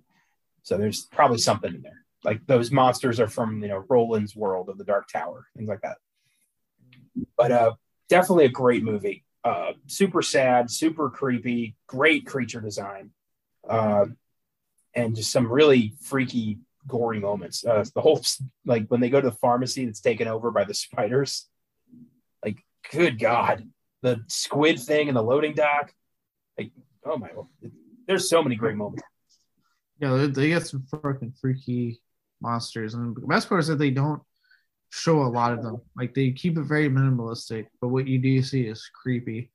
so 0.65 0.77
there's 0.77 1.05
probably 1.05 1.37
something 1.37 1.73
in 1.73 1.83
there. 1.83 2.03
Like 2.23 2.45
those 2.47 2.71
monsters 2.71 3.19
are 3.19 3.27
from, 3.27 3.61
you 3.61 3.67
know, 3.69 3.85
Roland's 3.87 4.35
world 4.35 4.67
of 4.67 4.79
the 4.79 4.83
Dark 4.83 5.07
Tower, 5.07 5.45
things 5.55 5.69
like 5.69 5.81
that. 5.81 5.97
But 7.37 7.51
uh, 7.51 7.73
definitely 8.09 8.45
a 8.45 8.49
great 8.49 8.83
movie. 8.83 9.23
Uh, 9.43 9.73
super 9.85 10.23
sad, 10.23 10.71
super 10.71 11.11
creepy, 11.11 11.75
great 11.85 12.25
creature 12.25 12.61
design, 12.61 13.11
uh, 13.69 14.07
and 14.95 15.15
just 15.15 15.31
some 15.31 15.51
really 15.51 15.93
freaky, 16.01 16.57
gory 16.87 17.19
moments. 17.19 17.63
Uh, 17.63 17.85
the 17.93 18.01
whole 18.01 18.23
like 18.65 18.87
when 18.87 19.01
they 19.01 19.09
go 19.09 19.21
to 19.21 19.29
the 19.29 19.35
pharmacy 19.35 19.85
that's 19.85 20.01
taken 20.01 20.27
over 20.27 20.49
by 20.49 20.63
the 20.63 20.73
spiders. 20.73 21.47
Like, 22.43 22.57
good 22.91 23.19
God, 23.19 23.69
the 24.01 24.23
squid 24.27 24.79
thing 24.79 25.09
and 25.09 25.17
the 25.17 25.21
loading 25.21 25.53
dock. 25.53 25.93
Like, 26.57 26.71
oh 27.05 27.17
my, 27.17 27.29
there's 28.07 28.29
so 28.29 28.43
many 28.43 28.55
great 28.55 28.75
moments. 28.75 29.03
Yeah, 29.99 30.15
they, 30.15 30.27
they 30.27 30.47
get 30.49 30.67
some 30.67 30.85
fucking 30.91 31.33
freaky 31.39 32.01
monsters, 32.41 32.93
and 32.93 33.15
the 33.15 33.27
best 33.27 33.47
part 33.47 33.61
is 33.61 33.67
that 33.67 33.77
they 33.77 33.91
don't 33.91 34.21
show 34.89 35.23
a 35.23 35.29
lot 35.29 35.53
of 35.53 35.63
them. 35.63 35.81
Like 35.95 36.13
they 36.13 36.31
keep 36.31 36.57
it 36.57 36.63
very 36.63 36.89
minimalistic, 36.89 37.67
but 37.81 37.89
what 37.89 38.07
you 38.07 38.19
do 38.19 38.41
see 38.41 38.67
is 38.67 38.89
creepy. 38.93 39.51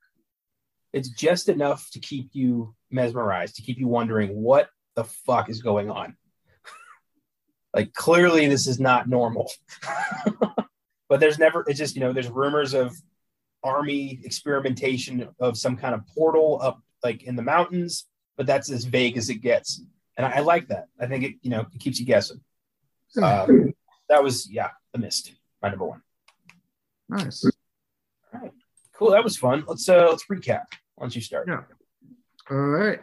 It's 0.93 1.09
just 1.09 1.49
enough 1.49 1.89
to 1.93 2.01
keep 2.01 2.31
you 2.33 2.75
mesmerized, 2.91 3.57
to 3.57 3.63
keep 3.63 3.79
you 3.79 3.89
wondering 3.89 4.35
what 4.35 4.69
the 4.97 5.05
fuck 5.05 5.49
is 5.49 5.63
going 5.63 5.91
on. 5.91 6.17
like 7.75 7.93
clearly 7.95 8.49
this 8.49 8.67
is 8.67 8.81
not 8.81 9.09
normal. 9.09 9.51
but 11.09 11.21
there's 11.21 11.39
never 11.39 11.65
it's 11.67 11.79
just, 11.79 11.95
you 11.95 12.01
know, 12.01 12.13
there's 12.13 12.29
rumors 12.29 12.75
of 12.75 12.95
army 13.63 14.21
experimentation 14.25 15.29
of 15.39 15.57
some 15.57 15.77
kind 15.77 15.95
of 15.95 16.07
portal 16.09 16.59
up 16.63 16.83
like 17.03 17.23
in 17.23 17.37
the 17.37 17.43
mountains, 17.43 18.07
but 18.37 18.47
that's 18.47 18.71
as 18.71 18.85
vague 18.85 19.17
as 19.17 19.31
it 19.31 19.37
gets 19.37 19.83
and 20.21 20.35
I, 20.35 20.39
I, 20.39 20.41
like 20.41 20.69
that. 20.69 20.89
I 21.01 21.07
think 21.07 21.25
it 21.25 21.35
you 21.43 21.51
know 21.51 21.61
it 21.61 21.81
keeps 21.81 21.99
you 21.99 22.07
guessing. 22.07 22.41
Um, 23.21 23.73
that 24.09 24.23
was 24.23 24.51
yeah, 24.51 24.69
the 24.93 24.99
mist, 24.99 25.33
my 25.63 25.71
number 25.71 25.87
one. 25.87 26.03
Nice. 27.09 27.45
All 28.33 28.41
right, 28.41 28.53
cool. 28.95 29.11
That 29.11 29.25
was 29.25 29.37
fun. 29.37 29.65
Let's 29.67 29.89
uh 29.89 30.09
let's 30.11 30.27
recap. 30.27 30.65
Once 30.97 31.17
you 31.17 31.23
start. 31.23 31.49
Yeah. 31.49 31.63
All 32.51 32.57
right. 32.57 33.01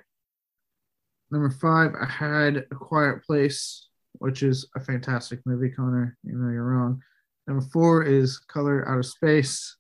Number 1.32 1.50
five, 1.50 1.92
I 2.00 2.06
had 2.06 2.58
A 2.58 2.76
Quiet 2.76 3.24
Place, 3.26 3.90
which 4.14 4.44
is 4.44 4.70
a 4.76 4.80
fantastic 4.80 5.40
movie, 5.46 5.72
Connor. 5.72 6.18
You 6.24 6.36
know 6.36 6.52
you're 6.52 6.64
wrong. 6.64 7.02
Number 7.48 7.66
four 7.74 8.04
is 8.04 8.38
Color 8.38 8.88
Out 8.88 9.00
of 9.00 9.06
Space. 9.06 9.76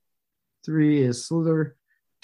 Three 0.65 1.03
is 1.03 1.27
Slither. 1.27 1.75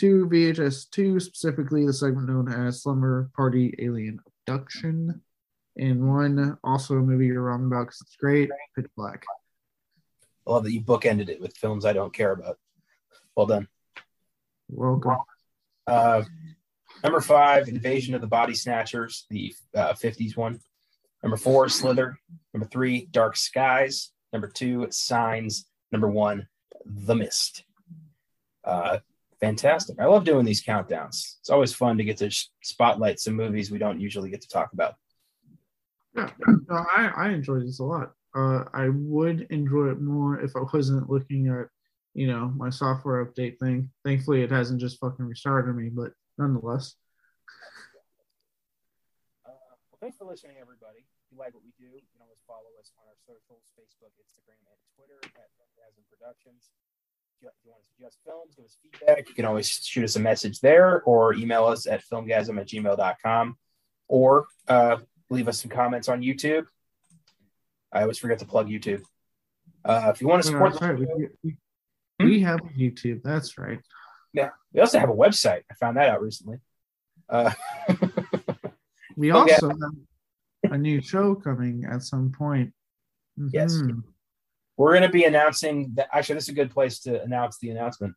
Two, 0.03 0.27
VHS 0.27 0.89
2, 0.89 1.21
specifically 1.21 1.85
the 1.85 1.93
segment 1.93 2.27
known 2.27 2.51
as 2.51 2.83
Slumber 2.83 3.29
Party 3.37 3.73
Alien 3.79 4.19
Abduction, 4.27 5.21
and 5.77 6.09
one 6.09 6.57
also 6.61 6.95
a 6.95 6.99
movie 6.99 7.27
you're 7.27 7.43
wrong 7.43 7.67
about 7.67 7.85
because 7.85 8.01
it's 8.01 8.17
great, 8.17 8.49
Pitch 8.75 8.87
Black. 8.97 9.23
I 10.45 10.51
love 10.51 10.65
that 10.65 10.73
you 10.73 10.81
bookended 10.81 11.29
it 11.29 11.39
with 11.39 11.55
films 11.55 11.85
I 11.85 11.93
don't 11.93 12.13
care 12.13 12.33
about. 12.33 12.57
Well 13.37 13.45
done. 13.45 13.69
Welcome. 14.67 15.19
Uh, 15.87 16.23
number 17.01 17.21
five, 17.21 17.69
Invasion 17.69 18.13
of 18.13 18.19
the 18.19 18.27
Body 18.27 18.55
Snatchers, 18.55 19.25
the 19.29 19.55
uh, 19.73 19.93
50s 19.93 20.35
one. 20.35 20.59
Number 21.23 21.37
four, 21.37 21.69
Slither. 21.69 22.19
Number 22.53 22.67
three, 22.67 23.07
Dark 23.09 23.37
Skies. 23.37 24.11
Number 24.33 24.49
two, 24.49 24.85
Signs. 24.89 25.65
Number 25.93 26.09
one, 26.09 26.49
The 26.83 27.15
Mist. 27.15 27.63
Uh, 28.65 28.99
fantastic. 29.43 29.99
I 29.99 30.05
love 30.05 30.23
doing 30.23 30.45
these 30.45 30.63
countdowns. 30.63 31.35
It's 31.41 31.49
always 31.49 31.73
fun 31.73 31.97
to 31.97 32.05
get 32.05 32.17
to 32.23 32.31
spotlight 32.63 33.19
some 33.19 33.35
movies 33.35 33.71
we 33.71 33.77
don't 33.77 33.99
usually 33.99 34.29
get 34.29 34.41
to 34.41 34.47
talk 34.47 34.71
about. 34.71 34.95
Yeah, 36.15 36.29
no, 36.47 36.85
I, 36.95 37.11
I 37.11 37.29
enjoy 37.35 37.59
this 37.59 37.79
a 37.79 37.83
lot. 37.83 38.13
Uh, 38.33 38.63
I 38.73 38.87
would 38.87 39.47
enjoy 39.49 39.91
it 39.91 39.99
more 39.99 40.39
if 40.39 40.55
I 40.55 40.63
wasn't 40.71 41.09
looking 41.09 41.51
at, 41.51 41.67
you 42.13 42.27
know, 42.31 42.53
my 42.55 42.69
software 42.69 43.19
update 43.25 43.59
thing. 43.59 43.91
Thankfully, 44.05 44.43
it 44.43 44.51
hasn't 44.51 44.79
just 44.79 44.99
fucking 45.01 45.25
restarted 45.25 45.75
me, 45.75 45.89
but 45.89 46.13
nonetheless. 46.37 46.95
Uh, 49.43 49.51
well, 49.91 49.99
thanks 49.99 50.15
for 50.15 50.23
listening, 50.23 50.55
everybody. 50.61 51.03
If 51.03 51.27
you 51.35 51.37
like 51.37 51.53
what 51.53 51.67
we 51.67 51.75
do, 51.75 51.91
you 51.91 52.07
can 52.15 52.23
always 52.23 52.39
follow 52.47 52.71
us 52.79 52.95
on 52.95 53.03
our 53.11 53.19
socials 53.27 53.67
Facebook, 53.75 54.13
Instagram, 54.23 54.61
and 54.71 54.79
Twitter 54.95 55.19
at 55.35 55.51
Filmgazm 55.59 56.07
Productions 56.07 56.71
if 57.49 57.65
you 57.65 57.71
want 57.71 57.83
to 57.83 57.89
suggest 57.89 58.19
films, 58.25 58.55
give 58.55 58.65
us 58.65 58.77
feedback, 58.81 59.29
you 59.29 59.35
can 59.35 59.45
always 59.45 59.69
shoot 59.69 60.03
us 60.03 60.15
a 60.15 60.19
message 60.19 60.59
there 60.59 61.01
or 61.03 61.33
email 61.33 61.65
us 61.65 61.87
at 61.87 62.03
filmgazm 62.03 62.59
at 62.59 62.67
gmail.com 62.67 63.57
or 64.07 64.45
uh, 64.67 64.97
leave 65.29 65.47
us 65.47 65.61
some 65.61 65.71
comments 65.71 66.09
on 66.09 66.21
YouTube. 66.21 66.65
I 67.91 68.01
always 68.01 68.17
forget 68.17 68.39
to 68.39 68.45
plug 68.45 68.67
YouTube. 68.67 69.03
Uh, 69.85 70.11
if 70.13 70.21
you 70.21 70.27
want 70.27 70.41
to 70.43 70.47
support, 70.47 70.79
right. 70.81 70.97
we, 70.97 71.07
we, 71.43 71.57
hmm? 72.19 72.25
we, 72.25 72.39
have 72.41 72.59
YouTube. 72.77 73.21
That's 73.23 73.57
right. 73.57 73.79
Yeah, 74.33 74.49
we 74.73 74.81
also 74.81 74.99
have 74.99 75.09
a 75.09 75.13
website. 75.13 75.61
I 75.69 75.75
found 75.75 75.97
that 75.97 76.09
out 76.09 76.21
recently. 76.21 76.57
Uh, 77.29 77.51
we 79.15 79.31
also 79.31 79.69
have 79.69 80.71
a 80.71 80.77
new 80.77 81.01
show 81.01 81.35
coming 81.35 81.85
at 81.89 82.01
some 82.03 82.31
point. 82.31 82.73
Mm-hmm. 83.39 83.49
Yes, 83.51 83.81
we're 84.77 84.91
going 84.91 85.03
to 85.03 85.09
be 85.09 85.25
announcing 85.25 85.91
that. 85.95 86.09
Actually, 86.13 86.35
this 86.35 86.45
is 86.45 86.49
a 86.49 86.53
good 86.53 86.71
place 86.71 86.99
to 86.99 87.21
announce 87.21 87.57
the 87.59 87.69
announcement. 87.69 88.15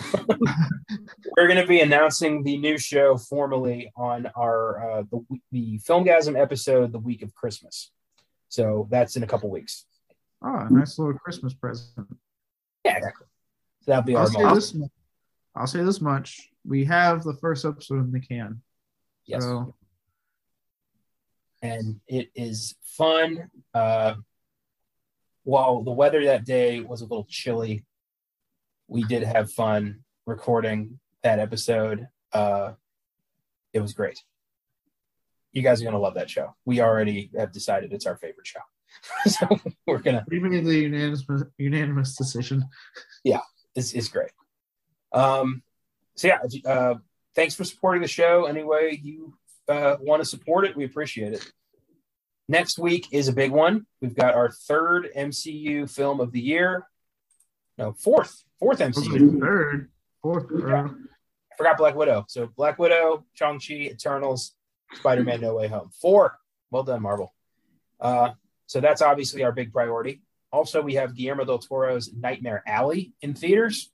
we're 1.36 1.48
going 1.48 1.60
to 1.60 1.66
be 1.66 1.80
announcing 1.80 2.42
the 2.42 2.56
new 2.56 2.78
show 2.78 3.16
formally 3.16 3.90
on 3.96 4.26
our 4.36 4.90
uh, 4.90 5.02
the 5.10 5.24
the 5.52 5.78
Filmgazm 5.80 6.40
episode 6.40 6.92
the 6.92 6.98
week 6.98 7.22
of 7.22 7.34
Christmas. 7.34 7.90
So 8.48 8.88
that's 8.90 9.16
in 9.16 9.22
a 9.22 9.26
couple 9.26 9.50
weeks. 9.50 9.84
Oh, 10.42 10.56
a 10.56 10.72
nice 10.72 10.98
little 10.98 11.14
Christmas 11.14 11.52
present. 11.52 12.06
Yeah, 12.84 12.96
exactly. 12.96 13.26
So 13.82 13.90
that'll 13.90 14.04
be 14.04 14.16
I'll 14.16 14.22
our. 14.22 14.60
Say 14.60 14.78
this, 14.78 14.88
I'll 15.54 15.66
say 15.66 15.82
this 15.82 16.00
much: 16.00 16.48
we 16.64 16.84
have 16.84 17.24
the 17.24 17.34
first 17.34 17.64
episode 17.64 18.04
in 18.04 18.12
the 18.12 18.20
can. 18.20 18.62
Yes. 19.26 19.42
So. 19.42 19.74
And 21.60 22.00
it 22.06 22.30
is 22.36 22.76
fun. 22.84 23.50
Uh, 23.74 24.14
while 25.44 25.82
the 25.82 25.92
weather 25.92 26.24
that 26.24 26.44
day 26.44 26.80
was 26.80 27.00
a 27.00 27.04
little 27.04 27.26
chilly, 27.28 27.84
we 28.86 29.02
did 29.04 29.22
have 29.22 29.52
fun 29.52 30.00
recording 30.26 30.98
that 31.22 31.38
episode. 31.38 32.08
Uh, 32.32 32.72
it 33.72 33.80
was 33.80 33.92
great. 33.92 34.22
You 35.52 35.62
guys 35.62 35.80
are 35.80 35.84
gonna 35.84 35.98
love 35.98 36.14
that 36.14 36.30
show. 36.30 36.54
We 36.64 36.80
already 36.80 37.30
have 37.36 37.52
decided 37.52 37.92
it's 37.92 38.06
our 38.06 38.16
favorite 38.16 38.46
show, 38.46 38.60
so 39.26 39.46
we're 39.86 39.98
gonna. 39.98 40.24
We 40.28 40.38
made 40.38 40.64
the 40.64 40.74
unanimous 40.74 41.24
unanimous 41.56 42.16
decision. 42.16 42.64
Yeah, 43.24 43.40
it's 43.74 43.92
it's 43.92 44.08
great. 44.08 44.30
Um, 45.12 45.62
so 46.14 46.28
yeah, 46.28 46.70
uh, 46.70 46.94
thanks 47.34 47.54
for 47.54 47.64
supporting 47.64 48.02
the 48.02 48.08
show. 48.08 48.44
Any 48.44 48.62
way 48.62 49.00
you 49.02 49.34
uh, 49.68 49.96
want 50.00 50.22
to 50.22 50.28
support 50.28 50.64
it, 50.64 50.76
we 50.76 50.84
appreciate 50.84 51.32
it. 51.32 51.52
Next 52.48 52.78
week 52.78 53.08
is 53.12 53.28
a 53.28 53.32
big 53.32 53.50
one. 53.50 53.86
We've 54.00 54.14
got 54.14 54.34
our 54.34 54.50
third 54.50 55.08
MCU 55.14 55.90
film 55.90 56.20
of 56.20 56.32
the 56.32 56.40
year. 56.40 56.86
No, 57.76 57.92
fourth, 57.92 58.42
fourth 58.58 58.78
MCU. 58.78 59.38
Third, 59.38 59.90
fourth. 60.22 60.46
Yeah. 60.58 60.88
I 60.88 61.56
forgot 61.56 61.76
Black 61.76 61.94
Widow. 61.94 62.24
So 62.28 62.48
Black 62.56 62.78
Widow, 62.78 63.26
Shang 63.34 63.60
Chi, 63.60 63.74
Eternals, 63.74 64.54
Spider 64.94 65.24
Man, 65.24 65.42
No 65.42 65.54
Way 65.56 65.68
Home. 65.68 65.90
Four. 66.00 66.38
Well 66.70 66.84
done, 66.84 67.02
Marvel. 67.02 67.34
Uh, 68.00 68.30
so 68.66 68.80
that's 68.80 69.02
obviously 69.02 69.44
our 69.44 69.52
big 69.52 69.72
priority. 69.72 70.22
Also, 70.50 70.80
we 70.80 70.94
have 70.94 71.14
Guillermo 71.14 71.44
del 71.44 71.58
Toro's 71.58 72.12
Nightmare 72.14 72.62
Alley 72.66 73.12
in 73.20 73.34
theaters, 73.34 73.90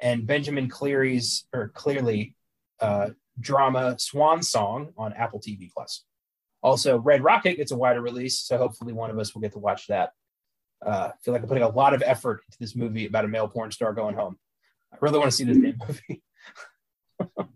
and 0.00 0.26
Benjamin 0.26 0.68
Cleary's 0.68 1.46
or 1.52 1.68
Clearly 1.68 2.36
uh, 2.80 3.10
drama 3.40 3.96
Swan 3.98 4.42
Song 4.42 4.92
on 4.96 5.12
Apple 5.12 5.40
TV 5.40 5.70
Plus. 5.72 6.04
Also, 6.66 6.98
Red 6.98 7.22
Rocket 7.22 7.58
gets 7.58 7.70
a 7.70 7.76
wider 7.76 8.00
release, 8.00 8.40
so 8.40 8.58
hopefully 8.58 8.92
one 8.92 9.08
of 9.08 9.18
us 9.20 9.32
will 9.32 9.40
get 9.40 9.52
to 9.52 9.60
watch 9.60 9.86
that. 9.86 10.10
Uh, 10.84 11.10
I 11.10 11.16
feel 11.22 11.32
like 11.32 11.42
I'm 11.44 11.48
putting 11.48 11.62
a 11.62 11.68
lot 11.68 11.94
of 11.94 12.02
effort 12.04 12.42
into 12.44 12.58
this 12.58 12.74
movie 12.74 13.06
about 13.06 13.24
a 13.24 13.28
male 13.28 13.46
porn 13.46 13.70
star 13.70 13.92
going 13.92 14.16
home. 14.16 14.36
I 14.92 14.96
really 15.00 15.20
want 15.20 15.30
to 15.30 15.36
see 15.36 15.44
this 15.44 15.58
movie. 15.58 16.22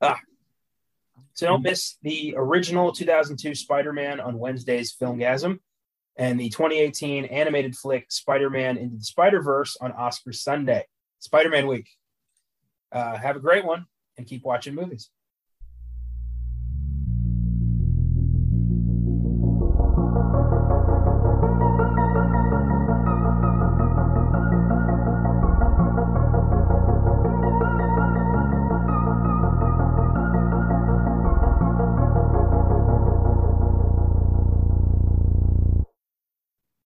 ah. 0.00 0.18
So 1.34 1.46
don't 1.46 1.62
miss 1.62 1.98
the 2.02 2.34
original 2.36 2.90
2002 2.90 3.54
Spider-Man 3.54 4.18
on 4.18 4.36
Wednesday's 4.36 4.92
Filmgazm 5.00 5.60
and 6.16 6.40
the 6.40 6.48
2018 6.48 7.26
animated 7.26 7.76
flick 7.76 8.10
Spider-Man 8.10 8.76
into 8.76 8.96
the 8.96 9.04
Spider-Verse 9.04 9.76
on 9.80 9.92
Oscar 9.92 10.32
Sunday. 10.32 10.84
Spider-Man 11.20 11.68
week. 11.68 11.90
Uh, 12.90 13.16
have 13.16 13.36
a 13.36 13.40
great 13.40 13.64
one 13.64 13.86
and 14.18 14.26
keep 14.26 14.42
watching 14.42 14.74
movies. 14.74 15.10